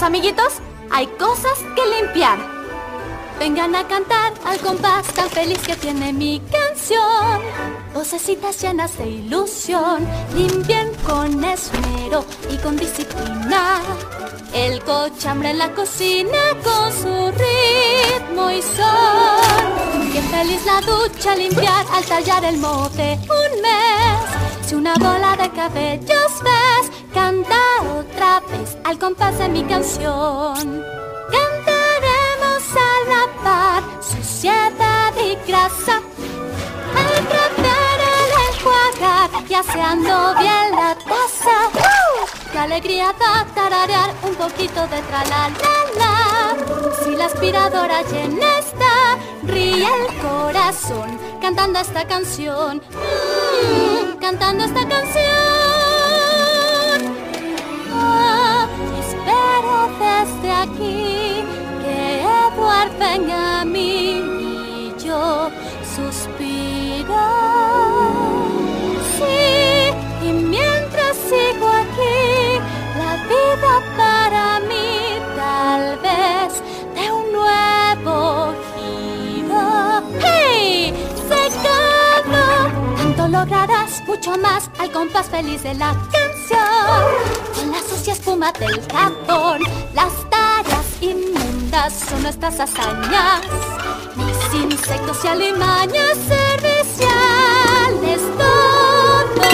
¿Están 0.00 0.14
listos, 0.14 0.32
amiguitos? 0.40 0.62
Hay 0.90 1.06
cosas 1.18 1.58
que 1.76 2.02
limpiar. 2.02 2.38
Vengan 3.38 3.76
a 3.76 3.86
cantar 3.86 4.32
al 4.46 4.58
compás 4.60 5.06
tan 5.08 5.28
feliz 5.28 5.58
que 5.58 5.76
tiene 5.76 6.10
mi 6.14 6.40
canción. 6.40 7.42
Vocecitas 7.92 8.62
llenas 8.62 8.96
de 8.96 9.06
ilusión, 9.06 10.06
limpien 10.34 10.90
con 11.06 11.44
esmero 11.44 12.24
y 12.50 12.56
con 12.56 12.78
disciplina. 12.78 13.82
El 14.54 14.82
cochambre 14.84 15.50
en 15.50 15.58
la 15.58 15.70
cocina 15.74 16.38
con 16.64 16.90
su 16.92 17.32
ritmo 17.32 18.50
y 18.50 18.62
son. 18.62 20.12
Qué 20.14 20.22
feliz 20.22 20.64
la 20.64 20.80
ducha 20.80 21.36
limpiar 21.36 21.84
al 21.92 22.04
tallar 22.04 22.44
el 22.46 22.56
mote 22.56 23.18
un 23.24 23.60
mes. 23.60 24.66
Si 24.66 24.74
una 24.74 24.94
bola 24.94 25.36
de 25.36 25.50
cabellos 25.50 26.32
ves, 26.42 26.90
canta 27.12 27.60
al 28.84 28.98
compás 28.98 29.38
de 29.38 29.48
mi 29.48 29.64
canción. 29.64 30.84
Cantaremos 31.36 32.64
a 32.76 32.92
la 33.10 33.42
par 33.42 33.82
suciedad 34.02 35.12
y 35.16 35.36
grasa. 35.48 35.96
Al 37.00 37.26
tratar 37.32 37.98
el 38.14 38.30
enjuagar 38.48 39.30
y 39.48 39.54
aseando 39.54 40.34
bien 40.38 40.70
la 40.72 40.94
taza. 40.94 41.58
¡Uh! 41.74 42.50
¡Qué 42.52 42.58
alegría 42.58 43.12
da 43.18 43.46
tararear 43.54 44.10
un 44.22 44.34
poquito 44.34 44.80
de 44.86 45.02
tra 45.02 45.24
la 45.24 45.48
la 45.48 45.76
la! 45.98 47.04
Si 47.04 47.16
la 47.16 47.24
aspiradora 47.26 48.02
llena 48.02 48.58
está, 48.58 49.18
ríe 49.42 49.86
el 49.86 50.06
corazón 50.22 51.18
cantando 51.40 51.80
esta 51.80 52.06
canción. 52.06 52.76
Mm, 52.78 54.18
cantando 54.20 54.64
esta 54.64 54.88
canción. 54.88 55.39
Desde 60.20 60.52
aquí 60.52 61.42
que 61.82 62.22
Edward 62.22 62.92
mí 63.64 64.22
y 64.40 64.94
yo 65.02 65.50
suspiro. 65.96 67.26
Sí, 69.16 70.26
y 70.26 70.32
mientras 70.32 71.16
sigo 71.16 71.68
aquí, 71.68 72.60
la 72.98 73.12
vida 73.30 73.74
para 73.96 74.60
mí 74.60 75.18
tal 75.36 75.98
vez 75.98 76.62
de 76.96 77.12
un 77.12 77.32
nuevo 77.32 78.52
giro. 78.74 80.02
¡Hey! 80.20 80.92
Secado, 81.28 82.70
tanto 82.96 83.28
lograrás 83.28 84.02
mucho 84.06 84.36
más 84.36 84.70
al 84.78 84.90
compás 84.92 85.30
feliz 85.30 85.62
de 85.62 85.74
la 85.74 85.94
canción. 86.12 87.49
Sucia 88.00 88.14
espuma 88.14 88.50
del 88.52 88.80
jabón, 88.90 89.60
las 89.92 90.30
tareas 90.30 90.86
inmundas 91.02 91.92
son 91.92 92.22
nuestras 92.22 92.58
hazañas. 92.58 93.42
Mis 94.16 94.54
insectos 94.54 95.22
y 95.22 95.28
alimañas 95.28 96.16
serviciales 96.26 97.10
todos 98.38 99.52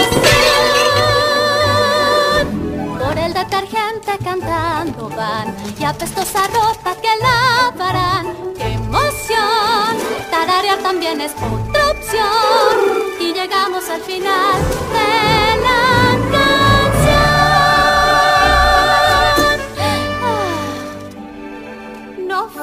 son. 2.39 2.97
Por 2.97 3.17
el 3.17 3.33
detergente 3.33 4.17
cantando 4.23 5.09
van 5.09 5.53
y 5.77 5.83
apestosa 5.83 6.47
ropa 6.47 6.95
que 7.01 7.09
lavarán. 7.21 8.53
¡Qué 8.57 8.75
emoción! 8.75 9.97
Tararear 10.31 10.77
también 10.77 11.19
es 11.19 11.33
otra 11.33 11.91
opción. 11.91 12.77
Y 13.19 13.33
llegamos 13.33 13.89
al 13.89 14.01
final 14.03 14.61
de 14.93 15.57
la 15.63 16.66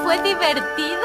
fue 0.02 0.20
divertido? 0.22 1.02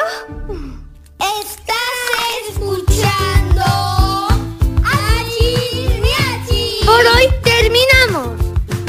Estás 1.42 2.50
escuchando 2.50 4.28
Miachis. 6.02 6.86
Por 6.86 7.06
hoy 7.06 7.28
terminamos. 7.44 8.40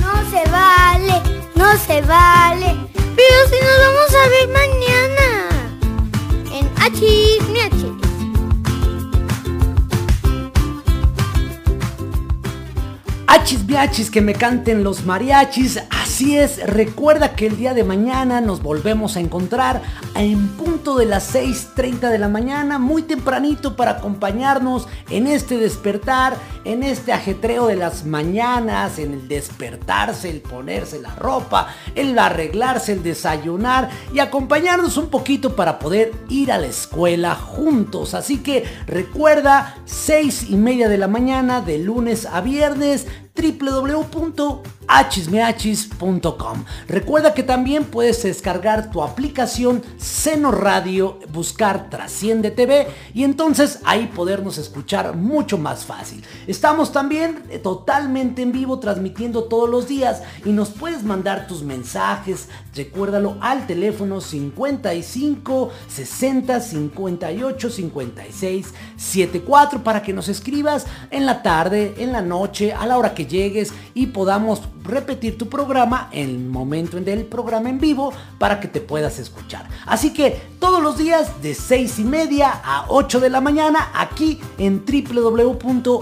No 0.00 0.30
se 0.30 0.50
vale, 0.50 1.22
No 1.54 1.76
se 1.78 2.00
vale. 2.02 2.76
Pero 3.16 3.48
si 3.48 3.58
nos 3.60 3.78
vamos 3.84 4.14
a 4.14 4.28
ver 4.28 4.48
mañana. 4.48 5.26
En 6.52 6.70
Achis 6.82 7.48
Miachis. 7.50 8.09
Achis 13.40 13.66
biachis 13.66 14.10
que 14.10 14.20
me 14.20 14.34
canten 14.34 14.84
los 14.84 15.06
mariachis. 15.06 15.80
Así 15.88 16.36
es, 16.36 16.62
recuerda 16.66 17.34
que 17.34 17.46
el 17.46 17.56
día 17.56 17.72
de 17.72 17.84
mañana 17.84 18.42
nos 18.42 18.62
volvemos 18.62 19.16
a 19.16 19.20
encontrar 19.20 19.80
en 20.14 20.48
punto 20.48 20.98
de 20.98 21.06
las 21.06 21.34
6.30 21.34 22.10
de 22.10 22.18
la 22.18 22.28
mañana, 22.28 22.78
muy 22.78 23.00
tempranito 23.00 23.76
para 23.76 23.92
acompañarnos 23.92 24.88
en 25.08 25.26
este 25.26 25.56
despertar, 25.56 26.36
en 26.66 26.82
este 26.82 27.14
ajetreo 27.14 27.66
de 27.66 27.76
las 27.76 28.04
mañanas, 28.04 28.98
en 28.98 29.14
el 29.14 29.26
despertarse, 29.26 30.28
el 30.28 30.42
ponerse 30.42 31.00
la 31.00 31.14
ropa, 31.14 31.68
el 31.94 32.18
arreglarse, 32.18 32.92
el 32.92 33.02
desayunar 33.02 33.88
y 34.12 34.18
acompañarnos 34.18 34.98
un 34.98 35.08
poquito 35.08 35.56
para 35.56 35.78
poder 35.78 36.12
ir 36.28 36.52
a 36.52 36.58
la 36.58 36.66
escuela 36.66 37.34
juntos. 37.34 38.12
Así 38.12 38.42
que 38.42 38.64
recuerda, 38.86 39.76
6 39.86 40.50
y 40.50 40.56
media 40.56 40.90
de 40.90 40.98
la 40.98 41.08
mañana 41.08 41.62
de 41.62 41.78
lunes 41.78 42.26
a 42.26 42.42
viernes 42.42 43.06
www 43.40 44.79
achismeachis.com. 44.90 46.64
Recuerda 46.88 47.32
que 47.32 47.44
también 47.44 47.84
puedes 47.84 48.24
descargar 48.24 48.90
tu 48.90 49.02
aplicación 49.02 49.82
Seno 49.96 50.50
Radio, 50.50 51.20
buscar 51.32 51.88
Trasciende 51.88 52.50
TV 52.50 52.88
y 53.14 53.22
entonces 53.22 53.78
ahí 53.84 54.10
podernos 54.14 54.58
escuchar 54.58 55.14
mucho 55.14 55.58
más 55.58 55.84
fácil. 55.84 56.24
Estamos 56.48 56.92
también 56.92 57.44
eh, 57.50 57.60
totalmente 57.60 58.42
en 58.42 58.50
vivo 58.50 58.80
transmitiendo 58.80 59.44
todos 59.44 59.70
los 59.70 59.86
días 59.86 60.22
y 60.44 60.50
nos 60.50 60.70
puedes 60.70 61.04
mandar 61.04 61.46
tus 61.46 61.62
mensajes, 61.62 62.48
recuérdalo 62.74 63.36
al 63.40 63.68
teléfono 63.68 64.20
55 64.20 65.70
60 65.86 66.60
58 66.60 67.70
56 67.70 68.74
74 68.96 69.84
para 69.84 70.02
que 70.02 70.12
nos 70.12 70.28
escribas 70.28 70.86
en 71.10 71.26
la 71.26 71.42
tarde, 71.42 71.94
en 71.98 72.12
la 72.12 72.22
noche, 72.22 72.72
a 72.72 72.86
la 72.86 72.98
hora 72.98 73.14
que 73.14 73.26
llegues 73.26 73.72
y 73.94 74.06
podamos 74.06 74.62
repetir 74.84 75.36
tu 75.38 75.48
programa 75.48 76.08
en 76.12 76.30
el 76.30 76.38
momento 76.38 76.98
del 77.00 77.24
programa 77.24 77.68
en 77.68 77.78
vivo 77.78 78.12
para 78.38 78.60
que 78.60 78.68
te 78.68 78.80
puedas 78.80 79.18
escuchar. 79.18 79.68
Así 79.86 80.12
que 80.12 80.40
todos 80.58 80.82
los 80.82 80.98
días 80.98 81.42
de 81.42 81.54
6 81.54 81.98
y 81.98 82.04
media 82.04 82.60
a 82.64 82.86
8 82.88 83.20
de 83.20 83.30
la 83.30 83.40
mañana 83.40 83.90
aquí 83.94 84.40
en 84.58 84.84
www.hsmhs.com. 84.84 86.00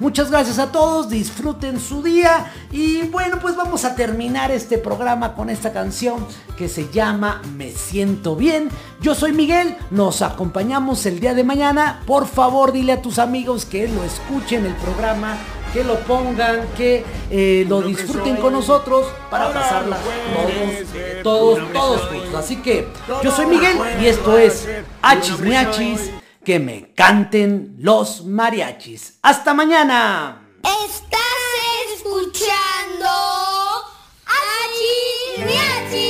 Muchas 0.00 0.30
gracias 0.30 0.58
a 0.58 0.70
todos, 0.70 1.08
disfruten 1.08 1.80
su 1.80 2.02
día 2.02 2.52
y 2.70 3.02
bueno 3.08 3.38
pues 3.40 3.56
vamos 3.56 3.84
a 3.84 3.94
terminar 3.94 4.50
este 4.50 4.78
programa 4.78 5.34
con 5.34 5.50
esta 5.50 5.72
canción 5.72 6.26
que 6.56 6.68
se 6.68 6.88
llama 6.90 7.42
Me 7.56 7.70
siento 7.72 8.36
bien. 8.36 8.68
Yo 9.00 9.14
soy 9.14 9.32
Miguel, 9.32 9.76
nos 9.90 10.22
acompañamos 10.22 11.06
el 11.06 11.20
día 11.20 11.34
de 11.34 11.44
mañana. 11.44 12.00
Por 12.06 12.26
favor 12.26 12.72
dile 12.72 12.92
a 12.92 13.02
tus 13.02 13.18
amigos 13.18 13.64
que 13.64 13.88
lo 13.88 14.04
escuchen 14.04 14.66
el 14.66 14.74
programa 14.74 15.36
que 15.72 15.84
lo 15.84 15.98
pongan, 16.00 16.68
que 16.76 17.04
eh, 17.30 17.64
lo 17.68 17.82
disfruten 17.82 18.36
con 18.36 18.52
nosotros 18.52 19.06
para 19.30 19.52
pasarla 19.52 19.98
todos, 21.22 21.58
todos, 21.58 21.72
todos 21.72 22.00
juntos. 22.08 22.34
Así 22.34 22.56
que 22.56 22.88
yo 23.22 23.30
soy 23.30 23.46
Miguel 23.46 23.76
y 24.00 24.06
esto 24.06 24.38
es 24.38 24.68
Hachis 25.02 25.40
Miachis, 25.40 26.10
que 26.44 26.58
me 26.58 26.92
canten 26.94 27.76
los 27.78 28.24
mariachis. 28.24 29.18
¡Hasta 29.22 29.54
mañana! 29.54 30.42
Estás 30.62 31.20
escuchando 31.94 33.08
Achis 34.26 35.44
Miachis. 35.44 36.07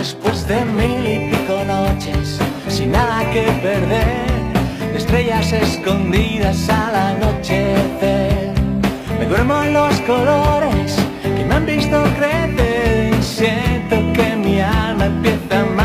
Después 0.00 0.48
de 0.48 0.64
mil 0.64 1.06
y 1.06 1.30
pico 1.30 1.62
noches, 1.66 2.38
sin 2.68 2.92
nada 2.92 3.20
que 3.32 3.42
perder, 3.60 4.96
estrellas 4.96 5.52
escondidas 5.52 6.70
al 6.70 6.94
anochecer. 6.94 8.54
Me 9.18 9.26
duermo 9.26 9.62
en 9.62 9.74
los 9.74 10.00
colores 10.00 10.96
que 11.22 11.44
me 11.44 11.54
han 11.54 11.66
visto 11.66 12.02
crecer 12.16 13.12
y 13.12 13.22
siento 13.22 13.96
que 14.14 14.36
mi 14.36 14.58
alma 14.62 15.04
empieza 15.04 15.60
a 15.60 15.79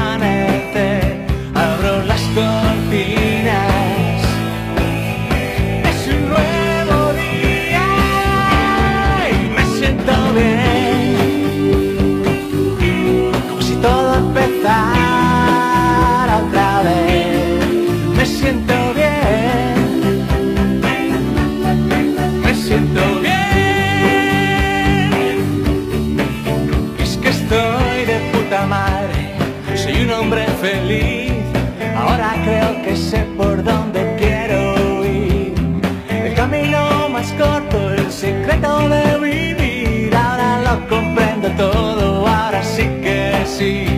see. 43.57 43.94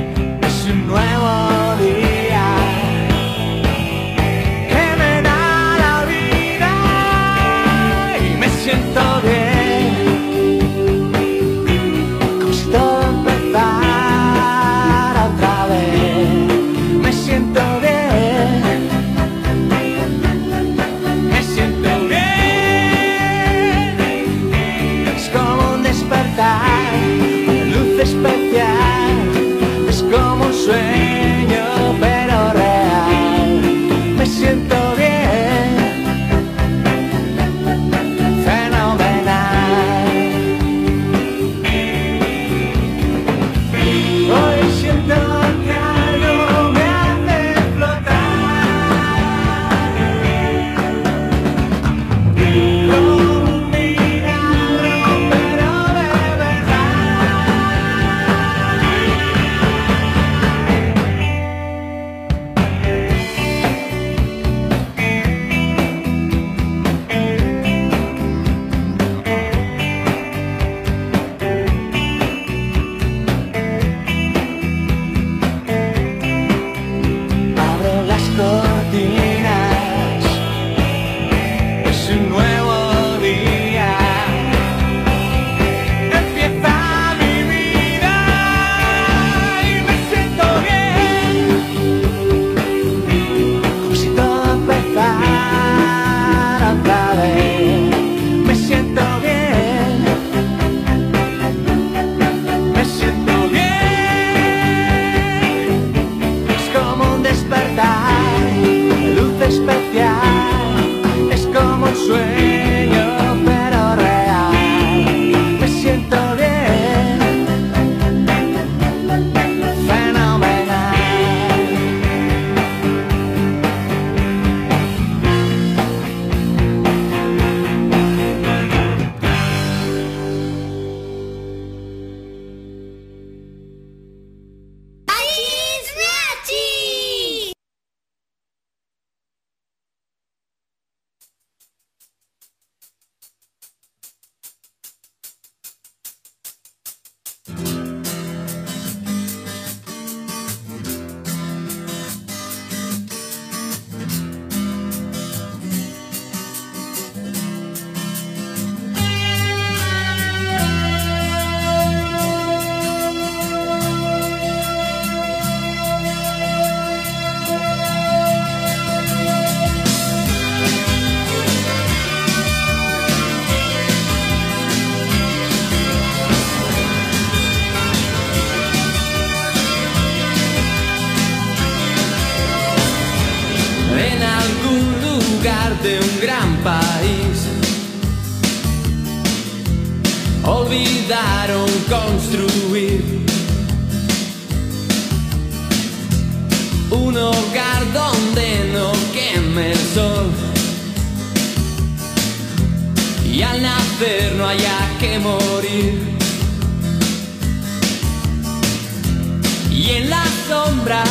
la 210.10 210.24
sombra 210.48 211.04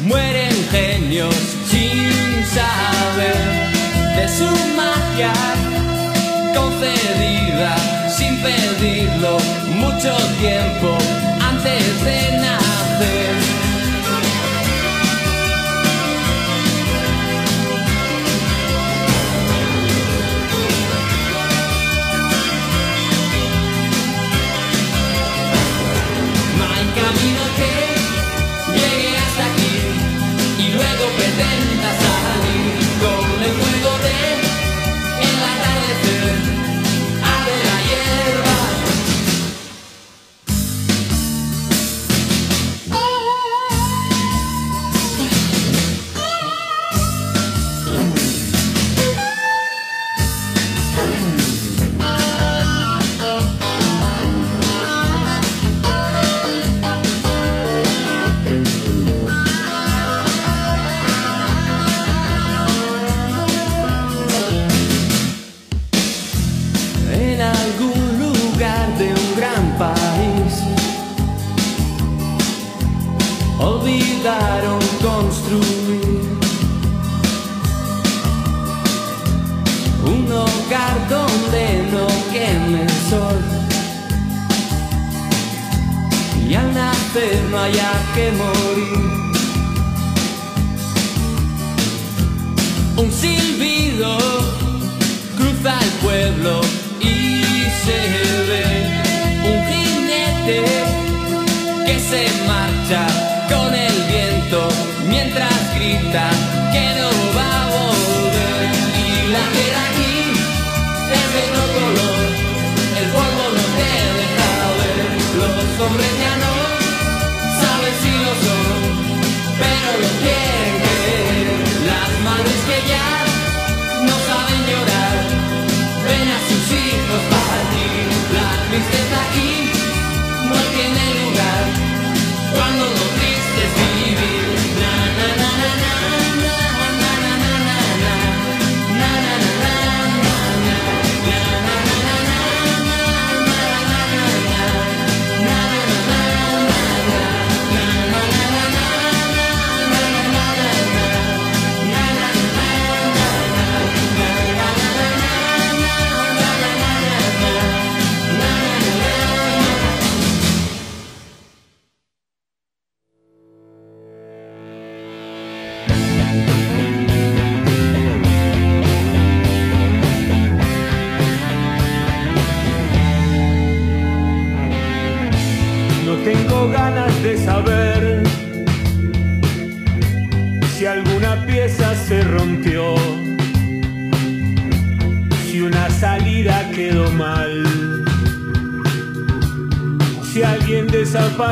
mueren 0.00 0.54
genios 0.70 1.34
sin 1.66 2.44
saber 2.56 3.36
de 4.16 4.28
su 4.28 4.50
magia 4.76 5.32
concedida 6.54 7.76
sin 8.16 8.36
pedirlo 8.42 9.38
mucho 9.76 10.16
tiempo. 10.40 11.19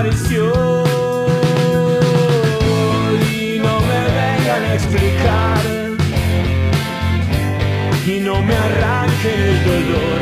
Y 0.01 0.03
no 3.59 3.81
me 3.81 4.01
vengan 4.17 4.63
a 4.63 4.75
explicar, 4.75 5.59
y 8.07 8.21
no 8.21 8.41
me 8.41 8.55
arranquen 8.55 9.41
el 9.41 9.65
dolor. 9.65 10.21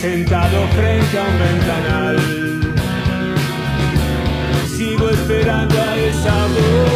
Sentado 0.00 0.66
frente 0.68 1.18
a 1.18 1.22
un 1.22 1.38
ventanal, 1.38 2.16
sigo 4.74 5.10
esperando 5.10 5.78
a 5.78 5.96
esa 5.96 6.46
voz. 6.46 6.89